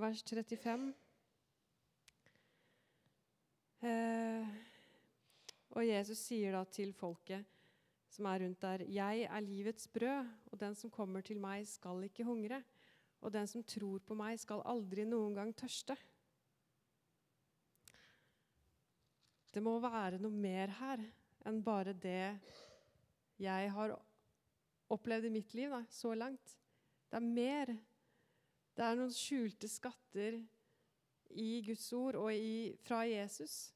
vers 0.00 0.24
35. 0.24 0.90
Eh, 3.80 4.50
og 5.72 5.86
Jesus 5.86 6.20
sier 6.28 6.52
da 6.52 6.66
til 6.68 6.92
folket 6.92 7.46
som 8.10 8.26
er 8.26 8.42
rundt 8.42 8.60
der, 8.60 8.84
'Jeg 8.84 9.22
er 9.22 9.40
livets 9.40 9.88
brød, 9.88 10.28
og 10.52 10.60
den 10.60 10.74
som 10.74 10.90
kommer 10.90 11.20
til 11.20 11.38
meg, 11.40 11.66
skal 11.66 12.02
ikke 12.02 12.24
hungre.' 12.24 12.62
'Og 13.20 13.32
den 13.32 13.46
som 13.46 13.62
tror 13.62 13.98
på 13.98 14.14
meg, 14.14 14.38
skal 14.40 14.62
aldri 14.64 15.04
noen 15.04 15.34
gang 15.34 15.52
tørste.' 15.54 15.98
Det 19.50 19.62
må 19.62 19.78
være 19.82 20.20
noe 20.22 20.30
mer 20.30 20.70
her 20.78 21.00
enn 21.48 21.62
bare 21.62 21.92
det 21.92 22.38
jeg 23.40 23.70
har 23.74 23.96
opplevd 24.92 25.26
i 25.26 25.32
mitt 25.34 25.54
liv 25.54 25.72
da, 25.72 25.80
så 25.90 26.14
langt. 26.14 26.56
Det 27.10 27.18
er 27.18 27.26
mer. 27.26 27.72
Det 28.76 28.84
er 28.84 28.98
noen 28.98 29.12
skjulte 29.14 29.68
skatter 29.70 30.38
i 31.40 31.50
Guds 31.66 31.86
ord 31.96 32.18
og 32.20 32.30
i, 32.34 32.76
fra 32.84 33.02
Jesus. 33.08 33.72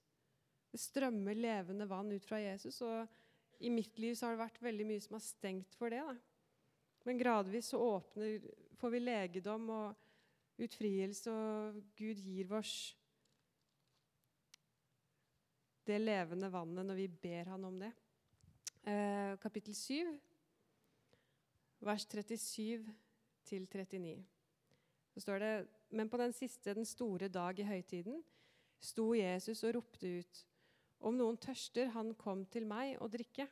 Det 0.70 0.80
strømmer 0.82 1.38
levende 1.38 1.88
vann 1.90 2.12
ut 2.12 2.26
fra 2.26 2.40
Jesus. 2.42 2.80
og 2.82 3.08
I 3.58 3.70
mitt 3.70 3.98
liv 3.98 4.14
så 4.14 4.28
har 4.28 4.36
det 4.36 4.44
vært 4.44 4.62
veldig 4.62 4.86
mye 4.88 5.02
som 5.02 5.18
har 5.18 5.24
stengt 5.26 5.74
for 5.78 5.94
det. 5.94 6.02
Da. 6.02 6.14
Men 7.06 7.20
gradvis 7.20 7.72
så 7.72 7.80
åpner, 7.82 8.38
får 8.78 8.90
vi 8.90 8.98
legedom 9.02 9.68
og 9.70 10.60
utfrielse, 10.64 11.30
og 11.30 11.80
Gud 11.96 12.20
gir 12.22 12.52
oss 12.54 12.94
det 15.84 16.00
levende 16.00 16.48
vannet 16.52 16.86
når 16.86 16.96
vi 16.96 17.08
ber 17.08 17.50
Han 17.52 17.64
om 17.68 17.80
det. 17.80 17.92
Eh, 18.84 19.38
kapittel 19.40 19.74
7, 19.74 20.20
vers 21.80 22.06
37 22.06 22.94
til 23.44 23.66
39. 23.68 24.24
Så 25.14 25.20
står 25.20 25.38
det 25.38 25.68
Men 25.90 26.08
på 26.08 26.16
den 26.16 26.32
siste, 26.32 26.74
den 26.74 26.84
store 26.84 27.28
dag 27.28 27.58
i 27.58 27.62
høytiden, 27.62 28.24
sto 28.80 29.14
Jesus 29.14 29.62
og 29.64 29.74
ropte 29.74 30.18
ut. 30.18 30.46
Om 31.00 31.14
noen 31.14 31.36
tørster, 31.36 31.86
han 31.94 32.14
kom 32.14 32.46
til 32.46 32.66
meg 32.66 32.96
og 32.98 33.12
drikke. 33.12 33.46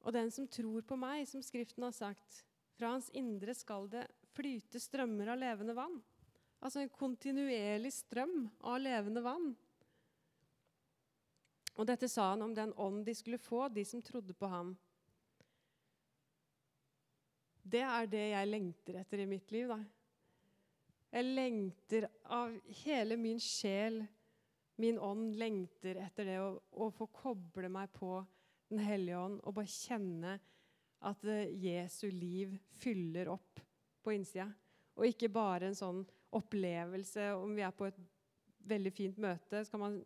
Og 0.00 0.12
den 0.12 0.30
som 0.30 0.48
tror 0.48 0.80
på 0.80 0.96
meg, 0.96 1.28
som 1.28 1.42
Skriften 1.42 1.82
har 1.82 1.94
sagt, 1.94 2.44
fra 2.78 2.94
hans 2.94 3.10
indre 3.16 3.54
skal 3.56 3.88
det 3.92 4.06
flyte 4.32 4.80
strømmer 4.80 5.32
av 5.34 5.40
levende 5.40 5.76
vann. 5.76 5.98
Altså 6.62 6.82
en 6.82 6.92
kontinuerlig 6.94 7.92
strøm 7.92 8.46
av 8.60 8.80
levende 8.80 9.22
vann. 9.24 9.50
Og 11.80 11.88
dette 11.88 12.08
sa 12.10 12.30
han 12.32 12.44
om 12.44 12.54
den 12.54 12.72
ånd 12.80 13.04
de 13.06 13.14
skulle 13.16 13.40
få, 13.40 13.66
de 13.68 13.84
som 13.88 14.02
trodde 14.04 14.36
på 14.36 14.48
ham. 14.50 14.74
Det 17.62 17.82
er 17.86 18.08
det 18.10 18.24
jeg 18.32 18.50
lengter 18.50 18.98
etter 19.00 19.22
i 19.22 19.28
mitt 19.30 19.50
liv. 19.54 19.68
da. 19.70 19.78
Jeg 21.12 21.28
lengter 21.28 22.08
av 22.32 22.54
hele 22.82 23.16
min 23.20 23.40
sjel, 23.40 24.02
min 24.80 24.98
ånd, 24.98 25.34
lengter 25.36 26.00
etter 26.02 26.28
det 26.28 26.38
å, 26.42 26.54
å 26.72 26.88
få 26.94 27.08
koble 27.12 27.68
meg 27.72 27.92
på 27.92 28.22
Den 28.72 28.80
hellige 28.80 29.18
ånd 29.20 29.34
og 29.44 29.52
bare 29.58 29.68
kjenne 29.68 30.30
at 31.08 31.24
eh, 31.28 31.52
Jesu 31.64 32.06
liv 32.10 32.54
fyller 32.80 33.30
opp 33.32 33.60
på 34.02 34.14
innsida. 34.14 34.48
Og 34.98 35.08
ikke 35.08 35.30
bare 35.32 35.70
en 35.70 35.78
sånn 35.78 36.02
opplevelse 36.32 37.32
om 37.36 37.52
vi 37.56 37.64
er 37.64 37.74
på 37.76 37.88
et 37.88 38.00
veldig 38.68 38.92
fint 38.94 39.20
møte. 39.20 39.64
så 39.64 39.70
kan 39.70 39.82
man 39.82 40.00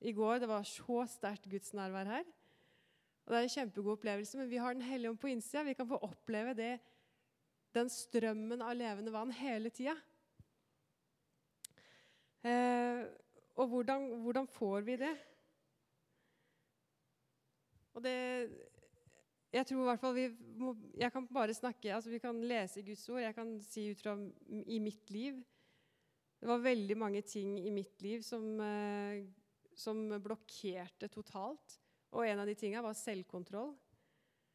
i 0.00 0.12
går. 0.12 0.38
Det 0.38 0.48
var 0.50 0.66
så 0.68 1.04
sterkt 1.10 1.48
gudsnærvær 1.50 2.10
her. 2.16 2.26
Og 3.26 3.32
Det 3.32 3.38
er 3.38 3.46
en 3.46 3.54
kjempegod 3.56 3.96
opplevelse, 3.96 4.38
men 4.38 4.50
vi 4.50 4.56
har 4.62 4.74
Den 4.74 4.82
hellige 4.82 5.10
ånd 5.10 5.18
på 5.18 5.28
innsida. 5.28 5.62
Vi 5.62 5.74
kan 5.74 5.88
få 5.88 5.98
oppleve 5.98 6.54
det, 6.54 6.78
den 7.74 7.88
strømmen 7.90 8.62
av 8.62 8.76
levende 8.76 9.12
vann 9.12 9.32
hele 9.32 9.70
tida. 9.70 9.96
Eh, 12.46 13.02
og 13.56 13.68
hvordan, 13.68 14.20
hvordan, 14.22 14.46
får 14.46 14.80
vi 14.80 14.96
det? 14.96 15.16
Og 17.94 18.02
det 18.04 18.50
Jeg 19.56 19.68
tror 19.68 19.82
i 19.82 19.88
hvert 19.88 20.02
fall 20.02 20.14
vi 20.16 20.26
må 20.60 20.74
Jeg 20.98 21.12
kan 21.14 21.26
bare 21.32 21.54
snakke 21.56 21.94
altså 21.94 22.12
Vi 22.12 22.20
kan 22.20 22.38
lese 22.44 22.84
Guds 22.84 23.04
ord. 23.08 23.22
Jeg 23.24 23.36
kan 23.36 23.56
si 23.64 23.88
ut 23.90 24.02
fra 24.02 24.16
i 24.66 24.78
mitt 24.82 25.10
liv 25.14 25.40
Det 26.40 26.48
var 26.50 26.64
veldig 26.64 26.96
mange 27.00 27.22
ting 27.24 27.56
i 27.62 27.72
mitt 27.72 28.02
liv 28.04 28.24
som 28.26 28.60
eh, 28.60 29.24
som 29.76 30.08
blokkerte 30.24 31.08
totalt. 31.12 31.76
Og 32.16 32.24
en 32.24 32.40
av 32.40 32.48
de 32.48 32.54
tinga 32.56 32.80
var 32.84 32.96
selvkontroll. 32.96 33.74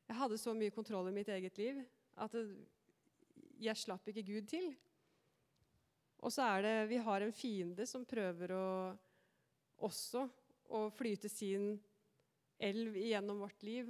Jeg 0.09 0.17
hadde 0.17 0.39
så 0.41 0.53
mye 0.57 0.73
kontroll 0.73 1.11
i 1.11 1.15
mitt 1.15 1.29
eget 1.29 1.59
liv 1.61 1.81
at 2.21 2.35
jeg 3.61 3.77
slapp 3.77 4.09
ikke 4.09 4.25
Gud 4.25 4.49
til. 4.49 4.71
Og 6.21 6.33
så 6.33 6.45
er 6.55 6.65
det 6.65 6.89
Vi 6.89 6.99
har 7.05 7.21
en 7.21 7.33
fiende 7.33 7.85
som 7.89 8.05
prøver 8.05 8.53
å 8.57 8.65
også 9.81 10.27
å 10.71 10.87
flyte 10.93 11.29
sin 11.29 11.73
elv 12.61 12.97
gjennom 12.97 13.41
vårt 13.41 13.63
liv. 13.65 13.89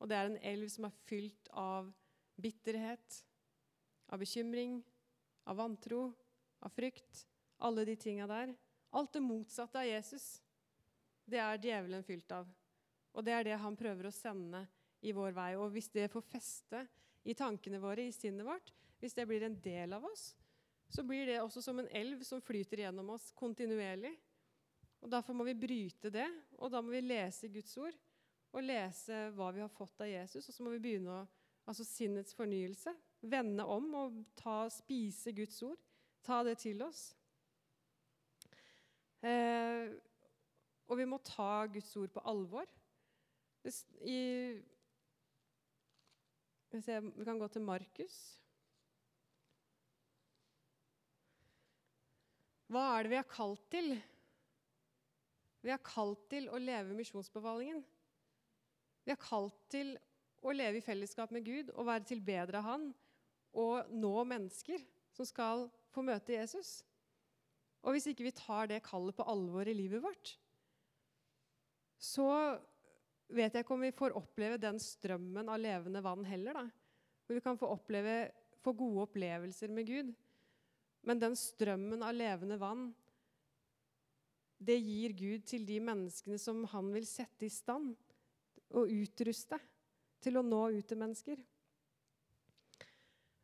Og 0.00 0.08
det 0.08 0.16
er 0.16 0.30
en 0.30 0.40
elv 0.52 0.68
som 0.72 0.88
er 0.88 1.00
fylt 1.06 1.50
av 1.52 1.90
bitterhet, 2.40 3.20
av 4.08 4.20
bekymring, 4.22 4.80
av 5.44 5.60
vantro, 5.60 6.08
av 6.64 6.72
frykt. 6.72 7.26
Alle 7.60 7.84
de 7.84 7.96
tinga 8.00 8.26
der. 8.30 8.54
Alt 8.96 9.12
det 9.12 9.22
motsatte 9.22 9.78
av 9.78 9.86
Jesus 9.86 10.40
det 11.30 11.38
er 11.38 11.62
djevelen 11.62 12.02
fylt 12.02 12.32
av. 12.34 12.48
Og 13.14 13.24
det 13.26 13.34
er 13.34 13.46
det 13.46 13.58
han 13.62 13.76
prøver 13.78 14.08
å 14.08 14.14
sende 14.14 14.64
i 15.06 15.12
vår 15.14 15.34
vei. 15.36 15.52
Og 15.58 15.70
hvis 15.74 15.90
det 15.94 16.10
får 16.10 16.26
feste 16.26 16.82
i 17.22 17.36
tankene 17.38 17.80
våre, 17.82 18.06
i 18.06 18.14
sinnet 18.14 18.46
vårt, 18.46 18.72
hvis 19.00 19.14
det 19.16 19.26
blir 19.28 19.44
en 19.46 19.58
del 19.62 19.94
av 19.96 20.04
oss, 20.08 20.32
så 20.90 21.04
blir 21.06 21.28
det 21.28 21.38
også 21.40 21.62
som 21.62 21.78
en 21.78 21.90
elv 21.94 22.24
som 22.26 22.42
flyter 22.42 22.82
gjennom 22.84 23.12
oss 23.14 23.30
kontinuerlig. 23.38 24.12
Og 25.00 25.10
Derfor 25.12 25.36
må 25.36 25.46
vi 25.46 25.56
bryte 25.56 26.10
det, 26.12 26.26
og 26.58 26.72
da 26.72 26.82
må 26.82 26.92
vi 26.92 27.04
lese 27.04 27.48
Guds 27.52 27.76
ord 27.80 27.96
og 28.50 28.64
lese 28.66 29.28
hva 29.36 29.50
vi 29.54 29.62
har 29.62 29.70
fått 29.72 30.02
av 30.02 30.10
Jesus. 30.10 30.48
Og 30.48 30.54
så 30.54 30.64
må 30.64 30.74
vi 30.74 30.82
begynne 30.88 31.20
å 31.20 31.28
Altså 31.70 31.84
sinnets 31.86 32.34
fornyelse. 32.34 32.90
Vende 33.30 33.62
om 33.68 33.84
og 33.94 34.14
ta, 34.34 34.64
spise 34.72 35.30
Guds 35.36 35.60
ord. 35.62 35.78
Ta 36.26 36.40
det 36.42 36.56
til 36.58 36.80
oss. 36.82 37.10
Eh, 39.22 39.92
og 40.90 40.98
vi 40.98 41.06
må 41.06 41.20
ta 41.22 41.66
Guds 41.70 41.92
ord 42.00 42.10
på 42.10 42.24
alvor. 42.26 42.66
I, 44.02 44.20
vi 46.72 47.24
kan 47.28 47.38
gå 47.38 47.48
til 47.52 47.62
Markus. 47.62 48.18
Hva 52.70 52.86
er 52.96 53.04
det 53.04 53.12
vi 53.12 53.20
er 53.20 53.30
kalt 53.30 53.70
til? 53.70 53.94
Vi 55.60 55.72
er 55.74 55.82
kalt 55.84 56.28
til 56.32 56.48
å 56.48 56.58
leve 56.58 56.96
misjonsbefalingen. 56.96 57.82
Vi 59.04 59.14
er 59.14 59.20
kalt 59.20 59.56
til 59.72 59.94
å 60.40 60.52
leve 60.54 60.80
i 60.80 60.84
fellesskap 60.84 61.32
med 61.34 61.44
Gud 61.44 61.72
og 61.74 61.88
være 61.88 62.08
tilbedere 62.12 62.60
av 62.60 62.68
Han 62.68 62.86
og 63.60 63.90
nå 63.92 64.14
mennesker 64.30 64.82
som 65.16 65.26
skal 65.26 65.66
få 65.90 66.04
møte 66.06 66.36
Jesus. 66.36 66.80
Og 67.82 67.96
hvis 67.96 68.10
ikke 68.10 68.26
vi 68.28 68.36
tar 68.36 68.68
det 68.70 68.82
kallet 68.86 69.16
på 69.16 69.26
alvor 69.28 69.68
i 69.68 69.76
livet 69.76 70.02
vårt, 70.04 70.34
så 72.00 72.28
vet 73.30 73.54
jeg 73.54 73.64
ikke 73.64 73.76
om 73.76 73.84
vi 73.84 73.94
får 73.96 74.16
oppleve 74.18 74.60
den 74.60 74.80
strømmen 74.80 75.50
av 75.52 75.60
levende 75.60 76.02
vann 76.04 76.24
heller. 76.28 76.56
da. 76.56 76.66
Hvor 77.26 77.38
vi 77.38 77.44
kan 77.44 77.58
få, 77.60 77.70
oppleve, 77.76 78.30
få 78.64 78.74
gode 78.76 79.06
opplevelser 79.08 79.72
med 79.72 79.86
Gud. 79.88 80.14
Men 81.06 81.20
den 81.20 81.36
strømmen 81.38 82.02
av 82.04 82.16
levende 82.16 82.58
vann, 82.60 82.90
det 84.60 84.76
gir 84.76 85.14
Gud 85.16 85.46
til 85.48 85.64
de 85.64 85.78
menneskene 85.80 86.36
som 86.40 86.66
han 86.68 86.90
vil 86.92 87.06
sette 87.08 87.46
i 87.46 87.52
stand 87.52 87.94
og 88.76 88.90
utruste 88.90 89.58
til 90.22 90.38
å 90.38 90.44
nå 90.46 90.60
ut 90.76 90.86
til 90.86 91.00
mennesker. 91.00 91.40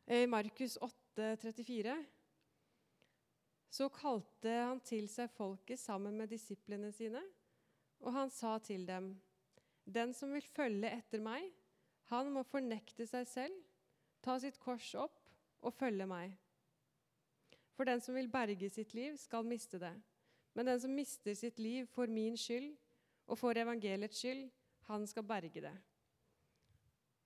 I 0.07 0.23
Markus 0.29 0.77
8, 0.79 1.33
34 1.41 1.97
så 3.77 3.89
kalte 3.91 4.53
han 4.61 4.79
til 4.85 5.09
seg 5.11 5.29
folket 5.35 5.81
sammen 5.81 6.15
med 6.17 6.31
disiplene 6.31 6.93
sine 6.95 7.21
og 7.99 8.13
han 8.13 8.29
sa 8.29 8.57
til 8.59 8.85
dem, 8.87 9.15
Den 9.85 10.13
som 10.13 10.33
vil 10.33 10.43
følge 10.43 10.89
etter 10.91 11.21
meg, 11.23 11.45
han 12.11 12.27
må 12.35 12.41
fornekte 12.43 13.05
seg 13.07 13.27
selv, 13.27 13.55
ta 14.21 14.35
sitt 14.39 14.59
kors 14.59 14.89
opp 14.99 15.29
og 15.63 15.73
følge 15.73 16.03
meg. 16.05 16.33
For 17.71 17.87
den 17.87 18.01
som 18.03 18.17
vil 18.17 18.27
berge 18.27 18.69
sitt 18.69 18.93
liv, 18.93 19.15
skal 19.17 19.47
miste 19.47 19.79
det. 19.79 19.93
Men 20.53 20.67
den 20.67 20.81
som 20.81 20.91
mister 20.91 21.33
sitt 21.33 21.59
liv 21.59 21.87
for 21.93 22.11
min 22.11 22.35
skyld 22.35 22.73
og 23.27 23.39
for 23.39 23.55
evangeliets 23.55 24.19
skyld, 24.19 24.49
han 24.87 25.05
skal 25.09 25.25
berge 25.27 25.61
det. 25.63 25.75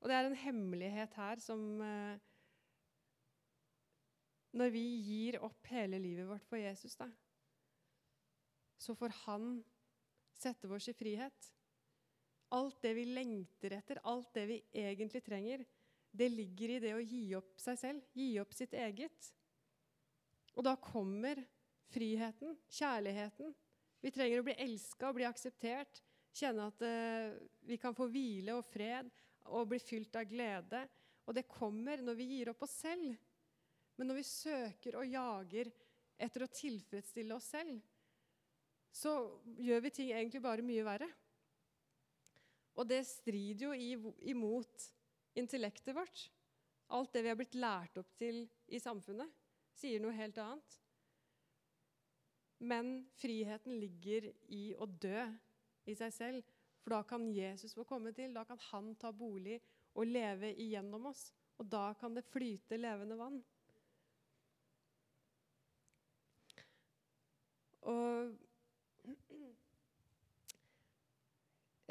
Og 0.02 0.10
det 0.10 0.18
er 0.18 0.28
en 0.28 0.38
hemmelighet 0.44 1.14
her 1.18 1.42
som 1.42 1.82
eh, 1.86 2.22
Når 4.58 4.72
vi 4.74 4.84
gir 5.06 5.38
opp 5.46 5.68
hele 5.72 6.00
livet 6.02 6.28
vårt 6.28 6.44
for 6.50 6.60
Jesus, 6.60 6.98
da, 7.00 7.08
så 8.76 8.92
får 9.00 9.14
han 9.22 9.62
sette 10.36 10.68
oss 10.68 10.90
i 10.92 10.96
frihet. 10.98 11.48
Alt 12.52 12.82
det 12.84 12.92
vi 12.98 13.06
lengter 13.08 13.78
etter, 13.78 14.02
alt 14.04 14.34
det 14.36 14.44
vi 14.50 14.58
egentlig 14.76 15.22
trenger, 15.24 15.64
det 16.12 16.28
ligger 16.34 16.74
i 16.76 16.82
det 16.84 16.92
å 16.98 17.06
gi 17.06 17.24
opp 17.38 17.62
seg 17.64 17.80
selv, 17.80 18.10
gi 18.12 18.34
opp 18.42 18.52
sitt 18.52 18.74
eget. 18.76 19.32
Og 20.58 20.66
da 20.68 20.76
kommer 20.76 21.40
friheten, 21.92 22.58
kjærligheten. 22.72 23.54
Vi 24.04 24.12
trenger 24.12 24.42
å 24.42 24.48
bli 24.50 24.58
elska 24.66 25.08
og 25.08 25.20
bli 25.20 25.28
akseptert. 25.30 26.02
Kjenne 26.32 26.70
at 26.72 26.84
uh, 26.86 27.36
vi 27.68 27.78
kan 27.82 27.96
få 27.96 28.08
hvile 28.12 28.56
og 28.56 28.66
fred 28.68 29.10
og 29.52 29.70
bli 29.72 29.80
fylt 29.84 30.16
av 30.16 30.28
glede. 30.30 30.86
Og 31.28 31.36
det 31.36 31.50
kommer 31.52 32.02
når 32.04 32.18
vi 32.18 32.30
gir 32.36 32.52
opp 32.54 32.64
oss 32.66 32.78
selv. 32.84 33.16
Men 34.00 34.10
når 34.10 34.22
vi 34.22 34.28
søker 34.28 34.98
og 35.00 35.10
jager 35.10 35.72
etter 36.22 36.46
å 36.46 36.54
tilfredsstille 36.54 37.36
oss 37.36 37.50
selv, 37.54 37.82
så 38.92 39.14
gjør 39.62 39.84
vi 39.86 39.92
ting 39.96 40.12
egentlig 40.12 40.42
bare 40.44 40.66
mye 40.66 40.86
verre. 40.86 41.08
Og 42.80 42.88
det 42.88 43.04
strider 43.08 43.76
jo 43.76 44.14
imot 44.32 44.88
intellektet 45.38 45.96
vårt. 45.96 46.26
Alt 46.92 47.14
det 47.16 47.24
vi 47.24 47.32
har 47.32 47.40
blitt 47.40 47.56
lært 47.60 48.00
opp 48.02 48.12
til 48.20 48.44
i 48.72 48.80
samfunnet, 48.84 49.30
sier 49.76 50.02
noe 50.04 50.16
helt 50.16 50.40
annet. 50.44 50.78
Men 52.68 52.92
friheten 53.18 53.80
ligger 53.80 54.28
i 54.54 54.72
å 54.76 54.86
dø 54.86 55.24
i 55.86 55.96
seg 55.98 56.14
selv. 56.14 56.58
For 56.82 56.96
da 56.96 57.02
kan 57.08 57.28
Jesus 57.30 57.76
få 57.78 57.86
komme 57.86 58.14
til, 58.18 58.34
da 58.34 58.44
kan 58.48 58.60
han 58.72 58.94
ta 59.00 59.12
bolig 59.14 59.60
og 59.94 60.08
leve 60.08 60.54
igjennom 60.54 61.10
oss. 61.12 61.30
Og 61.62 61.68
da 61.70 61.92
kan 62.00 62.16
det 62.18 62.26
flyte 62.26 62.78
levende 62.78 63.18
vann. 63.18 63.42
Og 67.82 68.38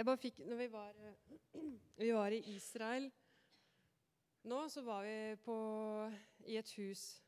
Jeg 0.01 0.07
bare 0.07 0.17
fikk, 0.17 0.39
når 0.49 0.57
vi 0.57 0.67
var, 0.73 0.95
vi 1.97 2.13
var, 2.15 2.33
i 2.33 2.55
Israel 2.55 3.11
nå, 4.49 4.69
så 4.69 4.81
var 4.81 5.03
vi 5.05 5.37
på, 5.45 5.57
i 6.49 6.57
et 6.57 6.73
hus 6.79 7.23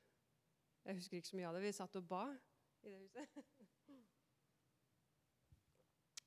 Jeg 0.85 0.95
husker 0.95 1.17
ikke 1.17 1.29
så 1.29 1.37
mye 1.37 1.51
av 1.51 1.59
det. 1.59 1.63
Vi 1.67 1.73
satt 1.77 1.99
og 2.01 2.09
ba 2.09 2.23
i 2.83 2.95
det 3.13 3.27
huset. 3.35 3.62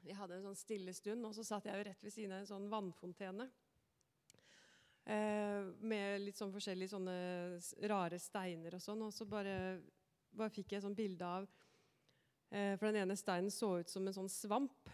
Vi 0.06 0.14
hadde 0.14 0.36
en 0.38 0.44
sånn 0.46 0.58
stille 0.58 0.94
stund, 0.94 1.26
og 1.26 1.34
så 1.34 1.44
satt 1.46 1.66
jeg 1.66 1.86
rett 1.88 2.04
ved 2.06 2.14
siden 2.14 2.36
av 2.36 2.44
en 2.44 2.50
sånn 2.50 2.68
vannfontene. 2.70 3.48
Eh, 5.06 5.66
med 5.82 6.22
litt 6.22 6.38
sånn 6.38 6.54
forskjellige 6.54 6.94
sånne 6.94 7.16
rare 7.90 8.20
steiner 8.22 8.78
og 8.78 8.84
sånn. 8.84 9.02
Og 9.06 9.14
så 9.14 9.26
bare, 9.30 9.56
bare 10.30 10.54
fikk 10.54 10.74
jeg 10.74 10.82
et 10.82 10.86
sånt 10.86 10.98
bilde 10.98 11.26
av 11.26 11.48
eh, 12.50 12.76
For 12.78 12.88
den 12.88 13.02
ene 13.02 13.18
steinen 13.18 13.54
så 13.54 13.80
ut 13.82 13.90
som 13.90 14.06
en 14.06 14.18
sånn 14.18 14.30
svamp. 14.30 14.94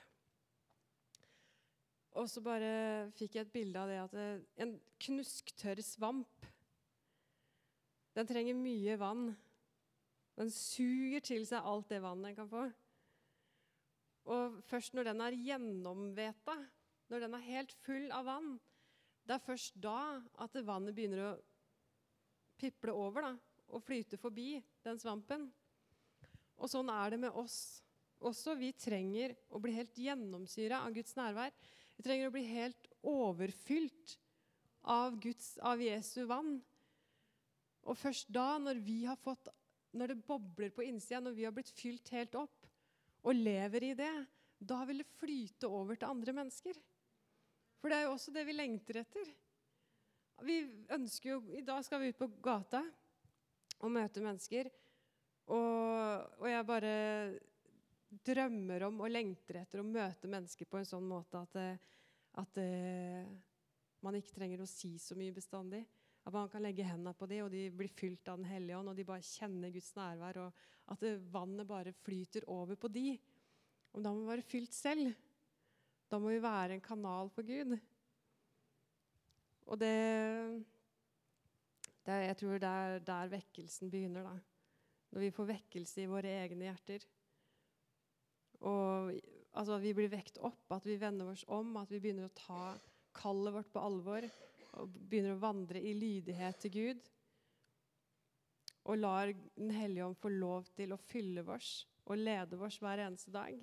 Og 2.16 2.28
så 2.32 2.44
bare 2.44 3.12
fikk 3.16 3.36
jeg 3.36 3.48
et 3.48 3.54
bilde 3.54 3.84
av 3.84 3.92
det 3.92 4.00
at 4.02 4.16
det, 4.16 4.30
en 4.64 4.78
knusktørr 5.08 5.80
svamp 5.84 6.48
Den 8.16 8.28
trenger 8.28 8.56
mye 8.60 8.96
vann. 9.00 9.34
Den 10.40 10.52
suger 10.56 11.24
til 11.24 11.44
seg 11.48 11.68
alt 11.68 11.92
det 11.92 12.00
vannet 12.04 12.32
den 12.32 12.40
kan 12.40 12.52
få. 12.52 12.66
Og 14.30 14.60
først 14.70 14.94
når 14.94 15.10
den 15.10 15.24
er 15.26 15.38
gjennomveta, 15.38 16.56
når 17.10 17.26
den 17.26 17.38
er 17.38 17.48
helt 17.48 17.74
full 17.86 18.12
av 18.14 18.28
vann, 18.30 18.52
det 19.26 19.38
er 19.38 19.46
først 19.46 19.78
da 19.82 20.20
at 20.44 20.58
vannet 20.66 20.96
begynner 20.98 21.24
å 21.26 21.32
piple 22.62 22.94
over 22.94 23.26
da, 23.26 23.32
og 23.72 23.84
flyte 23.86 24.20
forbi 24.22 24.56
den 24.86 25.00
svampen. 25.02 25.48
Og 26.62 26.70
sånn 26.70 26.92
er 26.94 27.14
det 27.14 27.22
med 27.24 27.38
oss 27.38 27.82
også. 28.22 28.56
Vi 28.60 28.72
trenger 28.78 29.34
å 29.50 29.62
bli 29.62 29.74
helt 29.76 29.98
gjennomsyra 29.98 30.84
av 30.86 30.94
Guds 30.94 31.16
nærvær. 31.18 31.54
Vi 31.98 32.06
trenger 32.06 32.30
å 32.30 32.36
bli 32.36 32.44
helt 32.50 32.90
overfylt 33.08 34.18
av, 34.82 35.18
Guds, 35.22 35.56
av 35.66 35.82
Jesu 35.82 36.26
vann. 36.30 36.60
Og 37.82 37.98
først 37.98 38.30
da, 38.34 38.60
når 38.62 38.82
vi 38.86 39.02
har 39.08 39.18
fått, 39.22 39.50
når 39.98 40.14
det 40.14 40.24
bobler 40.28 40.74
på 40.76 40.86
innsida, 40.86 41.22
når 41.24 41.38
vi 41.38 41.48
har 41.48 41.56
blitt 41.56 41.74
fylt 41.74 42.14
helt 42.14 42.38
opp 42.38 42.71
og 43.22 43.38
lever 43.38 43.86
i 43.92 43.94
det, 43.98 44.14
da 44.62 44.82
vil 44.86 45.02
det 45.02 45.14
flyte 45.18 45.70
over 45.70 45.98
til 45.98 46.10
andre 46.10 46.34
mennesker. 46.38 46.78
For 47.82 47.90
det 47.90 47.98
er 47.98 48.08
jo 48.08 48.16
også 48.16 48.34
det 48.34 48.46
vi 48.46 48.56
lengter 48.56 49.02
etter. 49.02 49.30
Vi 50.46 50.58
ønsker 50.94 51.34
jo, 51.34 51.40
I 51.58 51.66
dag 51.66 51.86
skal 51.86 52.02
vi 52.02 52.12
ut 52.14 52.20
på 52.20 52.30
gata 52.42 52.82
og 53.82 53.94
møte 53.94 54.22
mennesker. 54.24 54.70
Og, 55.52 56.42
og 56.42 56.48
jeg 56.50 56.68
bare 56.70 56.94
drømmer 58.12 58.86
om 58.88 59.02
og 59.06 59.12
lengter 59.12 59.62
etter 59.62 59.82
å 59.82 59.88
møte 59.88 60.30
mennesker 60.30 60.70
på 60.70 60.82
en 60.82 60.88
sånn 60.88 61.08
måte 61.08 61.42
at, 61.42 61.58
at 62.42 62.60
uh, 62.62 63.32
man 64.06 64.18
ikke 64.18 64.36
trenger 64.36 64.64
å 64.64 64.70
si 64.70 64.94
så 65.02 65.18
mye 65.18 65.34
bestandig. 65.36 65.82
At 66.22 66.34
man 66.36 66.50
kan 66.54 66.62
legge 66.62 66.86
hendene 66.86 67.16
på 67.18 67.26
dem, 67.30 67.48
og 67.48 67.54
de 67.54 67.66
blir 67.74 67.90
fylt 67.98 68.30
av 68.30 68.38
Den 68.38 68.50
hellige 68.52 68.78
ånd. 68.78 68.92
Og 68.92 68.98
de 68.98 69.08
bare 69.08 69.26
kjenner 69.26 69.74
Guds 69.74 69.90
nærvær, 69.98 70.44
og 70.44 70.68
at 70.92 71.06
vannet 71.32 71.68
bare 71.68 71.94
flyter 72.04 72.46
over 72.52 72.78
på 72.80 72.90
de. 72.92 73.16
Og 73.96 74.04
da 74.04 74.12
må 74.12 74.24
vi 74.24 74.32
være 74.34 74.48
fylt 74.48 74.76
selv. 74.76 75.12
Da 76.12 76.20
må 76.20 76.34
vi 76.34 76.44
være 76.44 76.76
en 76.76 76.84
kanal 76.84 77.32
for 77.32 77.48
Gud. 77.48 77.78
Og 79.72 79.80
det, 79.80 79.96
det 82.06 82.20
Jeg 82.28 82.38
tror 82.38 82.60
det 82.60 82.72
er 82.72 83.06
der 83.08 83.32
vekkelsen 83.32 83.92
begynner, 83.92 84.28
da. 84.28 84.36
Når 85.12 85.26
vi 85.26 85.34
får 85.36 85.50
vekkelse 85.50 86.04
i 86.04 86.10
våre 86.12 86.32
egne 86.44 86.70
hjerter. 86.70 87.04
Og 88.62 89.12
altså, 89.58 89.80
vi 89.84 89.94
blir 89.96 90.12
vekt 90.12 90.40
opp, 90.40 90.64
at 90.72 90.86
vi 90.88 91.00
vender 91.00 91.32
oss 91.34 91.44
om, 91.48 91.74
at 91.80 91.92
vi 91.92 92.00
begynner 92.00 92.30
å 92.30 92.36
ta 92.36 92.64
kallet 93.16 93.56
vårt 93.58 93.72
på 93.74 93.84
alvor 93.84 94.28
og 94.80 94.92
begynner 95.10 95.36
å 95.36 95.42
vandre 95.42 95.82
i 95.84 95.92
lydighet 95.98 96.62
til 96.64 96.72
Gud. 96.76 97.10
Og 98.90 98.98
lar 98.98 99.30
Den 99.56 99.72
hellige 99.76 100.08
ånd 100.08 100.18
få 100.18 100.32
lov 100.34 100.70
til 100.76 100.94
å 100.94 101.00
fylle 101.10 101.44
oss 101.54 101.84
og 102.10 102.18
lede 102.18 102.58
oss 102.58 102.80
hver 102.82 103.04
eneste 103.06 103.32
dag. 103.34 103.60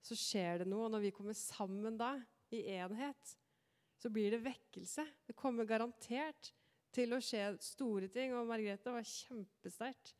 Så 0.00 0.16
skjer 0.16 0.62
det 0.62 0.68
noe. 0.70 0.86
Og 0.86 0.94
når 0.94 1.04
vi 1.04 1.12
kommer 1.14 1.36
sammen 1.36 1.98
da, 2.00 2.14
i 2.50 2.64
enhet, 2.74 3.34
så 4.00 4.10
blir 4.10 4.32
det 4.32 4.42
vekkelse. 4.42 5.04
Det 5.28 5.36
kommer 5.38 5.68
garantert 5.68 6.50
til 6.94 7.12
å 7.14 7.20
skje 7.22 7.52
store 7.62 8.08
ting. 8.10 8.32
Og 8.34 8.48
Margrethe, 8.48 8.94
var 8.94 9.06
kjempesterkt, 9.06 10.14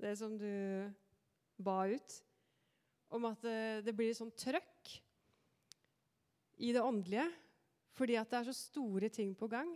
det 0.00 0.14
som 0.18 0.34
du 0.40 0.48
ba 1.60 1.82
ut. 1.90 2.16
Om 3.14 3.28
at 3.30 3.44
det, 3.44 3.60
det 3.86 3.94
blir 3.96 4.16
sånn 4.16 4.32
trøkk 4.36 4.94
i 6.64 6.72
det 6.74 6.82
åndelige. 6.82 7.28
Fordi 7.98 8.18
at 8.18 8.30
det 8.30 8.40
er 8.40 8.50
så 8.50 8.56
store 8.56 9.10
ting 9.12 9.34
på 9.38 9.48
gang. 9.50 9.70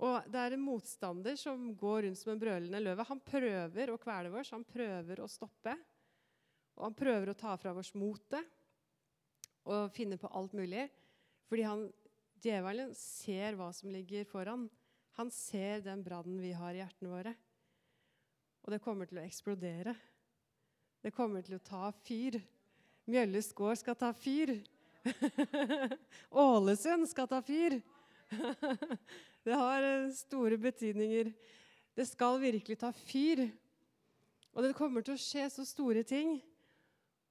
Og 0.00 0.30
det 0.32 0.40
er 0.40 0.54
en 0.56 0.64
motstander 0.64 1.36
som 1.36 1.70
går 1.76 2.06
rundt 2.06 2.18
som 2.18 2.32
en 2.32 2.40
brølende 2.40 2.80
løve. 2.80 3.04
Han 3.10 3.20
prøver 3.20 3.92
å 3.92 3.98
kvele 4.00 4.32
oss, 4.40 4.52
han 4.54 4.64
prøver 4.64 5.20
å 5.20 5.28
stoppe. 5.28 5.74
Og 6.78 6.86
han 6.86 6.96
prøver 6.96 7.32
å 7.32 7.36
ta 7.36 7.56
fra 7.60 7.74
oss 7.76 7.92
motet 7.98 8.40
og 9.68 9.90
finne 9.92 10.16
på 10.16 10.30
alt 10.32 10.54
mulig. 10.56 10.86
Fordi 11.50 11.66
han, 11.68 11.84
djevelen 12.40 12.94
ser 12.96 13.58
hva 13.58 13.68
som 13.76 13.92
ligger 13.92 14.24
foran. 14.30 14.68
Han 15.20 15.32
ser 15.34 15.84
den 15.84 16.04
brannen 16.06 16.40
vi 16.40 16.54
har 16.56 16.72
i 16.72 16.80
hjertene 16.80 17.12
våre. 17.12 17.34
Og 18.64 18.72
det 18.72 18.80
kommer 18.84 19.08
til 19.10 19.20
å 19.20 19.26
eksplodere. 19.26 19.92
Det 21.04 21.12
kommer 21.12 21.44
til 21.44 21.58
å 21.58 21.64
ta 21.64 21.90
fyr. 22.06 22.38
Mjølles 23.10 23.52
gård 23.56 23.80
skal 23.80 23.98
ta 24.00 24.14
fyr. 24.16 24.54
Ålesund 26.44 27.08
skal 27.10 27.28
ta 27.28 27.40
fyr. 27.44 27.80
det 29.46 29.56
har 29.56 29.86
eh, 29.86 30.12
store 30.14 30.58
betydninger. 30.60 31.32
Det 31.96 32.06
skal 32.08 32.40
virkelig 32.42 32.78
ta 32.80 32.92
fyr. 32.94 33.46
Og 34.54 34.64
det 34.64 34.76
kommer 34.78 35.04
til 35.06 35.14
å 35.14 35.20
skje 35.20 35.46
så 35.52 35.66
store 35.66 36.04
ting. 36.06 36.38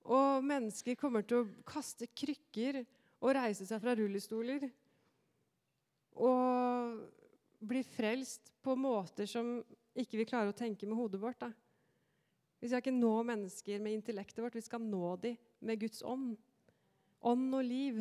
Og 0.09 0.43
mennesker 0.45 0.97
kommer 0.99 1.25
til 1.27 1.43
å 1.43 1.49
kaste 1.67 2.07
krykker 2.07 2.81
og 3.19 3.33
reise 3.35 3.67
seg 3.67 3.81
fra 3.83 3.95
rullestoler. 3.99 4.69
Og 6.19 6.99
bli 7.59 7.83
frelst 7.83 8.53
på 8.63 8.75
måter 8.79 9.27
som 9.29 9.59
ikke 9.99 10.21
vi 10.21 10.27
klarer 10.29 10.53
å 10.53 10.57
tenke 10.57 10.87
med 10.87 10.97
hodet 10.97 11.19
vårt. 11.21 11.41
Da. 11.43 11.51
Vi 12.59 12.69
skal 12.69 12.81
ikke 12.83 12.95
nå 12.95 13.11
mennesker 13.27 13.81
med 13.83 13.99
intellektet 13.99 14.41
vårt, 14.43 14.55
vi 14.55 14.63
skal 14.63 14.83
nå 14.83 15.15
dem 15.21 15.37
med 15.59 15.81
Guds 15.81 16.01
ånd 16.07 16.37
ånd 17.19 17.55
og 17.55 17.65
liv. 17.65 17.99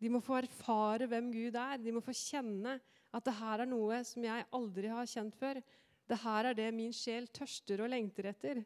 De 0.00 0.08
må 0.12 0.22
få 0.24 0.38
erfare 0.40 1.08
hvem 1.10 1.28
Gud 1.32 1.56
er. 1.60 1.78
De 1.82 1.92
må 1.92 2.02
få 2.04 2.14
kjenne 2.16 2.78
at 3.10 3.26
det 3.26 3.36
her 3.36 3.62
er 3.64 3.68
noe 3.68 4.00
som 4.06 4.24
jeg 4.24 4.48
aldri 4.56 4.90
har 4.92 5.08
kjent 5.10 5.36
før. 5.36 5.60
Det 6.10 6.18
her 6.22 6.50
er 6.50 6.56
det 6.56 6.68
min 6.74 6.94
sjel 6.96 7.28
tørster 7.34 7.84
og 7.84 7.92
lengter 7.92 8.30
etter. 8.32 8.62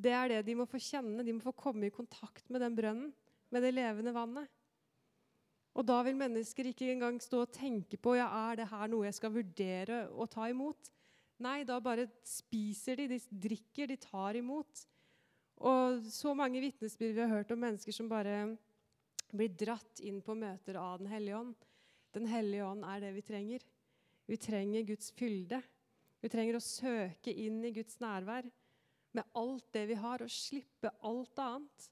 Det 0.00 0.12
er 0.14 0.30
det 0.34 0.44
de 0.46 0.56
må 0.58 0.66
få 0.68 0.80
kjenne. 0.82 1.24
De 1.26 1.34
må 1.34 1.42
få 1.44 1.54
komme 1.56 1.88
i 1.88 1.94
kontakt 1.94 2.46
med 2.52 2.62
den 2.62 2.76
brønnen, 2.76 3.12
med 3.50 3.64
det 3.64 3.74
levende 3.74 4.14
vannet. 4.14 4.50
Og 5.78 5.86
da 5.86 6.00
vil 6.02 6.18
mennesker 6.18 6.66
ikke 6.70 6.88
engang 6.90 7.20
stå 7.22 7.44
og 7.44 7.52
tenke 7.54 7.98
på 8.02 8.16
ja, 8.18 8.26
er 8.50 8.60
det 8.60 8.70
her 8.72 8.88
noe 8.90 9.06
jeg 9.06 9.16
skal 9.16 9.34
vurdere 9.34 10.00
å 10.10 10.26
ta 10.30 10.48
imot. 10.50 10.90
Nei, 11.40 11.62
da 11.64 11.78
bare 11.80 12.08
spiser 12.26 12.98
de, 13.00 13.06
de 13.14 13.20
drikker, 13.46 13.88
de 13.88 13.96
tar 14.02 14.36
imot. 14.36 14.82
Og 15.60 16.02
så 16.10 16.34
mange 16.36 16.60
vitnesbyrd 16.62 17.14
vi 17.16 17.22
har 17.22 17.32
hørt 17.32 17.54
om 17.54 17.62
mennesker 17.62 17.94
som 17.94 18.10
bare 18.10 18.56
blir 19.36 19.52
dratt 19.54 20.00
inn 20.04 20.20
på 20.24 20.34
møter 20.38 20.78
av 20.80 20.98
Den 21.00 21.10
hellige 21.12 21.38
ånd. 21.38 21.68
Den 22.14 22.26
hellige 22.26 22.66
ånd 22.66 22.84
er 22.86 23.04
det 23.04 23.12
vi 23.14 23.22
trenger. 23.22 23.66
Vi 24.26 24.38
trenger 24.40 24.86
Guds 24.88 25.10
fylde. 25.14 25.60
Vi 26.20 26.28
trenger 26.28 26.58
å 26.58 26.64
søke 26.64 27.32
inn 27.32 27.62
i 27.64 27.72
Guds 27.74 28.00
nærvær 28.02 28.48
med 29.16 29.26
alt 29.34 29.66
det 29.74 29.86
vi 29.90 29.96
har, 29.98 30.22
og 30.22 30.30
slippe 30.30 30.92
alt 31.06 31.40
annet. 31.42 31.86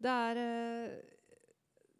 Det 0.00 0.10
er, 0.10 0.40
eh, 0.40 0.94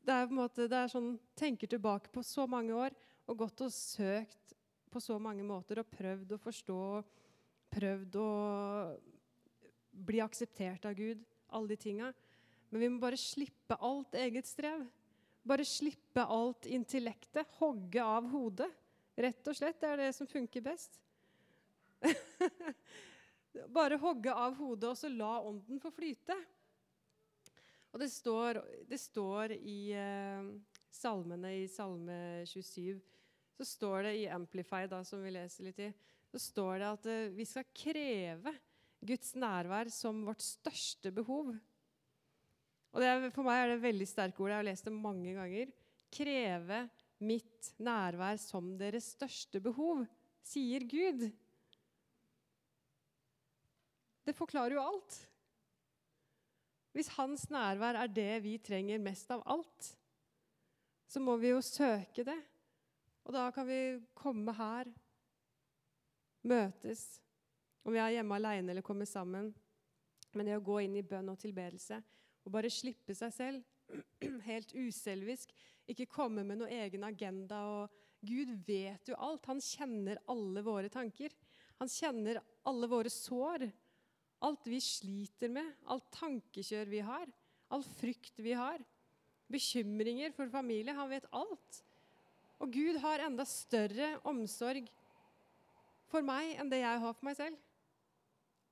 det 0.05 0.15
er 0.15 0.27
på 0.27 0.33
en 0.33 0.41
måte, 0.41 0.69
det 0.69 0.79
er 0.79 0.89
sånn 0.89 1.19
Tenker 1.37 1.69
tilbake 1.69 2.13
på 2.13 2.23
så 2.25 2.47
mange 2.49 2.73
år 2.73 2.97
og 3.29 3.39
gått 3.39 3.61
og 3.65 3.73
søkt 3.73 4.55
på 4.91 5.01
så 5.01 5.19
mange 5.19 5.45
måter 5.47 5.81
og 5.81 5.91
prøvd 5.91 6.33
å 6.35 6.41
forstå, 6.41 6.81
prøvd 7.71 8.17
å 8.21 8.31
bli 9.93 10.21
akseptert 10.21 10.85
av 10.89 10.97
Gud, 10.99 11.23
alle 11.51 11.69
de 11.69 11.77
tinga. 11.77 12.13
Men 12.71 12.83
vi 12.83 12.89
må 12.93 13.01
bare 13.03 13.19
slippe 13.19 13.77
alt 13.77 14.15
eget 14.19 14.49
strev. 14.49 14.87
Bare 15.43 15.67
slippe 15.67 16.23
alt 16.23 16.69
intellektet. 16.71 17.49
Hogge 17.59 18.05
av 18.05 18.29
hodet. 18.31 18.71
Rett 19.21 19.51
og 19.51 19.57
slett. 19.59 19.81
Det 19.83 19.91
er 19.91 20.03
det 20.05 20.11
som 20.17 20.31
funker 20.31 20.65
best. 20.65 21.01
bare 23.77 23.99
hogge 24.01 24.33
av 24.33 24.57
hodet, 24.57 24.93
og 24.93 24.99
så 24.99 25.11
la 25.13 25.35
ånden 25.43 25.83
få 25.83 25.93
flyte. 25.93 26.37
Og 27.91 27.99
det 28.01 28.11
står, 28.15 28.63
det 28.87 29.01
står 29.03 29.57
i 29.59 29.81
eh, 29.99 30.51
salmene 30.95 31.57
i 31.59 31.65
Salme 31.69 32.47
27 32.47 33.01
så 33.61 33.65
står 33.65 34.07
det 34.07 34.13
i 34.17 34.29
Amplify, 34.33 34.87
da, 34.89 35.03
som 35.05 35.21
vi 35.21 35.35
leser 35.35 35.67
litt 35.67 35.81
i, 35.85 35.91
så 36.33 36.39
står 36.41 36.79
det 36.81 36.87
at 36.89 37.09
eh, 37.13 37.33
vi 37.37 37.45
skal 37.45 37.67
kreve 37.77 38.55
Guds 39.05 39.35
nærvær 39.37 39.91
som 39.93 40.23
vårt 40.25 40.41
største 40.41 41.13
behov. 41.13 41.51
Og 42.91 43.05
er, 43.07 43.29
For 43.35 43.47
meg 43.47 43.63
er 43.63 43.73
det 43.75 43.85
veldig 43.85 44.09
sterke 44.09 44.43
ord. 44.43 44.51
Jeg 44.53 44.61
har 44.63 44.67
lest 44.67 44.89
det 44.89 44.95
mange 44.95 45.35
ganger. 45.37 45.71
Kreve 46.11 46.81
mitt 47.23 47.71
nærvær 47.79 48.39
som 48.41 48.73
deres 48.81 49.13
største 49.15 49.61
behov, 49.63 50.07
sier 50.47 50.87
Gud. 50.89 51.27
Det 54.27 54.35
forklarer 54.37 54.75
jo 54.77 54.83
alt. 54.83 55.19
Hvis 56.97 57.13
hans 57.15 57.47
nærvær 57.53 58.01
er 58.01 58.11
det 58.11 58.43
vi 58.43 58.57
trenger 58.59 59.03
mest 59.03 59.31
av 59.31 59.45
alt, 59.47 59.93
så 61.07 61.23
må 61.23 61.37
vi 61.39 61.53
jo 61.53 61.61
søke 61.63 62.25
det. 62.27 62.39
Og 63.27 63.35
da 63.37 63.47
kan 63.55 63.69
vi 63.69 64.01
komme 64.17 64.55
her, 64.57 64.91
møtes 66.43 67.21
om 67.85 67.93
vi 67.93 68.01
er 68.01 68.17
hjemme 68.17 68.37
alene 68.37 68.73
eller 68.73 68.85
kommer 68.85 69.09
sammen. 69.09 69.53
Men 70.35 70.47
det 70.47 70.57
å 70.57 70.65
gå 70.65 70.81
inn 70.85 70.97
i 70.99 71.05
bønn 71.07 71.31
og 71.33 71.39
tilbedelse 71.43 72.01
og 72.45 72.55
bare 72.55 72.71
slippe 72.73 73.15
seg 73.17 73.35
selv 73.35 73.63
helt 74.51 74.73
uselvisk, 74.75 75.53
ikke 75.91 76.09
komme 76.11 76.45
med 76.47 76.61
noen 76.61 76.75
egen 76.85 77.05
agenda. 77.05 77.61
og 77.67 78.27
Gud 78.27 78.53
vet 78.67 79.09
jo 79.09 79.17
alt. 79.19 79.49
Han 79.51 79.63
kjenner 79.65 80.21
alle 80.31 80.63
våre 80.65 80.91
tanker. 80.93 81.35
Han 81.81 81.91
kjenner 81.91 82.41
alle 82.69 82.89
våre 82.91 83.11
sår. 83.13 83.67
Alt 84.45 84.69
vi 84.69 84.79
sliter 84.81 85.53
med, 85.53 85.67
alt 85.93 86.07
tankekjør 86.17 86.89
vi 86.89 87.03
har, 87.05 87.27
all 87.69 87.83
frykt 87.85 88.39
vi 88.41 88.55
har. 88.57 88.81
Bekymringer 89.53 90.33
for 90.33 90.49
familie. 90.53 90.95
Han 90.97 91.11
vet 91.11 91.29
alt. 91.37 91.81
Og 92.61 92.73
Gud 92.73 93.01
har 93.03 93.25
enda 93.25 93.45
større 93.49 94.15
omsorg 94.29 94.89
for 96.11 96.25
meg 96.25 96.57
enn 96.61 96.71
det 96.73 96.81
jeg 96.83 97.03
har 97.03 97.17
for 97.17 97.29
meg 97.29 97.37
selv. 97.39 97.59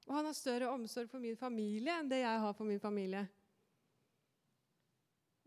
Og 0.09 0.15
han 0.17 0.29
har 0.29 0.37
større 0.37 0.71
omsorg 0.73 1.11
for 1.11 1.21
min 1.21 1.37
familie 1.37 1.95
enn 2.01 2.09
det 2.09 2.23
jeg 2.23 2.45
har 2.45 2.57
for 2.57 2.69
min 2.69 2.81
familie. 2.81 3.27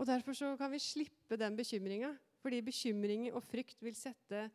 Og 0.02 0.08
Derfor 0.10 0.34
så 0.34 0.56
kan 0.58 0.72
vi 0.74 0.82
slippe 0.82 1.38
den 1.38 1.54
bekymringa, 1.54 2.16
fordi 2.42 2.64
bekymring 2.66 3.28
og 3.36 3.44
frykt 3.46 3.84
vil 3.86 3.94
sette 3.94 4.48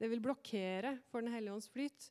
Det 0.00 0.08
vil 0.08 0.20
blokkere 0.20 0.98
for 1.08 1.20
Den 1.20 1.32
hellige 1.32 1.54
ånds 1.54 1.68
flyt. 1.68 2.10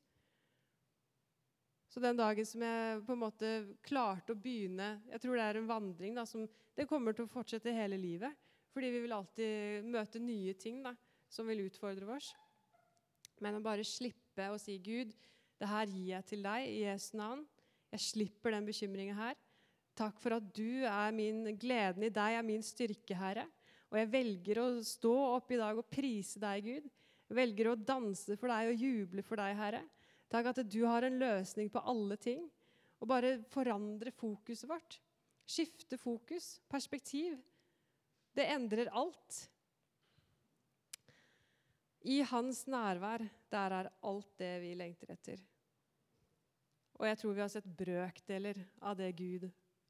Så 1.90 2.02
den 2.02 2.18
dagen 2.18 2.46
som 2.46 2.62
jeg 2.62 3.04
på 3.06 3.14
en 3.14 3.22
måte 3.22 3.52
klarte 3.86 4.34
å 4.34 4.38
begynne 4.38 5.02
Jeg 5.10 5.22
tror 5.22 5.38
det 5.38 5.46
er 5.46 5.58
en 5.58 5.70
vandring 5.70 6.18
da, 6.18 6.26
som 6.26 6.48
det 6.78 6.88
kommer 6.90 7.14
til 7.14 7.26
å 7.26 7.32
fortsette 7.32 7.74
hele 7.74 7.98
livet. 7.98 8.34
Fordi 8.74 8.90
vi 8.94 9.02
vil 9.04 9.14
alltid 9.14 9.86
møte 9.90 10.22
nye 10.22 10.54
ting 10.54 10.82
da, 10.86 10.94
som 11.30 11.48
vil 11.50 11.66
utfordre 11.66 12.10
oss. 12.14 12.32
Men 13.42 13.58
å 13.58 13.64
bare 13.66 13.86
slippe 13.86 14.50
å 14.50 14.58
si, 14.62 14.78
'Gud, 14.78 15.14
det 15.60 15.70
her 15.70 15.86
gir 15.90 16.16
jeg 16.16 16.26
til 16.26 16.44
deg 16.46 16.68
i 16.70 16.84
Jesu 16.86 17.18
navn.' 17.18 17.46
Jeg 17.90 18.06
slipper 18.06 18.54
den 18.54 18.66
bekymringa 18.70 19.16
her. 19.18 19.36
Takk 20.00 20.20
for 20.24 20.38
at 20.38 20.46
du 20.56 20.86
er 20.88 21.12
min 21.12 21.44
gleden 21.60 22.06
i 22.08 22.14
deg, 22.14 22.38
er 22.38 22.46
min 22.46 22.64
styrke, 22.64 23.18
Herre. 23.20 23.44
Og 23.90 23.98
jeg 24.00 24.12
velger 24.14 24.62
å 24.62 24.68
stå 24.86 25.12
opp 25.34 25.52
i 25.52 25.60
dag 25.60 25.76
og 25.76 25.90
prise 25.92 26.40
deg, 26.40 26.70
Gud. 26.70 26.88
Jeg 27.30 27.38
velger 27.38 27.72
å 27.72 27.76
danse 27.76 28.38
for 28.40 28.54
deg 28.54 28.72
og 28.72 28.86
juble 28.86 29.26
for 29.26 29.42
deg, 29.42 29.58
Herre. 29.60 29.84
Takk 30.32 30.52
at 30.54 30.64
du 30.72 30.80
har 30.86 31.04
en 31.04 31.20
løsning 31.20 31.72
på 31.74 31.84
alle 31.84 32.16
ting. 32.22 32.48
Og 33.00 33.12
bare 33.12 33.40
forandre 33.52 34.14
fokuset 34.16 34.70
vårt. 34.70 35.00
Skifte 35.50 35.98
fokus, 36.00 36.58
perspektiv. 36.72 37.36
Det 38.36 38.48
endrer 38.54 38.92
alt. 38.96 39.44
I 42.08 42.22
hans 42.30 42.64
nærvær, 42.72 43.26
der 43.52 43.80
er 43.82 43.96
alt 44.08 44.36
det 44.40 44.54
vi 44.64 44.76
lengter 44.80 45.12
etter. 45.12 45.42
Og 47.00 47.08
jeg 47.08 47.20
tror 47.20 47.36
vi 47.36 47.44
har 47.44 47.52
sett 47.52 47.76
brøkdeler 47.80 48.62
av 48.86 48.96
det 49.00 49.12
Gud 49.18 49.50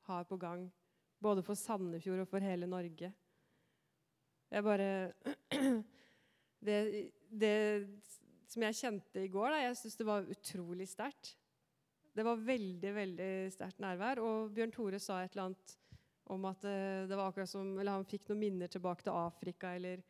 har 0.09 0.27
på 0.29 0.37
gang, 0.41 0.67
både 1.21 1.43
for 1.45 1.57
Sandefjord 1.59 2.25
og 2.25 2.29
for 2.31 2.43
hele 2.43 2.67
Norge. 2.69 3.11
Jeg 4.49 4.65
bare 4.65 4.89
det, 6.65 6.77
det 7.29 7.55
som 8.49 8.65
jeg 8.65 8.79
kjente 8.79 9.23
i 9.23 9.29
går, 9.31 9.53
da, 9.53 9.61
jeg 9.67 9.77
syns 9.77 9.99
det 9.99 10.07
var 10.09 10.31
utrolig 10.33 10.87
sterkt. 10.89 11.35
Det 12.15 12.25
var 12.25 12.41
veldig 12.41 12.93
veldig 12.95 13.31
sterkt 13.53 13.81
nærvær. 13.83 14.21
Og 14.25 14.49
Bjørn 14.55 14.73
Tore 14.73 14.99
sa 15.01 15.21
et 15.21 15.35
eller 15.35 15.51
annet 15.51 15.75
om 16.29 16.45
at 16.49 16.65
eh, 16.67 17.05
det 17.09 17.17
var 17.17 17.29
akkurat 17.29 17.49
som, 17.49 17.71
eller 17.77 17.99
han 17.99 18.07
fikk 18.09 18.27
noen 18.29 18.41
minner 18.41 18.71
tilbake 18.71 19.05
til 19.05 19.15
Afrika. 19.15 19.73
eller 19.77 20.01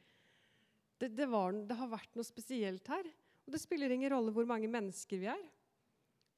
det, 1.00 1.14
det, 1.16 1.28
var, 1.32 1.54
det 1.54 1.78
har 1.80 1.92
vært 1.92 2.16
noe 2.16 2.28
spesielt 2.28 2.88
her. 2.92 3.08
Og 3.46 3.56
det 3.56 3.62
spiller 3.62 3.92
ingen 3.92 4.12
rolle 4.12 4.34
hvor 4.36 4.48
mange 4.48 4.68
mennesker 4.72 5.22
vi 5.22 5.30
er. 5.32 5.46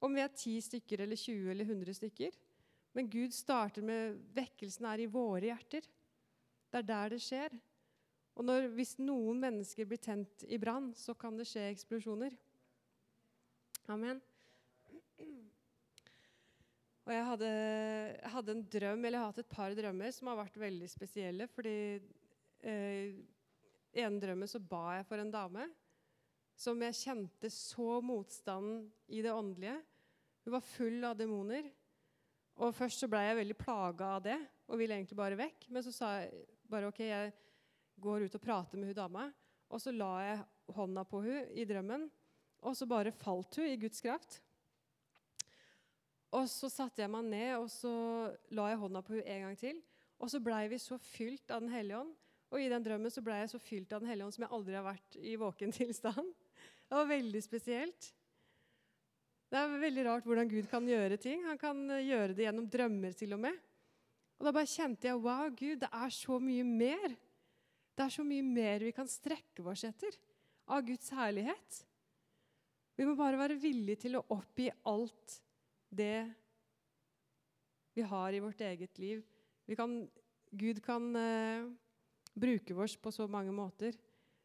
Om 0.02 0.18
vi 0.18 0.24
er 0.24 0.34
10 0.34 0.62
stykker 0.68 1.06
eller 1.06 1.20
20 1.20 1.54
eller 1.54 1.70
100 1.70 1.98
stykker. 1.98 2.38
Men 2.98 3.10
Gud 3.12 3.34
starter 3.36 3.86
med 3.86 4.20
vekkelsen 4.36 4.88
er 4.90 5.04
i 5.04 5.10
våre 5.12 5.48
hjerter. 5.48 5.86
Det 6.72 6.82
er 6.82 6.88
der 6.88 7.14
det 7.14 7.22
skjer. 7.24 7.56
Og 8.40 8.48
når, 8.48 8.70
hvis 8.76 8.96
noen 9.00 9.40
mennesker 9.44 9.88
blir 9.88 10.00
tent 10.02 10.46
i 10.48 10.60
brann, 10.60 10.92
så 10.96 11.16
kan 11.20 11.38
det 11.40 11.48
skje 11.50 11.68
eksplosjoner. 11.72 12.36
Amen. 13.92 14.22
Og 17.02 17.12
jeg 17.16 17.28
hadde, 17.28 17.50
jeg 17.50 18.32
hadde, 18.36 18.56
en 18.56 18.66
drøm, 18.76 19.06
eller 19.06 19.18
jeg 19.18 19.22
har 19.24 19.32
hatt 19.34 19.44
et 19.44 19.52
par 19.52 19.76
drømmer 19.76 20.14
som 20.16 20.30
har 20.32 20.40
vært 20.44 20.60
veldig 20.62 20.90
spesielle. 20.92 21.48
Fordi 21.52 21.76
eh, 21.98 23.16
ene 24.04 24.22
drømmen 24.22 24.52
så 24.52 24.62
ba 24.64 25.00
jeg 25.00 25.08
for 25.10 25.24
en 25.24 25.34
dame 25.34 25.68
som 26.62 26.82
jeg 26.86 27.00
kjente 27.00 27.50
så 27.52 27.98
motstanden 28.06 28.86
i 29.10 29.24
det 29.26 29.34
åndelige. 29.34 29.80
Hun 30.46 30.56
var 30.56 30.66
full 30.66 31.08
av 31.08 31.18
demoner. 31.18 31.68
Og 32.60 32.76
Først 32.76 33.02
så 33.02 33.10
ble 33.10 33.22
jeg 33.24 33.40
veldig 33.40 33.58
plaga 33.60 34.16
av 34.18 34.26
det 34.26 34.38
og 34.72 34.80
ville 34.80 34.96
egentlig 34.96 35.18
bare 35.20 35.40
vekk. 35.40 35.70
Men 35.72 35.86
så 35.86 35.94
sa 35.96 36.12
jeg 36.20 36.44
bare 36.72 36.92
OK, 36.92 37.02
jeg 37.04 37.32
går 38.02 38.26
ut 38.26 38.38
og 38.38 38.44
prater 38.44 38.80
med 38.80 38.92
hun 38.92 38.98
dama. 38.98 39.28
Og 39.72 39.82
så 39.82 39.94
la 39.96 40.12
jeg 40.26 40.40
hånda 40.76 41.04
på 41.08 41.22
hun 41.24 41.52
i 41.56 41.66
drømmen, 41.68 42.08
og 42.62 42.76
så 42.78 42.88
bare 42.88 43.14
falt 43.16 43.56
hun 43.60 43.68
i 43.68 43.78
Guds 43.80 44.04
kraft. 44.04 44.42
Og 46.32 46.48
så 46.48 46.70
satte 46.72 47.04
jeg 47.04 47.12
meg 47.12 47.28
ned 47.28 47.58
og 47.58 47.68
så 47.72 47.92
la 48.56 48.70
jeg 48.72 48.80
hånda 48.80 49.02
på 49.04 49.18
hun 49.18 49.24
en 49.26 49.46
gang 49.48 49.58
til. 49.60 49.82
Og 50.22 50.30
så 50.32 50.40
blei 50.44 50.68
vi 50.72 50.80
så 50.80 51.00
fylt 51.02 51.52
av 51.52 51.64
Den 51.64 51.74
hellige 51.74 52.00
ånd. 52.04 52.14
Og 52.52 52.60
i 52.60 52.70
den 52.72 52.84
drømmen 52.84 53.12
så 53.12 53.24
ble 53.24 53.40
jeg 53.40 53.52
så 53.52 53.60
fylt 53.64 53.94
av 53.96 54.04
Den 54.04 54.12
hellige 54.12 54.28
ånd 54.28 54.36
som 54.36 54.46
jeg 54.46 54.54
aldri 54.58 54.78
har 54.78 54.86
vært 54.86 55.18
i 55.20 55.36
våken 55.40 55.76
tilstand. 55.80 56.32
Det 56.88 57.00
var 57.00 57.10
veldig 57.10 57.42
spesielt. 57.44 58.12
Det 59.52 59.60
er 59.60 59.82
veldig 59.82 60.04
rart 60.08 60.28
hvordan 60.28 60.48
Gud 60.48 60.68
kan 60.72 60.86
gjøre 60.88 61.18
ting. 61.20 61.44
Han 61.44 61.60
kan 61.60 61.84
eh, 61.92 62.06
gjøre 62.08 62.36
det 62.38 62.46
gjennom 62.46 62.70
drømmer 62.72 63.16
til 63.20 63.36
og 63.36 63.42
med. 63.44 63.58
Og 64.40 64.48
da 64.48 64.54
bare 64.56 64.70
kjente 64.72 65.10
jeg 65.10 65.20
wow, 65.20 65.50
Gud, 65.52 65.82
det 65.84 65.90
er 65.92 66.14
så 66.16 66.38
mye 66.40 66.64
mer. 66.66 67.18
Det 67.92 68.06
er 68.06 68.14
så 68.16 68.24
mye 68.26 68.46
mer 68.48 68.86
vi 68.88 68.94
kan 68.96 69.10
strekke 69.12 69.66
oss 69.68 69.84
etter 69.86 70.16
av 70.72 70.86
Guds 70.88 71.12
herlighet. 71.14 71.82
Vi 72.96 73.08
må 73.08 73.18
bare 73.20 73.40
være 73.40 73.60
villige 73.60 74.06
til 74.06 74.18
å 74.18 74.24
oppgi 74.34 74.70
alt 74.88 75.36
det 75.92 76.24
vi 77.98 78.08
har 78.08 78.32
i 78.32 78.40
vårt 78.40 78.64
eget 78.64 79.04
liv. 79.04 79.20
Kan, 79.76 80.00
Gud 80.52 80.80
kan 80.84 81.12
uh, 81.16 81.68
bruke 82.34 82.76
oss 82.84 82.96
på 82.96 83.12
så 83.12 83.28
mange 83.28 83.52
måter. 83.56 83.96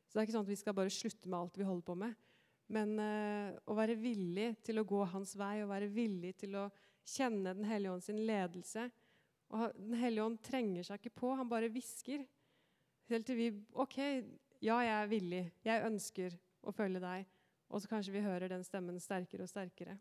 Så 0.07 0.15
det 0.15 0.21
er 0.21 0.27
ikke 0.27 0.37
sånn 0.37 0.47
at 0.47 0.53
vi 0.53 0.59
skal 0.59 0.77
bare 0.77 0.93
slutte 0.93 1.31
med 1.31 1.39
alt 1.39 1.59
vi 1.59 1.67
holder 1.67 1.87
på 1.87 1.99
med. 2.03 2.26
Men 2.75 2.97
uh, 2.99 3.55
å 3.71 3.77
være 3.79 3.95
villig 4.01 4.57
til 4.67 4.81
å 4.81 4.87
gå 4.89 5.05
hans 5.13 5.37
vei 5.39 5.61
og 5.63 5.71
være 5.71 5.91
villig 5.93 6.35
til 6.41 6.57
å 6.59 6.65
kjenne 7.07 7.53
Den 7.55 7.69
hellige 7.69 7.93
ånd 7.95 8.03
sin 8.03 8.25
ledelse. 8.27 8.89
Og 9.55 9.77
Den 9.79 9.95
hellige 10.01 10.27
ånd 10.27 10.41
trenger 10.43 10.89
seg 10.89 10.99
ikke 11.01 11.21
på, 11.21 11.31
han 11.39 11.51
bare 11.51 11.71
hvisker. 11.71 12.27
Helt 13.07 13.29
til 13.29 13.39
vi 13.39 13.49
OK, 13.79 13.99
ja, 14.59 14.81
jeg 14.83 14.97
er 14.97 15.11
villig. 15.11 15.45
Jeg 15.67 15.87
ønsker 15.87 16.35
å 16.67 16.75
følge 16.75 17.03
deg. 17.03 17.27
Og 17.71 17.83
så 17.83 17.91
kanskje 17.91 18.15
vi 18.15 18.27
hører 18.27 18.51
den 18.51 18.65
stemmen 18.67 18.99
sterkere 19.03 19.47
og 19.47 19.51
sterkere. 19.51 19.97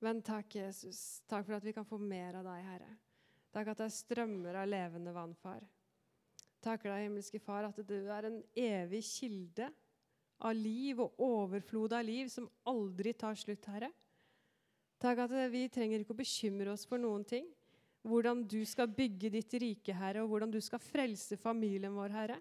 Men 0.00 0.22
takk, 0.24 0.54
Jesus. 0.56 1.20
Takk 1.28 1.44
for 1.46 1.58
at 1.58 1.64
vi 1.64 1.74
kan 1.76 1.88
få 1.88 1.98
mer 2.00 2.38
av 2.40 2.46
deg, 2.48 2.64
Herre. 2.64 2.94
Takk 3.52 3.72
at 3.72 3.82
det 3.82 3.88
er 3.88 3.96
strømmer 3.96 4.56
av 4.62 4.68
levende 4.68 5.12
vann, 5.12 5.34
far. 5.36 5.64
Takker 6.60 6.92
deg, 6.92 7.06
himmelske 7.06 7.40
Far, 7.40 7.66
at 7.68 7.78
du 7.88 7.96
er 8.12 8.28
en 8.28 8.40
evig 8.56 9.00
kilde 9.08 9.70
av 10.40 10.56
liv 10.56 11.00
og 11.02 11.18
overflod 11.20 11.94
av 11.96 12.04
liv 12.06 12.28
som 12.32 12.48
aldri 12.70 13.12
tar 13.18 13.36
slutt, 13.38 13.66
Herre. 13.70 13.90
Takk 15.00 15.24
at 15.24 15.34
vi 15.52 15.64
trenger 15.72 16.02
ikke 16.02 16.14
å 16.14 16.20
bekymre 16.20 16.72
oss 16.74 16.86
for 16.88 17.00
noen 17.00 17.24
ting. 17.24 17.46
Hvordan 18.04 18.42
du 18.48 18.60
skal 18.68 18.88
bygge 18.92 19.30
ditt 19.32 19.54
rike, 19.60 19.94
Herre, 19.96 20.24
og 20.24 20.32
hvordan 20.32 20.52
du 20.52 20.60
skal 20.64 20.80
frelse 20.80 21.36
familien 21.40 21.96
vår, 21.96 22.14
Herre. 22.16 22.38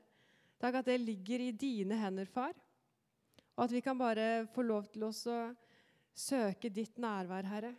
Takk 0.59 0.81
at 0.81 0.89
det 0.91 0.99
ligger 1.01 1.43
i 1.43 1.53
dine 1.55 1.97
hender, 1.99 2.27
far. 2.27 2.55
Og 3.55 3.65
at 3.65 3.75
vi 3.75 3.83
kan 3.83 3.99
bare 3.99 4.47
få 4.53 4.63
lov 4.63 4.87
til 4.91 5.03
oss 5.07 5.25
å 5.27 5.39
søke 6.15 6.71
ditt 6.71 6.99
nærvær, 6.99 7.47
Herre. 7.47 7.73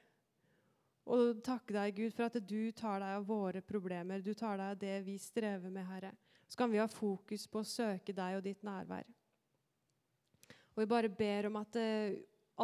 Og 1.11 1.41
takke 1.45 1.75
deg, 1.75 1.97
Gud, 1.97 2.13
for 2.17 2.29
at 2.29 2.37
du 2.45 2.73
tar 2.77 3.01
deg 3.01 3.17
av 3.17 3.25
våre 3.29 3.63
problemer. 3.65 4.21
Du 4.25 4.33
tar 4.37 4.61
deg 4.61 4.75
av 4.75 4.81
det 4.81 4.99
vi 5.07 5.17
strever 5.21 5.73
med, 5.73 5.89
Herre. 5.89 6.13
Så 6.49 6.61
kan 6.61 6.73
vi 6.73 6.81
ha 6.81 6.89
fokus 6.89 7.47
på 7.49 7.63
å 7.63 7.69
søke 7.69 8.13
deg 8.17 8.39
og 8.39 8.45
ditt 8.45 8.65
nærvær. 8.67 9.09
Og 10.81 10.87
vi 10.87 10.93
bare 10.95 11.13
ber 11.13 11.45
om 11.51 11.59
at 11.61 11.77
uh, 11.77 12.15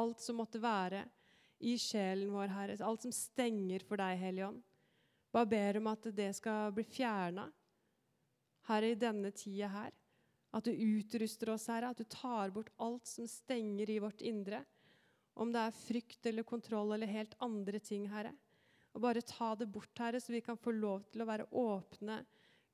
alt 0.00 0.22
som 0.24 0.38
måtte 0.40 0.56
være 0.56 1.02
i 1.68 1.74
sjelen 1.76 2.30
vår, 2.32 2.48
Herre, 2.48 2.76
alt 2.80 3.04
som 3.04 3.12
stenger 3.12 3.84
for 3.84 4.00
deg, 4.00 4.16
Hellige 4.22 4.46
Ånd, 4.48 4.62
bare 5.36 5.50
ber 5.50 5.78
om 5.82 5.90
at 5.90 6.08
det 6.16 6.30
skal 6.38 6.72
bli 6.72 6.84
fjerna, 6.88 7.44
Herre, 8.70 8.94
i 8.94 8.96
denne 8.96 9.34
tida 9.36 9.68
her. 9.68 9.92
At 10.56 10.64
du 10.64 10.72
utruster 10.72 11.52
oss, 11.52 11.68
Herre, 11.68 11.92
at 11.92 12.00
du 12.00 12.08
tar 12.08 12.54
bort 12.56 12.72
alt 12.80 13.04
som 13.04 13.28
stenger 13.28 13.92
i 13.92 13.98
vårt 14.00 14.24
indre. 14.24 14.62
Om 15.36 15.52
det 15.52 15.66
er 15.66 15.76
frykt 15.76 16.32
eller 16.32 16.48
kontroll 16.48 16.96
eller 16.96 17.12
helt 17.12 17.36
andre 17.44 17.84
ting, 17.84 18.08
Herre. 18.08 18.32
Og 18.96 19.04
bare 19.04 19.20
ta 19.28 19.52
det 19.60 19.68
bort, 19.68 19.92
Herre, 20.00 20.24
så 20.24 20.32
vi 20.32 20.40
kan 20.40 20.56
få 20.56 20.72
lov 20.72 21.04
til 21.12 21.20
å 21.20 21.28
være 21.28 21.50
åpne 21.52 22.22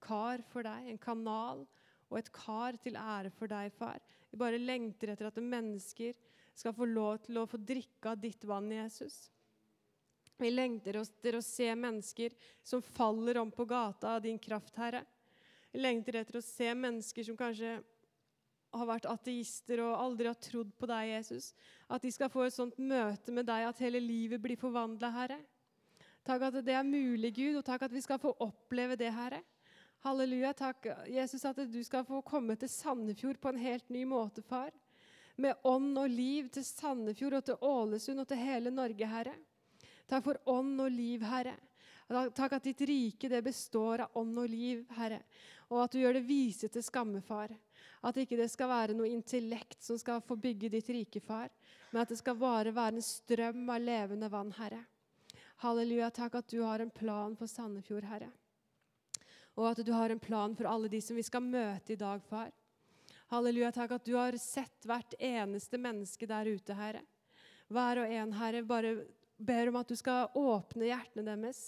kar 0.06 0.47
for 0.55 0.70
deg. 0.70 0.86
En 0.86 1.02
kanal 1.02 1.66
og 2.12 2.20
et 2.20 2.32
kar 2.34 2.76
til 2.82 2.98
ære 3.01 3.32
for 3.34 3.51
deg, 3.51 3.72
far. 3.74 4.01
Vi 4.30 4.40
bare 4.40 4.60
lengter 4.60 5.12
etter 5.12 5.30
at 5.30 5.40
mennesker 5.40 6.16
skal 6.55 6.74
få 6.76 6.86
lov 6.89 7.22
til 7.24 7.40
å 7.40 7.48
få 7.48 7.60
drikke 7.60 8.12
av 8.12 8.20
ditt 8.20 8.44
vann, 8.44 8.68
Jesus. 8.72 9.30
Vi 10.36 10.51
lengter 10.51 10.98
etter 11.01 11.39
å 11.39 11.44
se 11.44 11.68
mennesker 11.78 12.34
som 12.66 12.82
faller 12.84 13.40
om 13.40 13.51
på 13.55 13.64
gata 13.68 14.16
av 14.16 14.22
din 14.24 14.39
kraft, 14.43 14.76
Herre. 14.76 15.05
Vi 15.72 15.80
lengter 15.80 16.20
etter 16.20 16.39
å 16.39 16.44
se 16.44 16.68
mennesker 16.74 17.24
som 17.28 17.39
kanskje 17.39 17.78
har 18.72 18.89
vært 18.89 19.09
ateister 19.09 19.82
og 19.84 19.97
aldri 20.01 20.28
har 20.30 20.40
trodd 20.40 20.72
på 20.80 20.89
deg, 20.89 21.12
Jesus. 21.14 21.52
At 21.89 22.05
de 22.05 22.12
skal 22.12 22.32
få 22.32 22.47
et 22.47 22.56
sånt 22.56 22.78
møte 22.80 23.32
med 23.34 23.47
deg 23.48 23.68
at 23.68 23.80
hele 23.84 24.01
livet 24.01 24.40
blir 24.43 24.60
forvandla, 24.60 25.12
Herre. 25.12 25.40
Takk 26.26 26.48
at 26.48 26.60
det 26.64 26.74
er 26.78 26.86
mulig, 26.86 27.32
Gud, 27.36 27.59
og 27.59 27.64
takk 27.66 27.89
at 27.89 27.94
vi 27.94 28.02
skal 28.05 28.20
få 28.22 28.34
oppleve 28.44 28.97
det, 28.98 29.10
Herre. 29.12 29.43
Halleluja. 30.03 30.53
Takk, 30.53 30.87
Jesus, 31.07 31.45
at 31.45 31.61
du 31.70 31.79
skal 31.85 32.03
få 32.03 32.19
komme 32.27 32.57
til 32.59 32.66
Sandefjord 32.69 33.39
på 33.39 33.53
en 33.53 33.59
helt 33.62 33.87
ny 33.95 34.01
måte, 34.11 34.43
far. 34.43 34.73
Med 35.39 35.55
ånd 35.62 35.95
og 35.95 36.09
liv 36.11 36.49
til 36.51 36.65
Sandefjord 36.66 37.37
og 37.39 37.45
til 37.47 37.62
Ålesund 37.69 38.24
og 38.24 38.27
til 38.27 38.41
hele 38.43 38.73
Norge, 38.74 39.07
Herre. 39.07 39.37
Takk 40.11 40.24
for 40.27 40.41
ånd 40.51 40.83
og 40.83 40.91
liv, 40.91 41.23
Herre. 41.23 41.55
Takk 42.35 42.59
at 42.59 42.66
ditt 42.66 42.83
rike 42.91 43.31
det 43.31 43.45
består 43.47 44.03
av 44.09 44.19
ånd 44.19 44.43
og 44.43 44.51
liv, 44.51 44.83
Herre. 44.99 45.23
Og 45.70 45.85
at 45.85 45.95
du 45.95 46.03
gjør 46.03 46.19
det 46.19 46.27
vise 46.27 46.66
til 46.66 46.83
skamme, 46.83 47.23
far. 47.23 47.55
At 48.03 48.19
ikke 48.19 48.43
det 48.43 48.51
skal 48.51 48.74
være 48.74 48.99
noe 48.99 49.15
intellekt 49.15 49.87
som 49.87 50.03
skal 50.03 50.19
få 50.27 50.35
bygge 50.35 50.74
ditt 50.74 50.91
rike, 50.91 51.23
far, 51.23 51.47
men 51.93 52.03
at 52.03 52.11
det 52.11 52.19
skal 52.19 52.43
bare 52.43 52.74
være 52.74 52.99
en 52.99 53.07
strøm 53.07 53.70
av 53.70 53.87
levende 53.87 54.35
vann, 54.35 54.51
Herre. 54.59 54.83
Halleluja, 55.62 56.11
takk 56.11 56.43
at 56.43 56.51
du 56.51 56.65
har 56.66 56.83
en 56.83 56.91
plan 56.91 57.39
for 57.39 57.47
Sandefjord, 57.47 58.11
Herre. 58.11 58.35
Og 59.59 59.69
at 59.69 59.83
du 59.85 59.93
har 59.93 60.11
en 60.11 60.20
plan 60.23 60.55
for 60.57 60.69
alle 60.70 60.89
de 60.89 61.01
som 61.05 61.16
vi 61.19 61.24
skal 61.27 61.45
møte 61.45 61.93
i 61.93 62.01
dag, 62.01 62.23
far. 62.29 62.51
Halleluja, 63.33 63.73
takk 63.73 63.97
at 63.97 64.05
du 64.05 64.15
har 64.16 64.37
sett 64.41 64.87
hvert 64.89 65.15
eneste 65.19 65.81
menneske 65.81 66.29
der 66.29 66.49
ute, 66.53 66.77
Herre. 66.77 67.03
Hver 67.73 68.03
og 68.03 68.12
en, 68.12 68.33
Herre, 68.37 68.65
bare 68.65 68.97
ber 69.41 69.70
om 69.70 69.79
at 69.81 69.89
du 69.89 69.97
skal 69.97 70.33
åpne 70.37 70.91
hjertene 70.91 71.24
deres. 71.24 71.62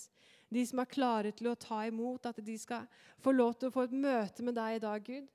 De 0.53 0.65
som 0.69 0.83
er 0.83 0.91
klare 0.91 1.33
til 1.35 1.49
å 1.51 1.57
ta 1.59 1.83
imot, 1.89 2.29
at 2.29 2.41
de 2.45 2.57
skal 2.61 2.85
få 3.25 3.33
lov 3.33 3.57
til 3.57 3.71
å 3.71 3.75
få 3.75 3.87
et 3.89 3.97
møte 3.97 4.45
med 4.45 4.57
deg 4.59 4.77
i 4.77 4.85
dag, 4.85 5.09
Gud. 5.09 5.31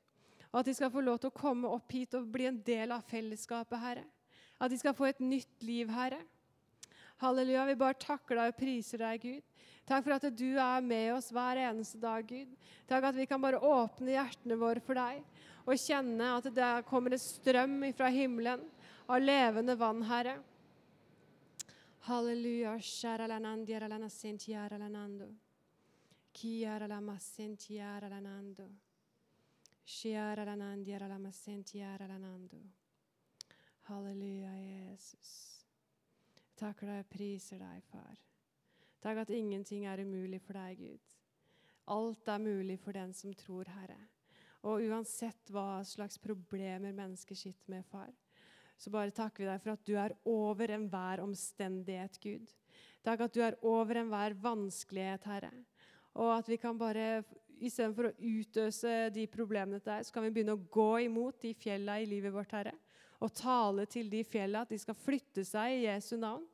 Og 0.50 0.62
at 0.62 0.70
de 0.70 0.76
skal 0.78 0.94
få 0.94 1.04
lov 1.06 1.20
til 1.22 1.30
å 1.30 1.38
komme 1.38 1.70
opp 1.70 1.92
hit 1.94 2.16
og 2.18 2.30
bli 2.34 2.48
en 2.50 2.62
del 2.66 2.94
av 2.94 3.06
fellesskapet, 3.10 3.82
Herre. 3.82 4.06
At 4.60 4.72
de 4.72 4.80
skal 4.80 4.96
få 4.98 5.10
et 5.10 5.22
nytt 5.22 5.66
liv, 5.66 5.90
Herre. 5.94 6.22
Halleluja. 7.20 7.66
Vi 7.68 7.80
bare 7.80 8.00
takker 8.00 8.40
deg 8.40 8.54
og 8.54 8.60
priser 8.60 9.04
deg, 9.04 9.24
Gud. 9.24 9.46
Takk 9.90 10.06
for 10.06 10.16
at 10.16 10.28
du 10.38 10.50
er 10.62 10.84
med 10.86 11.14
oss 11.16 11.32
hver 11.34 11.60
eneste 11.66 12.00
dag, 12.00 12.24
Gud. 12.30 12.52
Takk 12.88 13.10
at 13.10 13.18
vi 13.18 13.26
kan 13.30 13.42
bare 13.42 13.60
åpne 13.60 14.14
hjertene 14.14 14.60
våre 14.60 14.84
for 14.86 15.00
deg 15.00 15.24
og 15.70 15.78
kjenne 15.78 16.30
at 16.38 16.48
det 16.56 16.70
kommer 16.90 17.14
en 17.14 17.22
strøm 17.22 17.82
fra 17.98 18.10
himmelen 18.14 18.64
av 19.10 19.22
levende 19.22 19.76
vann, 19.78 20.02
Herre. 20.08 20.40
Halleluja. 22.08 22.78
Halleluja, 33.90 34.54
Jesus. 34.56 35.59
Takker 36.60 36.90
deg 36.92 37.08
priser 37.08 37.62
deg, 37.62 37.84
far. 37.88 38.18
Takk 39.00 39.22
at 39.22 39.30
ingenting 39.32 39.86
er 39.88 40.02
umulig 40.04 40.42
for 40.44 40.60
deg, 40.60 40.80
Gud. 40.82 41.14
Alt 41.90 42.28
er 42.28 42.42
mulig 42.44 42.76
for 42.84 42.98
den 42.98 43.14
som 43.16 43.32
tror, 43.38 43.70
Herre. 43.72 44.00
Og 44.68 44.84
uansett 44.90 45.54
hva 45.56 45.80
slags 45.88 46.20
problemer 46.20 46.92
mennesker 46.92 47.38
sitter 47.38 47.72
med, 47.72 47.86
far, 47.88 48.12
så 48.76 48.92
bare 48.92 49.16
takker 49.16 49.46
vi 49.46 49.48
deg 49.48 49.62
for 49.64 49.74
at 49.74 49.86
du 49.88 49.94
er 50.00 50.16
over 50.28 50.76
enhver 50.76 51.24
omstendighet, 51.24 52.20
Gud. 52.20 52.52
Takk 53.08 53.24
at 53.24 53.36
du 53.36 53.42
er 53.44 53.56
over 53.64 54.02
enhver 54.02 54.36
vanskelighet, 54.44 55.28
Herre. 55.32 55.54
Og 56.20 56.34
at 56.36 56.52
vi 56.52 56.60
kan 56.60 56.76
bare 56.80 57.24
istedenfor 57.60 58.10
å 58.10 58.16
utøse 58.20 58.94
de 59.16 59.26
problemene 59.32 59.80
der, 59.84 60.04
så 60.04 60.16
kan 60.16 60.28
vi 60.28 60.34
begynne 60.36 60.56
å 60.60 60.68
gå 60.72 60.92
imot 61.08 61.40
de 61.44 61.56
fjella 61.56 62.02
i 62.04 62.08
livet 62.08 62.36
vårt, 62.36 62.52
Herre. 62.56 62.76
Og 63.20 63.34
tale 63.36 63.86
til 63.92 64.10
de 64.12 64.24
fjellene 64.24 64.64
at 64.64 64.72
de 64.72 64.80
skal 64.80 64.98
flytte 64.98 65.44
seg 65.48 65.76
i 65.76 65.86
Jesu 65.88 66.16
navn. 66.20 66.46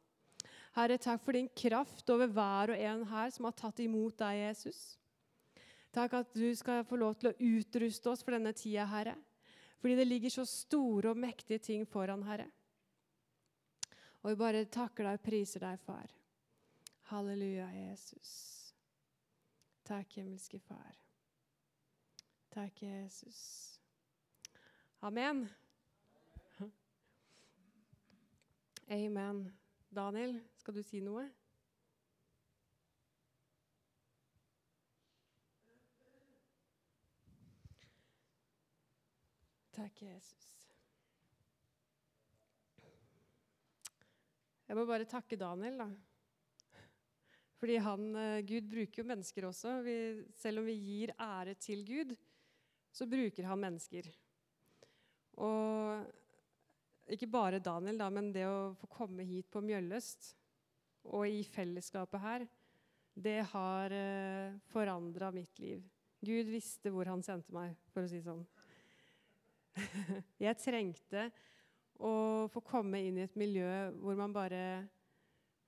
Herre, 0.76 0.98
takk 1.00 1.22
for 1.24 1.38
din 1.38 1.48
kraft 1.56 2.10
over 2.12 2.28
hver 2.28 2.74
og 2.74 2.82
en 2.90 3.06
her 3.08 3.30
som 3.32 3.48
har 3.48 3.56
tatt 3.56 3.80
imot 3.84 4.18
deg, 4.20 4.42
Jesus. 4.42 4.80
Takk 5.96 6.18
at 6.20 6.34
du 6.36 6.50
skal 6.58 6.84
få 6.88 7.00
lov 7.00 7.16
til 7.22 7.32
å 7.32 7.38
utruste 7.56 8.12
oss 8.12 8.26
for 8.26 8.36
denne 8.36 8.52
tida, 8.58 8.84
Herre. 8.92 9.16
Fordi 9.80 9.96
det 9.96 10.08
ligger 10.10 10.34
så 10.34 10.44
store 10.50 11.14
og 11.14 11.22
mektige 11.22 11.62
ting 11.64 11.86
foran, 11.88 12.26
Herre. 12.28 12.50
Og 14.26 14.34
vi 14.34 14.42
bare 14.42 14.66
takker 14.66 15.06
deg 15.06 15.20
og 15.20 15.24
priser 15.24 15.64
deg, 15.64 15.80
far. 15.86 16.12
Halleluja, 17.12 17.70
Jesus. 17.78 18.32
Takk, 19.86 20.16
himmelske 20.18 20.60
Far. 20.60 20.96
Takk, 22.50 22.82
Jesus. 22.82 23.80
Amen. 25.00 25.46
Amen. 28.88 29.48
Daniel, 29.90 30.36
skal 30.60 30.76
du 30.76 30.84
si 30.86 30.99
noe? 31.02 31.24
Takk, 39.74 40.03
Jesus. 40.06 40.52
Jeg 44.66 44.78
må 44.78 44.86
bare 44.86 45.07
takke 45.10 45.38
Daniel, 45.38 45.82
da. 45.82 45.88
Fordi 47.57 47.80
han, 47.82 48.06
eh, 48.22 48.44
Gud 48.45 48.70
bruker 48.70 49.02
jo 49.02 49.07
mennesker 49.10 49.48
også. 49.49 49.80
Vi, 49.82 49.98
selv 50.38 50.62
om 50.62 50.70
vi 50.70 50.78
gir 50.78 51.16
ære 51.18 51.56
til 51.57 51.82
Gud, 51.88 52.14
så 52.94 53.10
bruker 53.10 53.49
han 53.49 53.66
mennesker. 53.66 54.12
Og 55.41 56.06
ikke 57.14 57.30
bare 57.30 57.61
Daniel, 57.61 57.99
da, 58.02 58.10
men 58.10 58.32
det 58.34 58.48
å 58.49 58.73
få 58.80 58.90
komme 58.90 59.26
hit 59.27 59.49
på 59.53 59.61
Mjølløst 59.61 60.32
og 61.14 61.27
i 61.30 61.44
fellesskapet 61.45 62.23
her, 62.23 62.45
det 63.15 63.40
har 63.52 63.94
eh, 63.94 64.56
forandra 64.72 65.30
mitt 65.32 65.60
liv. 65.61 65.84
Gud 66.26 66.49
visste 66.49 66.91
hvor 66.91 67.07
han 67.07 67.22
sendte 67.23 67.53
meg, 67.53 67.76
for 67.94 68.03
å 68.03 68.10
si 68.10 68.19
det 68.19 68.26
sånn. 68.26 68.44
Jeg 70.45 70.60
trengte 70.60 71.30
å 72.02 72.48
få 72.52 72.64
komme 72.65 72.99
inn 73.06 73.19
i 73.19 73.26
et 73.27 73.38
miljø 73.40 73.69
hvor 74.02 74.18
man 74.19 74.34
bare 74.36 74.64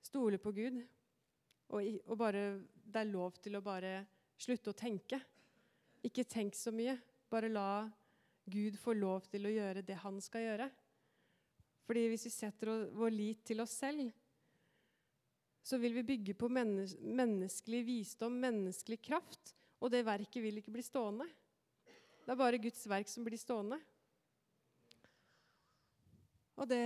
stoler 0.04 0.40
på 0.42 0.52
Gud. 0.56 0.82
Og, 1.68 2.00
og 2.08 2.18
bare, 2.18 2.44
det 2.84 3.02
er 3.04 3.12
lov 3.12 3.38
til 3.42 3.56
å 3.58 3.64
bare 3.64 4.02
slutte 4.40 4.72
å 4.72 4.78
tenke. 4.78 5.20
Ikke 6.04 6.26
tenk 6.28 6.56
så 6.56 6.72
mye. 6.74 6.96
Bare 7.30 7.52
la 7.52 7.86
Gud 8.48 8.78
få 8.80 8.94
lov 8.96 9.28
til 9.28 9.46
å 9.46 9.52
gjøre 9.52 9.84
det 9.84 9.98
han 10.02 10.20
skal 10.24 10.46
gjøre. 10.46 10.68
Fordi 11.88 12.04
hvis 12.12 12.26
vi 12.26 12.30
setter 12.34 12.82
vår 12.92 13.14
lit 13.14 13.46
til 13.48 13.62
oss 13.64 13.72
selv, 13.80 14.10
så 15.64 15.78
vil 15.80 15.94
vi 15.96 16.04
bygge 16.10 16.34
på 16.36 16.50
mennes 16.52 16.92
menneskelig 17.00 17.80
visdom, 17.86 18.36
menneskelig 18.42 18.98
kraft, 19.08 19.54
og 19.80 19.92
det 19.94 20.04
verket 20.04 20.42
vil 20.44 20.60
ikke 20.60 20.74
bli 20.74 20.84
stående. 20.84 21.24
Det 22.26 22.34
er 22.34 22.40
bare 22.40 22.60
Guds 22.60 22.82
verk 22.92 23.08
som 23.08 23.24
blir 23.24 23.40
stående. 23.40 23.78
Og 26.60 26.68
det 26.68 26.84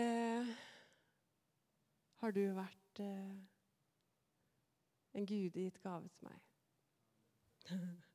har 2.22 2.36
du 2.36 2.42
vært 2.54 3.02
eh, 3.02 3.34
en 5.18 5.26
gudegitt 5.26 5.82
gave 5.82 6.06
til 6.14 6.30
meg. 6.30 6.46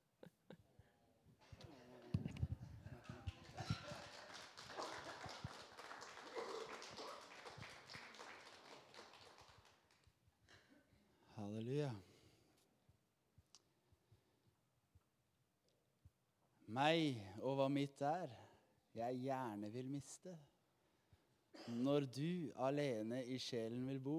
Halleluja. 11.48 11.94
Meg 16.76 17.22
og 17.40 17.53
hva 17.56 17.68
mitt 17.72 18.02
er, 18.03 18.34
jeg 18.98 19.22
gjerne 19.24 19.69
vil 19.72 19.88
miste. 19.88 20.34
Når 21.72 22.07
du 22.11 22.49
alene 22.68 23.22
i 23.32 23.38
sjelen 23.40 23.86
vil 23.88 24.02
bo. 24.03 24.18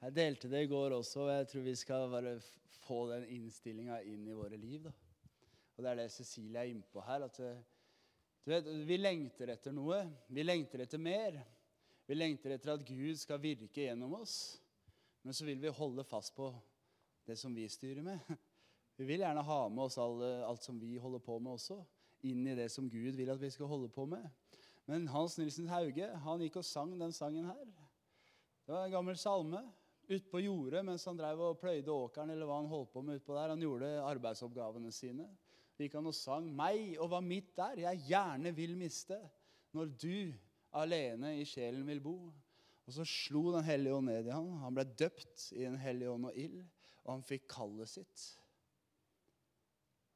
Jeg 0.00 0.14
delte 0.16 0.48
det 0.48 0.62
i 0.64 0.70
går 0.70 0.94
også, 0.96 1.26
og 1.26 1.32
jeg 1.34 1.48
tror 1.50 1.66
vi 1.66 1.74
skal 1.76 2.08
bare 2.14 2.32
få 2.78 3.02
den 3.10 3.26
innstillinga 3.36 3.98
inn 4.08 4.22
i 4.24 4.36
våre 4.38 4.56
liv. 4.56 4.86
da. 4.86 4.94
Og 5.76 5.84
det 5.84 5.90
er 5.90 6.00
det 6.00 6.06
Cecilie 6.14 6.62
er 6.62 6.70
innpå 6.72 7.04
her. 7.04 7.26
at 7.28 7.40
eh, 7.44 7.60
du 8.46 8.54
vet, 8.54 8.72
Vi 8.88 8.96
lengter 8.96 9.52
etter 9.52 9.76
noe. 9.76 10.00
Vi 10.32 10.48
lengter 10.48 10.86
etter 10.86 10.98
mer. 10.98 11.36
Vi 12.08 12.16
lengter 12.16 12.56
etter 12.56 12.72
at 12.72 12.88
Gud 12.88 13.20
skal 13.20 13.42
virke 13.42 13.84
gjennom 13.84 14.16
oss. 14.22 14.62
Men 15.28 15.36
så 15.36 15.44
vil 15.44 15.58
vi 15.60 15.68
holde 15.68 16.00
fast 16.08 16.32
på 16.32 16.46
det 17.28 17.34
som 17.36 17.52
vi 17.52 17.66
styrer 17.68 18.00
med. 18.00 18.20
Vi 18.96 19.04
vil 19.04 19.20
gjerne 19.20 19.42
ha 19.44 19.58
med 19.68 19.82
oss 19.84 19.98
alt 20.00 20.64
som 20.64 20.78
vi 20.80 20.94
holder 20.96 21.20
på 21.20 21.36
med 21.36 21.52
også, 21.52 21.76
inn 22.24 22.46
i 22.48 22.54
det 22.56 22.70
som 22.72 22.86
Gud 22.88 23.12
vil 23.18 23.28
at 23.28 23.42
vi 23.42 23.50
skal 23.52 23.68
holde 23.68 23.90
på 23.92 24.06
med. 24.08 24.24
Men 24.88 25.04
Hans 25.12 25.36
Nilsen 25.36 25.68
Hauge 25.68 26.08
han 26.24 26.46
gikk 26.46 26.56
og 26.62 26.64
sang 26.64 26.96
den 26.96 27.12
sangen 27.12 27.44
her. 27.44 27.60
Det 28.64 28.72
var 28.72 28.88
en 28.88 28.96
gammel 28.96 29.20
salme. 29.20 29.60
Utpå 30.08 30.40
jordet 30.46 30.80
mens 30.88 31.04
han 31.04 31.20
drev 31.20 31.44
og 31.50 31.60
pløyde 31.60 31.92
åkeren, 31.92 32.32
eller 32.32 32.48
hva 32.48 32.62
han 32.62 32.72
holdt 32.72 32.94
på 32.96 33.04
med 33.04 33.20
utpå 33.20 33.36
der. 33.36 33.52
Han 33.52 33.68
gjorde 33.68 33.94
arbeidsoppgavene 34.08 34.96
sine. 34.96 35.28
Gikk 35.76 36.00
han 36.00 36.08
og 36.08 36.16
sang 36.16 36.48
'Meg 36.48 36.96
og 36.96 37.12
hva 37.12 37.20
mitt 37.20 37.52
er, 37.68 37.84
jeg 37.84 38.06
gjerne 38.16 38.56
vil 38.56 38.78
miste', 38.80 39.20
når 39.76 39.92
du 39.92 40.32
alene 40.72 41.36
i 41.36 41.44
sjelen 41.44 41.84
vil 41.84 42.00
bo. 42.00 42.18
Og 42.88 42.94
så 42.96 43.04
slo 43.04 43.50
Den 43.52 43.66
hellige 43.68 43.94
ånd 43.98 44.08
ned 44.08 44.26
i 44.30 44.32
ham. 44.32 44.48
Han 44.62 44.76
ble 44.76 44.86
døpt 44.88 45.50
i 45.52 45.66
Den 45.66 45.76
hellige 45.80 46.10
ånd 46.14 46.30
og 46.30 46.36
ild, 46.40 46.62
og 47.04 47.12
han 47.18 47.24
fikk 47.26 47.44
kallet 47.52 47.90
sitt. 47.92 48.22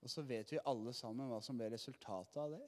Og 0.02 0.10
så 0.10 0.24
vet 0.26 0.50
vi 0.50 0.62
alle 0.66 0.94
sammen 0.96 1.28
hva 1.30 1.38
som 1.44 1.58
ble 1.58 1.68
resultatet 1.74 2.40
av 2.40 2.56
det. 2.56 2.62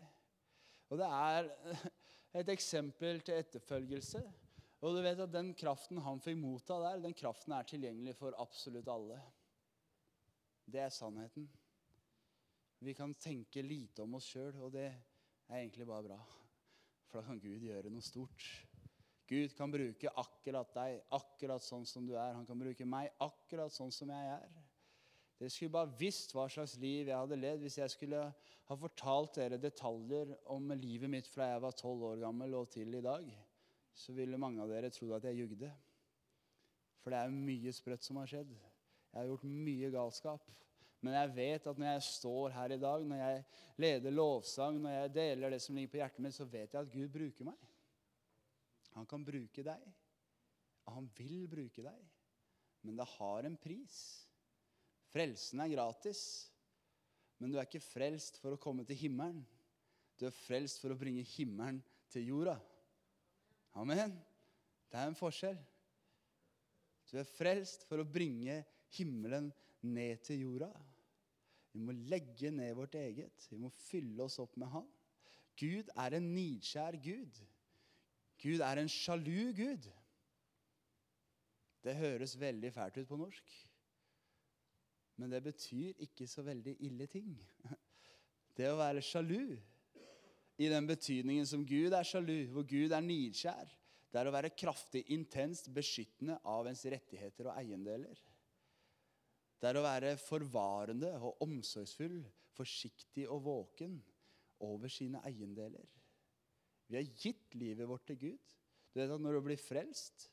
Og 0.92 1.00
det 1.00 1.08
er 1.08 1.48
et 2.42 2.52
eksempel 2.52 3.24
til 3.24 3.40
etterfølgelse. 3.40 4.20
Og 4.84 4.92
du 4.92 5.00
vet 5.00 5.24
at 5.24 5.32
den 5.32 5.54
kraften 5.56 6.02
han 6.04 6.20
fikk 6.20 6.36
motta 6.36 6.76
der, 6.82 7.00
den 7.00 7.16
kraften 7.16 7.56
er 7.56 7.66
tilgjengelig 7.66 8.14
for 8.18 8.36
absolutt 8.44 8.90
alle. 8.92 9.16
Det 10.68 10.84
er 10.84 10.92
sannheten. 10.92 11.48
Vi 12.84 12.92
kan 12.92 13.16
tenke 13.16 13.64
lite 13.64 14.04
om 14.04 14.18
oss 14.18 14.28
sjøl, 14.34 14.60
og 14.60 14.74
det 14.76 14.90
er 14.90 15.62
egentlig 15.62 15.88
bare 15.88 16.04
bra. 16.10 16.20
For 17.08 17.22
da 17.22 17.30
kan 17.30 17.40
Gud 17.40 17.64
gjøre 17.64 17.92
noe 17.92 18.04
stort. 18.04 18.44
Gud 19.28 19.54
kan 19.56 19.72
bruke 19.72 20.10
akkurat 20.20 20.74
deg, 20.76 20.98
akkurat 21.16 21.64
sånn 21.64 21.86
som 21.88 22.04
du 22.04 22.12
er. 22.12 22.34
Han 22.36 22.46
kan 22.48 22.60
bruke 22.60 22.84
meg 22.88 23.12
akkurat 23.24 23.72
sånn 23.72 23.92
som 23.94 24.10
jeg 24.12 24.32
er. 24.34 24.50
Dere 25.38 25.50
skulle 25.50 25.74
bare 25.74 25.96
visst 25.98 26.34
hva 26.34 26.44
slags 26.52 26.76
liv 26.80 27.08
jeg 27.08 27.16
hadde 27.16 27.40
levd 27.40 27.64
hvis 27.64 27.78
jeg 27.80 27.92
skulle 27.92 28.20
ha 28.68 28.76
fortalt 28.78 29.40
dere 29.40 29.58
detaljer 29.60 30.30
om 30.52 30.70
livet 30.78 31.10
mitt 31.10 31.28
fra 31.28 31.50
jeg 31.50 31.64
var 31.64 31.74
tolv 31.76 32.04
år 32.12 32.22
gammel 32.22 32.54
og 32.60 32.70
til 32.76 32.94
i 32.94 33.02
dag. 33.04 33.26
Så 33.94 34.14
ville 34.14 34.40
mange 34.40 34.62
av 34.62 34.70
dere 34.70 34.92
trodd 34.92 35.16
at 35.18 35.26
jeg 35.30 35.42
jugde. 35.42 35.70
For 37.02 37.12
det 37.12 37.20
er 37.20 37.34
mye 37.34 37.72
sprøtt 37.74 38.06
som 38.06 38.20
har 38.20 38.30
skjedd. 38.30 38.52
Jeg 38.54 39.18
har 39.18 39.28
gjort 39.30 39.44
mye 39.48 39.90
galskap. 39.94 40.46
Men 41.04 41.18
jeg 41.18 41.34
vet 41.36 41.66
at 41.68 41.78
når 41.80 41.90
jeg 41.90 42.06
står 42.06 42.54
her 42.54 42.72
i 42.72 42.80
dag, 42.80 43.04
når 43.04 43.20
jeg 43.20 43.42
leder 43.84 44.14
lovsang, 44.14 44.78
når 44.80 44.94
jeg 44.94 45.14
deler 45.18 45.52
det 45.52 45.60
som 45.60 45.76
ligger 45.76 45.92
på 45.92 46.00
hjertet 46.00 46.24
mitt, 46.24 46.36
så 46.36 46.46
vet 46.48 46.72
jeg 46.72 46.80
at 46.80 46.92
Gud 46.92 47.10
bruker 47.12 47.50
meg. 47.50 47.73
Han 48.94 49.06
kan 49.10 49.24
bruke 49.26 49.64
deg. 49.66 49.86
Han 50.92 51.08
vil 51.16 51.46
bruke 51.50 51.84
deg. 51.84 52.00
Men 52.84 52.98
det 53.00 53.08
har 53.16 53.48
en 53.48 53.56
pris. 53.58 53.96
Frelsen 55.12 55.62
er 55.64 55.72
gratis. 55.72 56.22
Men 57.40 57.50
du 57.50 57.58
er 57.58 57.66
ikke 57.66 57.82
frelst 57.82 58.38
for 58.42 58.54
å 58.54 58.60
komme 58.60 58.84
til 58.86 58.98
himmelen. 58.98 59.42
Du 60.18 60.26
er 60.28 60.36
frelst 60.44 60.78
for 60.82 60.94
å 60.94 60.98
bringe 60.98 61.24
himmelen 61.34 61.80
til 62.12 62.28
jorda. 62.30 62.58
Amen. 63.80 64.14
Det 64.90 65.00
er 65.00 65.10
en 65.10 65.18
forskjell. 65.18 65.58
Du 67.10 67.16
er 67.18 67.28
frelst 67.28 67.82
for 67.88 68.00
å 68.00 68.06
bringe 68.06 68.60
himmelen 68.94 69.50
ned 69.82 70.22
til 70.26 70.44
jorda. 70.44 70.70
Vi 71.74 71.82
må 71.82 71.94
legge 72.06 72.52
ned 72.54 72.70
vårt 72.78 72.94
eget. 73.00 73.48
Vi 73.50 73.58
må 73.58 73.72
fylle 73.88 74.28
oss 74.28 74.38
opp 74.42 74.54
med 74.60 74.70
Han. 74.70 74.86
Gud 75.58 75.90
er 75.98 76.16
en 76.16 76.28
nidskjær 76.34 76.96
Gud. 77.02 77.40
Gud 78.44 78.60
er 78.60 78.80
en 78.80 78.90
sjalu 78.92 79.52
Gud. 79.56 79.86
Det 81.84 81.96
høres 81.96 82.36
veldig 82.40 82.72
fælt 82.72 82.98
ut 83.00 83.08
på 83.08 83.16
norsk. 83.20 83.54
Men 85.20 85.32
det 85.32 85.42
betyr 85.44 86.04
ikke 86.04 86.26
så 86.28 86.42
veldig 86.42 86.76
ille 86.84 87.06
ting. 87.06 87.34
Det 88.54 88.68
å 88.70 88.76
være 88.78 89.02
sjalu, 89.02 89.56
i 90.62 90.68
den 90.70 90.86
betydningen 90.86 91.46
som 91.50 91.64
Gud 91.66 91.90
er 91.96 92.06
sjalu, 92.06 92.44
hvor 92.54 92.62
Gud 92.70 92.92
er 92.94 93.02
nidskjær, 93.02 93.72
det 94.14 94.20
er 94.20 94.28
å 94.30 94.34
være 94.36 94.52
kraftig, 94.54 95.00
intenst 95.10 95.72
beskyttende 95.74 96.36
av 96.46 96.68
ens 96.70 96.84
rettigheter 96.86 97.48
og 97.50 97.56
eiendeler. 97.58 98.20
Det 99.58 99.66
er 99.66 99.80
å 99.80 99.82
være 99.82 100.12
forvarende 100.22 101.10
og 101.18 101.42
omsorgsfull, 101.42 102.20
forsiktig 102.54 103.26
og 103.26 103.42
våken 103.48 103.96
over 104.62 104.92
sine 104.92 105.18
eiendeler. 105.26 105.88
Vi 106.88 106.98
har 106.98 107.20
gitt 107.20 107.54
livet 107.56 107.88
vårt 107.88 108.06
til 108.08 108.18
Gud. 108.20 108.54
Du 108.92 109.00
vet 109.00 109.10
at 109.10 109.20
Når 109.20 109.38
du 109.38 109.44
blir 109.48 109.60
frelst, 109.60 110.28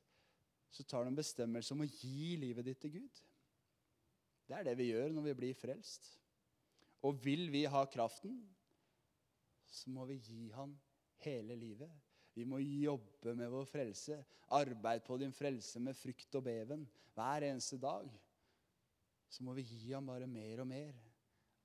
så 0.72 0.84
tar 0.84 1.04
du 1.04 1.12
en 1.12 1.20
bestemmelse 1.20 1.74
om 1.76 1.84
å 1.84 1.90
gi 1.90 2.36
livet 2.40 2.68
ditt 2.68 2.80
til 2.84 2.96
Gud. 3.00 3.22
Det 4.48 4.58
er 4.58 4.68
det 4.68 4.78
vi 4.80 4.92
gjør 4.92 5.14
når 5.16 5.30
vi 5.30 5.38
blir 5.42 5.58
frelst. 5.58 6.08
Og 7.08 7.18
vil 7.24 7.48
vi 7.52 7.66
ha 7.66 7.82
kraften, 7.90 8.36
så 9.72 9.90
må 9.90 10.06
vi 10.10 10.20
gi 10.22 10.50
Han 10.56 10.76
hele 11.24 11.56
livet. 11.56 11.92
Vi 12.36 12.46
må 12.48 12.60
jobbe 12.60 13.34
med 13.36 13.52
vår 13.52 13.66
frelse. 13.68 14.20
Arbeid 14.56 15.04
på 15.08 15.18
din 15.20 15.34
frelse 15.36 15.80
med 15.84 15.98
frykt 15.98 16.36
og 16.40 16.46
beven 16.48 16.86
hver 17.16 17.48
eneste 17.48 17.80
dag. 17.82 18.08
Så 19.32 19.44
må 19.44 19.56
vi 19.56 19.66
gi 19.68 19.92
ham 19.92 20.08
bare 20.12 20.28
mer 20.28 20.64
og 20.64 20.68
mer 20.68 20.96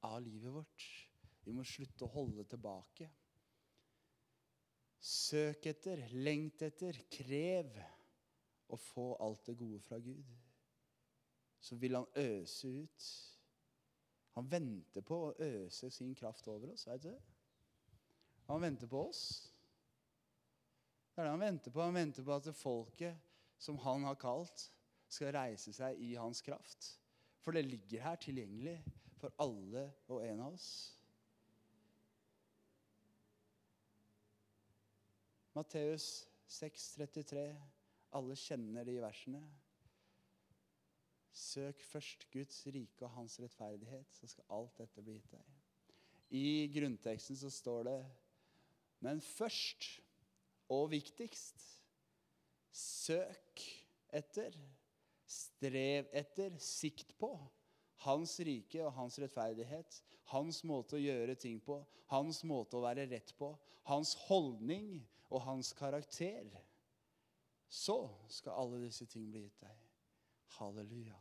av 0.07 0.19
livet 0.23 0.55
vårt. 0.55 0.87
Vi 1.47 1.55
må 1.55 1.67
slutte 1.67 2.07
å 2.07 2.13
holde 2.15 2.47
tilbake. 2.51 3.09
Søk 5.01 5.67
etter, 5.67 6.03
lengt 6.13 6.63
etter, 6.67 6.99
krev 7.13 7.77
å 8.73 8.79
få 8.81 9.13
alt 9.23 9.47
det 9.47 9.57
gode 9.59 9.81
fra 9.85 9.99
Gud. 10.03 10.27
Så 11.61 11.79
vil 11.81 11.99
han 11.99 12.09
øse 12.19 12.69
ut. 12.69 13.09
Han 14.37 14.51
venter 14.51 15.05
på 15.07 15.19
å 15.29 15.35
øse 15.43 15.91
sin 15.91 16.15
kraft 16.15 16.49
over 16.49 16.73
oss. 16.75 16.87
vet 16.87 17.03
du? 17.03 17.15
Han 18.47 18.63
venter 18.63 18.87
på 18.87 19.07
oss. 19.09 19.23
Det 21.15 21.23
er 21.23 21.25
det 21.25 21.33
han 21.33 21.41
venter 21.41 21.73
på. 21.73 21.83
Han 21.83 21.97
venter 21.97 22.25
på 22.25 22.35
at 22.35 22.51
folket 22.55 23.17
som 23.59 23.79
han 23.79 24.05
har 24.05 24.19
kalt, 24.21 24.71
skal 25.09 25.33
reise 25.33 25.73
seg 25.73 26.01
i 26.03 26.15
hans 26.19 26.43
kraft. 26.45 26.91
For 27.41 27.55
det 27.55 27.65
ligger 27.65 28.03
her 28.03 28.19
tilgjengelig 28.21 28.77
for 29.21 29.33
alle 29.41 29.87
og 30.11 30.25
en 30.27 30.43
av 30.45 30.57
oss. 30.59 30.96
Matteus 35.57 36.27
6,33. 36.53 37.47
Alle 38.17 38.37
kjenner 38.37 38.85
de 38.85 38.99
versene. 39.01 39.41
Søk 41.37 41.81
først 41.85 42.27
Guds 42.33 42.59
rike 42.73 43.05
og 43.05 43.15
hans 43.15 43.39
rettferdighet, 43.41 44.13
så 44.13 44.29
skal 44.29 44.53
alt 44.57 44.77
dette 44.81 45.05
bli 45.05 45.17
gitt 45.17 45.33
deg. 45.33 45.55
I 46.37 46.47
grunnteksten 46.75 47.39
så 47.41 47.51
står 47.53 47.89
det 47.89 47.99
Men 49.05 49.21
først 49.25 49.89
og 50.73 50.91
viktigst 50.93 51.65
søk 52.77 53.65
etter, 54.13 54.57
strev 55.27 56.09
etter, 56.13 56.57
sikt 56.61 57.17
på 57.21 57.33
hans 58.05 58.37
rike 58.45 58.83
og 58.85 58.93
hans 58.99 59.17
rettferdighet, 59.23 60.01
hans 60.33 60.63
måte 60.69 60.99
å 60.99 61.01
gjøre 61.01 61.37
ting 61.41 61.61
på, 61.65 61.81
hans 62.13 62.43
måte 62.45 62.77
å 62.77 62.85
være 62.85 63.07
rett 63.11 63.33
på, 63.39 63.55
hans 63.89 64.13
holdning 64.27 65.01
og 65.31 65.43
hans 65.47 65.73
karakter. 65.77 66.51
Så 67.69 67.99
skal 68.31 68.59
alle 68.63 68.83
disse 68.85 69.07
ting 69.11 69.27
bli 69.31 69.47
gitt 69.47 69.63
deg. 69.65 69.87
Halleluja. 70.59 71.17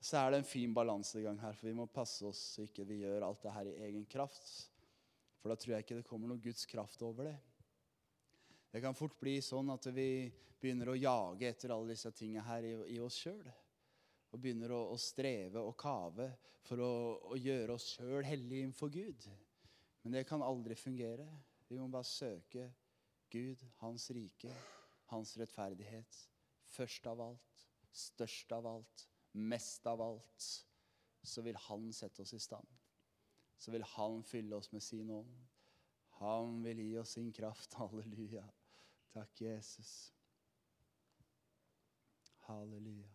Så 0.00 0.16
er 0.16 0.30
det 0.30 0.40
en 0.40 0.48
fin 0.48 0.74
balansegang 0.74 1.36
her, 1.42 1.56
for 1.58 1.68
vi 1.68 1.76
må 1.76 1.84
passe 1.92 2.24
oss 2.24 2.40
så 2.54 2.64
ikke 2.64 2.86
vi 2.88 3.02
gjør 3.02 3.26
alt 3.26 3.42
det 3.44 3.52
her 3.52 3.68
i 3.68 3.78
egen 3.90 4.06
kraft. 4.08 4.46
For 5.40 5.52
da 5.52 5.56
tror 5.60 5.74
jeg 5.74 5.84
ikke 5.84 5.98
det 5.98 6.06
kommer 6.08 6.30
noe 6.30 6.40
Guds 6.40 6.64
kraft 6.68 7.02
over 7.04 7.28
det. 7.28 7.36
Det 8.70 8.80
kan 8.80 8.96
fort 8.96 9.18
bli 9.20 9.40
sånn 9.42 9.72
at 9.74 9.90
vi 9.92 10.30
begynner 10.60 10.92
å 10.92 10.96
jage 10.96 11.48
etter 11.48 11.72
alle 11.74 11.92
disse 11.92 12.12
tingene 12.16 12.46
her 12.46 12.64
i, 12.64 12.72
i 12.94 13.00
oss 13.02 13.18
sjøl. 13.24 13.44
Og 14.30 14.40
begynner 14.40 14.72
å, 14.72 14.82
å, 14.94 14.96
streve 15.00 15.60
og 15.60 15.74
kave 15.80 16.28
for 16.64 16.80
å, 16.84 16.92
å 17.34 17.38
gjøre 17.40 17.74
oss 17.74 17.88
sjøl 17.96 18.24
hellige 18.24 18.62
innenfor 18.62 18.92
Gud. 18.94 19.26
Men 20.04 20.16
det 20.16 20.26
kan 20.28 20.44
aldri 20.44 20.76
fungere. 20.78 21.26
Vi 21.70 21.78
må 21.78 21.86
bare 21.88 22.04
søke 22.04 22.64
Gud, 23.30 23.62
Hans 23.78 24.10
rike, 24.10 24.54
Hans 25.12 25.36
rettferdighet. 25.38 26.16
Først 26.66 27.06
av 27.06 27.20
alt, 27.22 27.62
størst 27.92 28.52
av 28.52 28.66
alt, 28.66 29.06
mest 29.32 29.86
av 29.86 30.02
alt. 30.02 30.48
Så 31.22 31.42
vil 31.46 31.56
Han 31.68 31.92
sette 31.92 32.22
oss 32.22 32.32
i 32.34 32.42
stand. 32.42 32.66
Så 33.58 33.70
vil 33.70 33.84
Han 33.94 34.22
fylle 34.24 34.56
oss 34.56 34.72
med 34.72 34.82
sin 34.82 35.10
ånd. 35.10 35.36
Han 36.20 36.62
vil 36.64 36.82
gi 36.82 36.98
oss 36.98 37.14
sin 37.18 37.32
kraft. 37.32 37.74
Halleluja. 37.80 38.44
Takk, 39.14 39.40
Jesus. 39.40 40.12
Halleluja. 42.48 43.14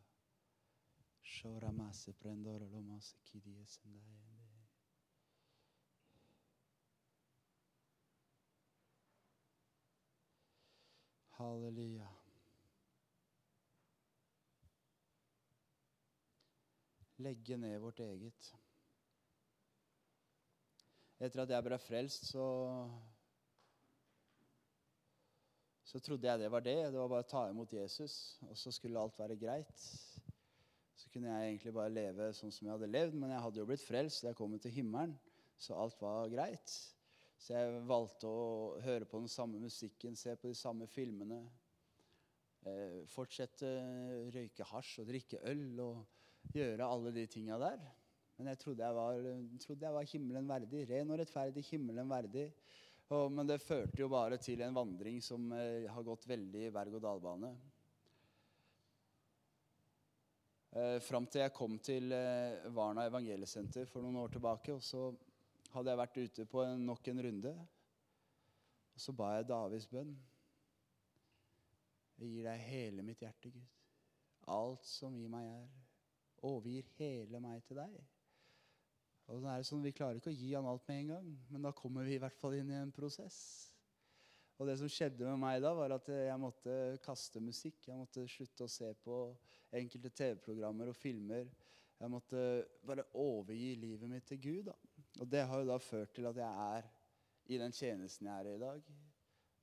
Shora 1.21 1.71
masse 1.71 2.13
prendoro 2.13 2.69
lomase 2.71 3.19
kidie 3.25 3.65
sendaende. 3.67 4.34
Halleluja. 11.35 12.07
Legge 17.17 17.57
ned 17.57 17.75
vårt 17.79 17.99
eget. 17.99 18.53
Etter 21.19 21.43
at 21.43 21.51
jeg 21.51 21.65
ble 21.67 21.79
frelst, 21.79 22.29
så 22.31 22.47
så 25.85 25.99
trodde 26.03 26.27
jeg 26.27 26.39
det 26.39 26.51
var 26.51 26.63
det. 26.63 26.77
Det 26.91 26.99
var 26.99 27.11
bare 27.11 27.23
å 27.27 27.29
ta 27.29 27.45
imot 27.51 27.71
Jesus, 27.73 28.39
og 28.47 28.57
så 28.59 28.71
skulle 28.71 28.99
alt 28.99 29.19
være 29.19 29.37
greit. 29.39 29.85
Så 30.95 31.11
kunne 31.11 31.31
jeg 31.31 31.51
egentlig 31.51 31.75
bare 31.75 31.93
leve 31.93 32.31
sånn 32.35 32.51
som 32.51 32.67
jeg 32.67 32.77
hadde 32.77 32.91
levd, 32.91 33.15
men 33.19 33.35
jeg 33.35 33.43
hadde 33.43 33.61
jo 33.61 33.67
blitt 33.69 33.83
frelst 33.83 34.23
jeg 34.23 34.35
kom 34.39 34.55
til 34.59 34.75
himmelen, 34.75 35.19
så 35.59 35.75
alt 35.79 35.99
var 36.03 36.31
greit. 36.31 36.79
Så 37.37 37.53
jeg 37.53 37.83
valgte 37.85 38.29
å 38.29 38.45
høre 38.85 39.07
på 39.09 39.19
den 39.21 39.31
samme 39.31 39.59
musikken, 39.61 40.15
se 40.17 40.33
på 40.39 40.49
de 40.49 40.57
samme 40.57 40.87
filmene. 40.89 41.41
Eh, 42.65 43.03
fortsette 43.11 43.69
røyke 44.33 44.65
hasj 44.71 45.03
og 45.03 45.11
drikke 45.11 45.43
øl 45.51 45.83
og 45.83 46.55
gjøre 46.55 46.87
alle 46.87 47.13
de 47.13 47.27
tinga 47.29 47.59
der. 47.61 47.83
Men 48.37 48.51
jeg 48.51 48.59
trodde 48.63 48.83
jeg, 48.83 48.95
var, 48.95 49.29
trodde 49.63 49.85
jeg 49.85 49.95
var 49.95 50.09
himmelen 50.11 50.49
verdig. 50.49 50.81
Ren 50.89 51.13
og 51.13 51.21
rettferdig, 51.21 51.63
himmelen 51.69 52.09
verdig. 52.11 52.49
Og, 53.13 53.29
men 53.31 53.47
det 53.47 53.61
førte 53.61 54.01
jo 54.01 54.09
bare 54.11 54.39
til 54.41 54.63
en 54.65 54.75
vandring 54.75 55.21
som 55.23 55.51
eh, 55.53 55.85
har 55.91 56.07
gått 56.07 56.25
veldig 56.27 56.71
berg-og-dal-bane. 56.73 57.51
Eh, 60.75 60.97
Fram 61.05 61.29
til 61.29 61.45
jeg 61.45 61.53
kom 61.55 61.77
til 61.85 62.11
eh, 62.17 62.65
Varna 62.75 63.05
evangeliesenter 63.07 63.87
for 63.87 64.03
noen 64.03 64.23
år 64.23 64.33
tilbake. 64.33 64.73
Og 64.73 64.83
så 64.83 65.05
hadde 65.73 65.91
jeg 65.91 66.01
vært 66.01 66.19
ute 66.21 66.45
på 66.49 66.63
en, 66.63 66.85
nok 66.85 67.07
en 67.11 67.21
runde. 67.25 67.53
Og 68.95 69.03
så 69.03 69.13
ba 69.15 69.33
jeg 69.35 69.49
Davids 69.49 69.87
bønn. 69.91 70.13
Jeg 72.15 72.31
gir 72.31 72.47
deg 72.47 72.67
hele 72.69 73.03
mitt 73.03 73.23
hjerte, 73.23 73.51
Gud. 73.51 73.71
Alt 74.51 74.85
som 74.87 75.15
i 75.19 75.27
meg 75.31 75.47
er. 75.49 75.65
Overgir 76.45 76.87
hele 76.99 77.41
meg 77.43 77.63
til 77.67 77.79
deg. 77.81 77.95
Og 79.25 79.41
så 79.41 79.49
er 79.49 79.61
det 79.61 79.67
sånn, 79.67 79.83
Vi 79.83 79.95
klarer 79.95 80.19
ikke 80.21 80.31
å 80.31 80.37
gi 80.37 80.51
han 80.53 80.67
alt 80.69 80.85
med 80.87 81.01
en 81.01 81.13
gang, 81.15 81.31
men 81.49 81.65
da 81.65 81.73
kommer 81.75 82.05
vi 82.05 82.15
i 82.15 82.21
hvert 82.21 82.37
fall 82.37 82.55
inn 82.59 82.69
i 82.69 82.77
en 82.77 82.93
prosess. 82.93 83.39
Og 84.55 84.69
det 84.69 84.77
som 84.79 84.91
skjedde 84.91 85.25
med 85.27 85.41
meg 85.41 85.59
da, 85.63 85.73
var 85.75 85.97
at 85.97 86.07
jeg 86.07 86.39
måtte 86.39 86.75
kaste 87.03 87.41
musikk. 87.43 87.81
Jeg 87.89 87.99
måtte 87.99 88.23
slutte 88.31 88.67
å 88.67 88.71
se 88.71 88.93
på 89.03 89.17
enkelte 89.75 90.13
TV-programmer 90.15 90.93
og 90.93 90.95
filmer. 90.95 91.49
Jeg 91.99 92.11
måtte 92.11 92.43
bare 92.85 93.07
overgi 93.19 93.73
livet 93.81 94.11
mitt 94.11 94.27
til 94.29 94.39
Gud. 94.39 94.69
da. 94.69 94.77
Og 95.21 95.29
det 95.31 95.45
har 95.47 95.61
jo 95.61 95.69
da 95.69 95.77
ført 95.79 96.13
til 96.15 96.27
at 96.27 96.39
jeg 96.39 96.69
er 96.77 96.87
i 97.51 97.59
den 97.61 97.75
tjenesten 97.75 98.27
jeg 98.27 98.41
er 98.41 98.55
i 98.55 98.61
dag. 98.61 98.87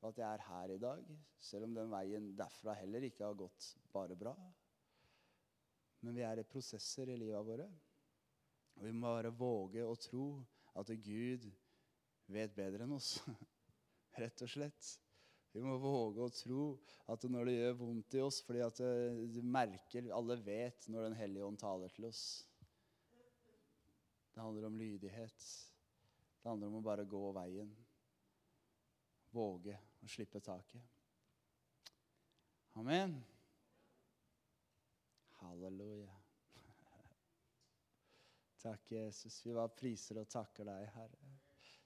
Og 0.03 0.09
at 0.09 0.19
jeg 0.19 0.29
er 0.35 0.45
her 0.49 0.75
i 0.75 0.81
dag, 0.83 1.03
selv 1.39 1.69
om 1.69 1.75
den 1.77 1.91
veien 1.93 2.33
derfra 2.39 2.75
heller 2.79 3.05
ikke 3.07 3.27
har 3.27 3.39
gått 3.39 3.69
bare 3.95 4.17
bra. 4.19 4.35
Men 6.03 6.17
vi 6.17 6.25
er 6.27 6.41
i 6.43 6.47
prosesser 6.49 7.13
i 7.13 7.19
livet 7.19 7.47
våre. 7.47 7.69
Og 8.79 8.87
vi 8.87 8.95
må 8.97 9.13
bare 9.13 9.35
våge 9.37 9.85
å 9.87 9.95
tro 10.01 10.27
at 10.81 10.91
Gud 11.05 11.47
vet 12.33 12.55
bedre 12.57 12.87
enn 12.87 12.97
oss. 12.97 13.15
Rett 14.23 14.43
og 14.43 14.51
slett. 14.51 14.95
Vi 15.53 15.61
må 15.61 15.77
våge 15.77 16.25
å 16.25 16.33
tro 16.33 16.63
at 17.13 17.25
når 17.29 17.49
det 17.49 17.57
gjør 17.59 17.79
vondt 17.83 18.17
i 18.17 18.23
oss, 18.25 18.41
fordi 18.47 18.63
at 18.65 18.81
eh, 18.83 19.21
du 19.35 19.43
merker, 19.45 20.09
alle 20.17 20.39
vet 20.41 20.89
når 20.89 21.11
Den 21.11 21.19
hellige 21.19 21.45
ånd 21.45 21.61
taler 21.61 21.93
til 21.93 22.09
oss. 22.09 22.23
Det 24.35 24.41
handler 24.41 24.67
om 24.67 24.79
lydighet. 24.79 25.45
Det 26.43 26.49
handler 26.49 26.67
om 26.67 26.81
å 26.81 26.85
bare 26.85 27.05
gå 27.05 27.23
veien. 27.37 27.71
Våge 29.33 29.77
å 30.03 30.09
slippe 30.09 30.41
taket. 30.41 30.83
Amen. 32.81 33.19
Halleluja. 35.43 36.17
Takk, 38.65 38.91
Jesus. 38.97 39.41
Vi 39.47 39.55
bare 39.55 39.77
priser 39.77 40.23
og 40.23 40.29
takker 40.33 40.69
deg, 40.69 40.89
Herre. 40.97 41.33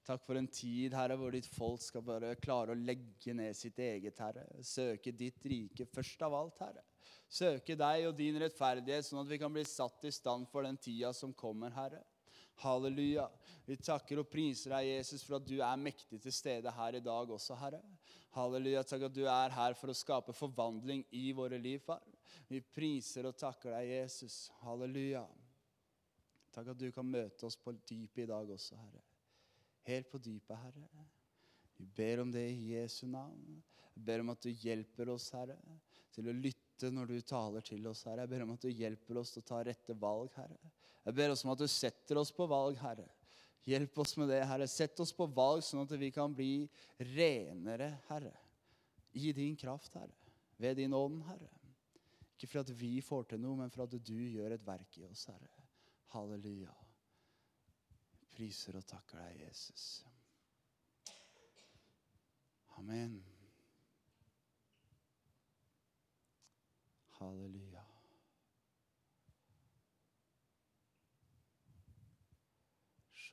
Takk 0.06 0.22
for 0.22 0.38
en 0.38 0.46
tid, 0.46 0.94
Herre, 0.94 1.16
hvor 1.18 1.34
ditt 1.34 1.48
folk 1.50 1.82
skal 1.82 2.04
bare 2.06 2.36
klare 2.38 2.76
å 2.76 2.78
legge 2.78 3.34
ned 3.34 3.56
sitt 3.58 3.78
eget, 3.82 4.20
Herre. 4.22 4.44
Søke 4.62 5.10
ditt 5.10 5.42
rike 5.50 5.88
først 5.90 6.22
av 6.22 6.36
alt, 6.38 6.60
Herre. 6.62 6.84
Søke 7.26 7.74
deg 7.74 8.06
og 8.06 8.14
din 8.14 8.38
rettferdighet, 8.38 9.08
sånn 9.08 9.24
at 9.24 9.32
vi 9.32 9.40
kan 9.42 9.50
bli 9.50 9.64
satt 9.66 10.06
i 10.06 10.14
stand 10.14 10.46
for 10.52 10.62
den 10.62 10.78
tida 10.78 11.10
som 11.16 11.34
kommer, 11.34 11.74
Herre. 11.74 12.04
Halleluja. 12.62 13.26
Vi 13.66 13.76
takker 13.82 14.22
og 14.22 14.28
priser 14.30 14.76
deg, 14.76 14.92
Jesus, 14.96 15.24
for 15.26 15.38
at 15.38 15.48
du 15.48 15.56
er 15.58 15.80
mektig 15.80 16.20
til 16.22 16.34
stede 16.34 16.72
her 16.72 16.98
i 16.98 17.02
dag 17.04 17.32
også, 17.36 17.56
Herre. 17.60 17.82
Halleluja. 18.36 18.84
Takk 18.86 19.08
at 19.08 19.16
du 19.16 19.24
er 19.28 19.56
her 19.56 19.76
for 19.78 19.92
å 19.92 19.96
skape 19.96 20.36
forvandling 20.36 21.02
i 21.16 21.30
våre 21.36 21.58
liv, 21.60 21.80
far. 21.84 22.04
Vi 22.48 22.60
priser 22.60 23.26
og 23.28 23.36
takker 23.38 23.74
deg, 23.74 23.90
Jesus. 23.96 24.46
Halleluja. 24.62 25.24
Takk 26.54 26.72
at 26.72 26.80
du 26.80 26.88
kan 26.94 27.08
møte 27.08 27.48
oss 27.48 27.58
på 27.60 27.74
dypet 27.84 28.24
i 28.24 28.30
dag 28.30 28.50
også, 28.54 28.78
Herre. 28.80 29.02
Helt 29.86 30.08
på 30.10 30.20
dypet, 30.22 30.56
Herre. 30.56 31.06
Vi 31.76 31.84
ber 31.98 32.22
om 32.22 32.30
det 32.32 32.46
i 32.54 32.72
Jesu 32.72 33.04
navn. 33.10 33.58
Jeg 33.96 34.04
ber 34.06 34.22
om 34.22 34.32
at 34.32 34.44
du 34.44 34.50
hjelper 34.50 35.12
oss, 35.12 35.28
Herre, 35.36 35.58
til 36.14 36.30
å 36.30 36.34
lytte 36.36 36.90
når 36.92 37.12
du 37.12 37.20
taler 37.28 37.64
til 37.64 37.84
oss, 37.90 38.06
Herre. 38.08 38.24
Jeg 38.24 38.32
ber 38.32 38.46
om 38.46 38.54
at 38.56 38.64
du 38.64 38.72
hjelper 38.72 39.20
oss 39.20 39.34
til 39.34 39.44
å 39.44 39.48
ta 39.50 39.60
rette 39.68 39.96
valg, 40.00 40.32
Herre. 40.36 40.72
Jeg 41.06 41.14
ber 41.14 41.32
oss 41.32 41.44
om 41.46 41.52
at 41.54 41.60
du 41.62 41.68
setter 41.70 42.18
oss 42.18 42.32
på 42.34 42.48
valg, 42.50 42.78
Herre. 42.82 43.06
Hjelp 43.66 43.98
oss 44.02 44.16
med 44.18 44.30
det, 44.30 44.40
Herre. 44.46 44.66
Sett 44.70 44.98
oss 45.02 45.12
på 45.14 45.26
valg, 45.30 45.62
sånn 45.62 45.84
at 45.84 45.94
vi 45.98 46.10
kan 46.14 46.34
bli 46.34 46.66
renere, 47.14 47.92
Herre. 48.08 48.34
I 49.14 49.30
din 49.34 49.54
kraft, 49.58 49.94
Herre. 49.98 50.14
Ved 50.58 50.78
din 50.80 50.94
ånd, 50.94 51.22
Herre. 51.28 51.50
Ikke 52.36 52.50
for 52.50 52.62
at 52.62 52.72
vi 52.74 52.98
får 53.00 53.30
til 53.30 53.40
noe, 53.40 53.56
men 53.62 53.70
for 53.72 53.86
at 53.86 53.94
du 53.96 54.18
gjør 54.18 54.56
et 54.56 54.66
verk 54.66 54.98
i 55.00 55.06
oss, 55.06 55.24
Herre. 55.30 55.64
Halleluja. 56.12 56.74
Priser 58.36 58.76
og 58.76 58.84
takker 58.86 59.22
deg, 59.22 59.46
Jesus. 59.46 60.04
Amen. 62.76 63.18
Halleluja. 67.16 67.75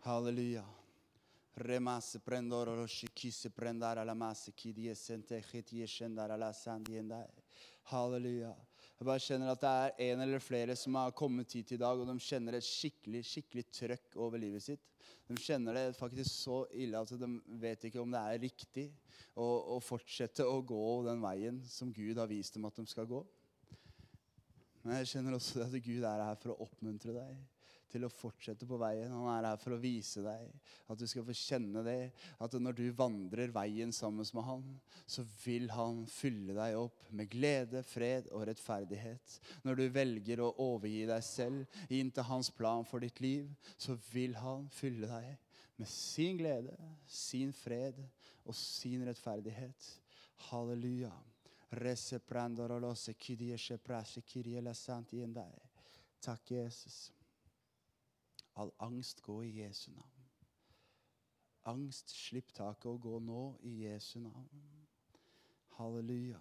Halleluja. 0.00 0.64
Remase 1.54 2.20
lo 2.24 2.86
kise 3.12 3.50
prendara 3.50 4.04
la 4.04 4.14
masse 4.14 4.52
kidie 4.54 4.94
sente 4.94 5.42
chitie 5.42 5.86
shendara 5.86 6.36
la 6.36 6.52
sandiendai. 6.52 7.26
Halleluja. 7.90 8.54
Jeg 8.98 9.06
bare 9.06 9.18
kjenner 9.18 9.50
at 9.50 9.60
det 9.60 9.70
er 9.70 10.12
en 10.12 10.20
eller 10.20 10.38
flere 10.38 10.76
som 10.76 10.94
har 10.94 11.10
kommet 11.10 11.52
hit 11.52 11.72
i 11.72 11.76
dag, 11.76 11.98
og 11.98 12.06
de 12.06 12.16
kjenner 12.18 12.54
et 12.54 12.64
skikkelig 12.66 13.24
skikkelig 13.26 13.64
trøkk 13.72 14.16
over 14.16 14.38
livet 14.38 14.62
sitt. 14.62 14.86
De 15.26 15.36
kjenner 15.36 15.74
det 15.74 15.98
faktisk 15.98 16.30
så 16.30 16.62
ille 16.72 16.98
at 16.98 17.10
de 17.18 17.28
vet 17.58 17.84
ikke 17.84 18.00
om 18.00 18.10
det 18.10 18.22
er 18.22 18.42
riktig 18.42 18.88
å, 19.34 19.76
å 19.76 19.82
fortsette 19.82 20.46
å 20.46 20.62
gå 20.62 21.02
den 21.10 21.20
veien 21.22 21.60
som 21.66 21.92
Gud 21.92 22.18
har 22.18 22.30
vist 22.30 22.54
dem 22.54 22.70
at 22.70 22.78
de 22.78 22.86
skal 22.86 23.06
gå. 23.10 23.24
Men 24.82 25.00
jeg 25.00 25.14
kjenner 25.16 25.36
også 25.36 25.66
at 25.66 25.78
Gud 25.82 26.06
er 26.06 26.26
her 26.30 26.38
for 26.38 26.54
å 26.54 26.62
oppmuntre 26.68 27.18
deg 27.18 27.57
til 27.92 28.06
å 28.06 28.10
fortsette 28.12 28.66
på 28.68 28.78
veien. 28.80 29.12
Han 29.12 29.28
er 29.32 29.48
her 29.50 29.60
for 29.60 29.74
å 29.74 29.80
vise 29.80 30.22
deg 30.24 30.50
at 30.88 31.00
du 31.00 31.06
skal 31.08 31.26
få 31.26 31.36
kjenne 31.36 31.82
det. 31.86 32.10
At 32.42 32.56
når 32.60 32.78
du 32.78 32.84
vandrer 32.96 33.52
veien 33.54 33.92
sammen 33.94 34.26
med 34.36 34.46
han, 34.46 34.64
så 35.06 35.24
vil 35.44 35.68
han 35.74 36.04
fylle 36.10 36.56
deg 36.56 36.78
opp 36.80 37.06
med 37.10 37.30
glede, 37.32 37.82
fred 37.86 38.28
og 38.32 38.46
rettferdighet. 38.50 39.38
Når 39.66 39.80
du 39.80 39.86
velger 39.94 40.44
å 40.44 40.52
overgi 40.68 41.06
deg 41.08 41.24
selv 41.24 41.92
inn 41.92 42.12
til 42.12 42.28
hans 42.28 42.52
plan 42.54 42.86
for 42.88 43.04
ditt 43.04 43.22
liv, 43.24 43.48
så 43.76 43.96
vil 44.12 44.36
han 44.40 44.68
fylle 44.74 45.10
deg 45.10 45.34
med 45.78 45.88
sin 45.88 46.38
glede, 46.38 46.74
sin 47.06 47.52
fred 47.54 47.98
og 48.44 48.54
sin 48.56 49.04
rettferdighet. 49.06 49.90
Halleluja. 50.48 51.12
Takk, 51.68 52.18
prandorolose 52.24 53.12
kidieshe 53.14 53.76
prashe 53.78 54.22
kiriela 54.24 54.72
santi 54.74 55.20
en 55.22 55.34
deg. 55.36 55.58
Takk, 56.24 56.50
Jesus. 56.50 57.12
All 58.58 58.72
angst 58.82 59.22
gå 59.22 59.42
i 59.44 59.60
Jesu 59.60 59.90
navn. 59.92 60.24
Angst, 61.68 62.10
slipp 62.10 62.50
taket 62.56 62.88
og 62.90 63.02
gå 63.04 63.18
nå 63.22 63.42
i 63.68 63.74
Jesu 63.84 64.18
navn. 64.24 64.64
Halleluja. 65.78 66.40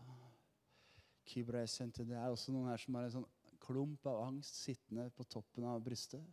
Kibra 1.27 1.61
jeg 1.65 1.91
Det 1.97 2.15
er 2.15 2.29
også 2.31 2.51
noen 2.55 2.69
her 2.71 2.81
som 2.81 2.95
har 2.95 3.05
en 3.05 3.15
sånn 3.19 3.31
klump 3.61 4.05
av 4.07 4.23
angst 4.29 4.61
sittende 4.63 5.09
på 5.11 5.25
toppen 5.27 5.65
av 5.67 5.81
brystet. 5.83 6.23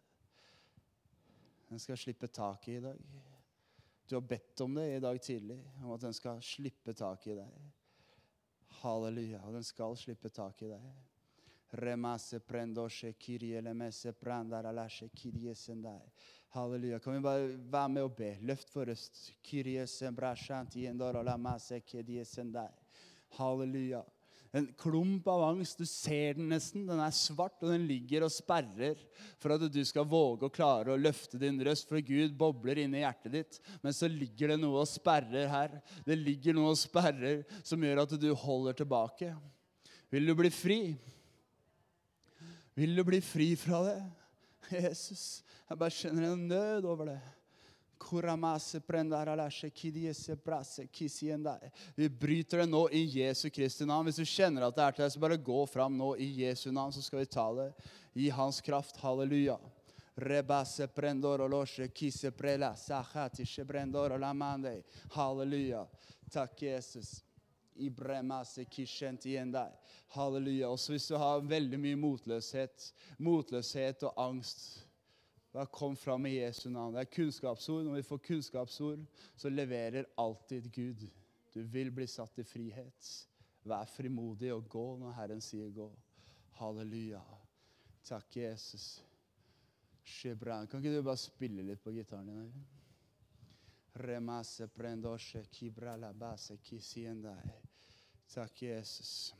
Den 1.68 1.80
skal 1.82 1.98
slippe 1.98 2.28
taket 2.28 2.76
i 2.76 2.82
dag. 2.84 3.00
Du 4.06 4.14
har 4.14 4.22
bedt 4.28 4.60
om 4.60 4.74
det 4.76 4.84
i 4.94 5.00
dag 5.00 5.20
tidlig, 5.22 5.58
om 5.82 5.94
at 5.94 6.04
den 6.04 6.14
skal 6.14 6.40
slippe 6.44 6.94
taket 6.94 7.32
i 7.32 7.38
deg. 7.40 7.56
Halleluja. 8.82 9.40
Og 9.48 9.56
den 9.56 9.66
skal 9.66 9.96
slippe 9.98 10.30
taket 10.32 10.68
i 10.68 10.72
deg. 10.74 11.13
Remase 11.74 12.38
prendoshe 12.40 13.12
kirie 13.18 13.60
lemese 13.60 14.12
prandara 14.12 14.72
lashe 14.72 15.08
kirie 15.10 15.54
sendai. 15.54 16.02
Halleluja. 16.54 17.00
Kan 17.02 17.16
vi 17.16 17.20
bare 17.20 17.46
være 17.70 17.88
med 17.90 18.04
og 18.06 18.12
be? 18.14 18.34
Løft 18.46 18.68
for 18.70 18.86
røst. 18.86 19.32
Kirie 19.42 19.88
sembra 19.90 20.36
shanti 20.38 20.84
endoro 20.86 21.22
lamase 21.26 21.80
kedie 21.82 22.22
sendai. 22.24 22.68
Halleluja. 23.34 24.04
En 24.54 24.68
klump 24.78 25.26
av 25.26 25.42
angst. 25.48 25.80
Du 25.82 25.86
ser 25.90 26.36
den 26.38 26.52
nesten. 26.52 26.84
Den 26.86 27.02
er 27.02 27.10
svart, 27.10 27.58
og 27.58 27.72
den 27.74 27.88
ligger 27.88 28.28
og 28.28 28.30
sperrer 28.30 29.00
for 29.42 29.56
at 29.56 29.64
du 29.66 29.80
skal 29.82 30.06
våge 30.06 30.46
å 30.46 30.54
klare 30.54 30.94
å 30.94 31.00
løfte 31.00 31.40
din 31.42 31.58
røst, 31.66 31.88
for 31.90 31.98
Gud 31.98 32.38
bobler 32.38 32.84
inni 32.84 33.02
hjertet 33.02 33.34
ditt. 33.34 33.58
Men 33.82 33.96
så 33.96 34.06
ligger 34.06 34.54
det 34.54 34.60
noe 34.62 34.84
og 34.84 34.92
sperrer 34.92 35.50
her. 35.50 35.74
Det 36.06 36.20
ligger 36.20 36.54
noe 36.54 36.76
og 36.76 36.78
sperrer 36.78 37.42
som 37.66 37.82
gjør 37.82 38.04
at 38.04 38.14
du 38.14 38.30
holder 38.44 38.78
tilbake. 38.78 39.34
Vil 40.14 40.30
du 40.30 40.36
bli 40.38 40.54
fri? 40.54 40.80
Vil 42.74 42.96
du 42.96 43.04
bli 43.06 43.20
fri 43.22 43.54
fra 43.56 43.82
det? 43.86 43.98
Jesus, 44.74 45.44
jeg 45.68 45.78
bare 45.78 45.94
kjenner 45.94 46.32
en 46.32 46.46
nød 46.48 46.86
over 46.90 47.12
det. 47.12 47.20
Vi 51.96 52.08
bryter 52.08 52.60
det 52.60 52.66
nå 52.68 52.82
i 52.92 53.04
Jesu 53.20 53.46
Kristi 53.54 53.86
navn. 53.88 54.08
Hvis 54.08 54.20
du 54.20 54.26
kjenner 54.28 54.66
at 54.66 54.76
det 54.76 54.84
er 54.84 54.96
til 54.96 55.04
deg, 55.04 55.12
så 55.14 55.22
bare 55.22 55.40
gå 55.40 55.60
fram 55.70 55.96
nå 55.96 56.10
i 56.20 56.28
Jesu 56.42 56.68
navn, 56.72 56.92
så 56.92 57.02
skal 57.04 57.22
vi 57.22 57.30
ta 57.32 57.46
det 57.56 57.70
i 58.20 58.28
hans 58.34 58.60
kraft. 58.64 58.98
Halleluja. 59.00 59.56
Halleluja. 65.16 65.86
Takk, 66.30 66.62
Jesus. 66.62 67.23
Halleluja. 70.14 70.68
Også 70.68 70.94
hvis 70.94 71.08
du 71.10 71.16
har 71.18 71.44
veldig 71.48 71.78
mye 71.80 71.98
motløshet, 71.98 72.90
motløshet 73.18 74.02
og 74.08 74.18
angst, 74.28 74.86
da 75.54 75.64
kom 75.70 75.96
fram 75.96 76.26
i 76.26 76.36
Jesu 76.40 76.68
navn. 76.70 76.94
Det 76.94 77.04
er 77.04 77.12
kunnskapsord. 77.14 77.84
Når 77.86 78.00
vi 78.00 78.08
får 78.08 78.22
kunnskapsord, 78.26 79.04
så 79.36 79.50
leverer 79.52 80.08
alltid 80.18 80.70
Gud. 80.74 81.06
Du 81.54 81.62
vil 81.62 81.92
bli 81.94 82.06
satt 82.10 82.38
i 82.42 82.46
frihet. 82.46 83.10
Vær 83.64 83.86
frimodig 83.88 84.50
og 84.52 84.66
gå 84.68 84.86
når 85.00 85.14
Herren 85.16 85.42
sier 85.42 85.70
gå. 85.72 85.88
Halleluja. 86.58 87.22
Takk, 88.04 88.36
Jesus. 88.36 89.02
Kan 90.04 90.66
ikke 90.66 90.92
du 90.92 91.02
bare 91.02 91.16
spille 91.16 91.62
litt 91.64 91.80
på 91.82 91.94
gitaren 91.94 92.28
din? 92.28 92.73
Remase 93.94 94.66
prendoshe 94.66 95.44
kibra 95.50 95.96
la 95.96 96.12
base 96.12 96.56
kisiendai. 96.58 97.52
Takk, 98.34 98.62
Jesus. 98.62 99.34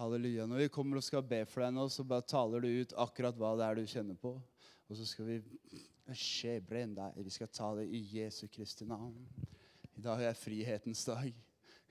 Halleluja. 0.00 0.46
Når 0.46 0.56
vi 0.56 0.68
kommer 0.72 0.96
og 0.96 1.04
skal 1.04 1.20
be 1.20 1.42
for 1.44 1.60
deg 1.60 1.74
nå, 1.76 1.84
så 1.92 2.04
bare 2.08 2.24
taler 2.24 2.64
du 2.64 2.70
ut 2.80 2.94
akkurat 3.04 3.36
hva 3.36 3.50
det 3.60 3.66
er 3.66 3.76
du 3.76 3.90
kjenner 3.92 4.16
på. 4.16 4.32
Og 4.88 4.96
så 4.96 5.04
skal 5.04 5.28
vi 5.28 5.36
Shebrenda. 6.16 7.10
Vi 7.20 7.30
skal 7.30 7.50
ta 7.52 7.68
det 7.76 7.84
i 7.92 8.00
Jesu 8.16 8.46
Kristi 8.48 8.88
navn. 8.88 9.12
I 9.92 10.00
dag 10.00 10.24
er 10.24 10.40
frihetens 10.40 11.04
dag. 11.04 11.28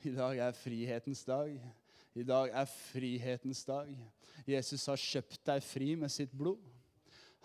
I 0.02 0.16
dag 0.16 0.42
er 0.42 0.58
frihetens 0.58 1.22
dag. 1.28 1.54
I 2.20 2.26
dag 2.28 2.52
er 2.52 2.68
frihetens 2.68 3.62
dag. 3.64 3.92
Jesus 4.50 4.84
har 4.90 5.00
kjøpt 5.00 5.40
deg 5.48 5.64
fri 5.64 5.94
med 6.00 6.12
sitt 6.12 6.34
blod. 6.36 6.60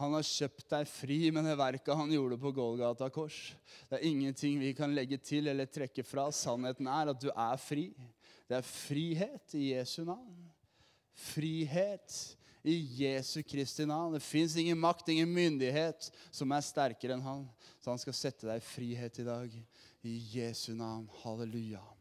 Han 0.01 0.16
har 0.16 0.26
kjøpt 0.26 0.66
deg 0.72 0.88
fri 0.90 1.18
med 1.30 1.46
det 1.46 1.55
verket 1.59 1.94
han 1.94 2.10
gjorde 2.10 2.38
på 2.42 2.51
Golgata 2.56 3.06
kors. 3.14 3.52
Det 3.86 4.01
er 4.01 4.09
ingenting 4.09 4.59
vi 4.59 4.72
kan 4.74 4.94
legge 4.96 5.20
til 5.22 5.46
eller 5.52 5.70
trekke 5.70 6.02
fra. 6.02 6.26
Sannheten 6.34 6.90
er 6.90 7.12
at 7.12 7.22
du 7.22 7.28
er 7.30 7.60
fri. 7.62 7.92
Det 8.51 8.59
er 8.59 8.66
frihet 8.66 9.55
i 9.55 9.68
Jesu 9.70 10.02
navn. 10.02 10.34
Frihet 11.14 12.18
i 12.66 12.74
Jesu 13.05 13.44
Kristi 13.46 13.86
navn. 13.86 14.18
Det 14.18 14.26
fins 14.26 14.56
ingen 14.59 14.80
makt, 14.82 15.12
ingen 15.14 15.30
myndighet 15.30 16.10
som 16.34 16.51
er 16.51 16.66
sterkere 16.66 17.14
enn 17.14 17.22
han. 17.22 17.46
Så 17.78 17.94
han 17.94 18.02
skal 18.02 18.22
sette 18.24 18.51
deg 18.51 18.59
i 18.59 18.70
frihet 18.72 19.22
i 19.22 19.30
dag. 19.30 19.59
I 20.02 20.20
Jesu 20.34 20.72
navn. 20.74 21.06
Halleluja. 21.22 21.93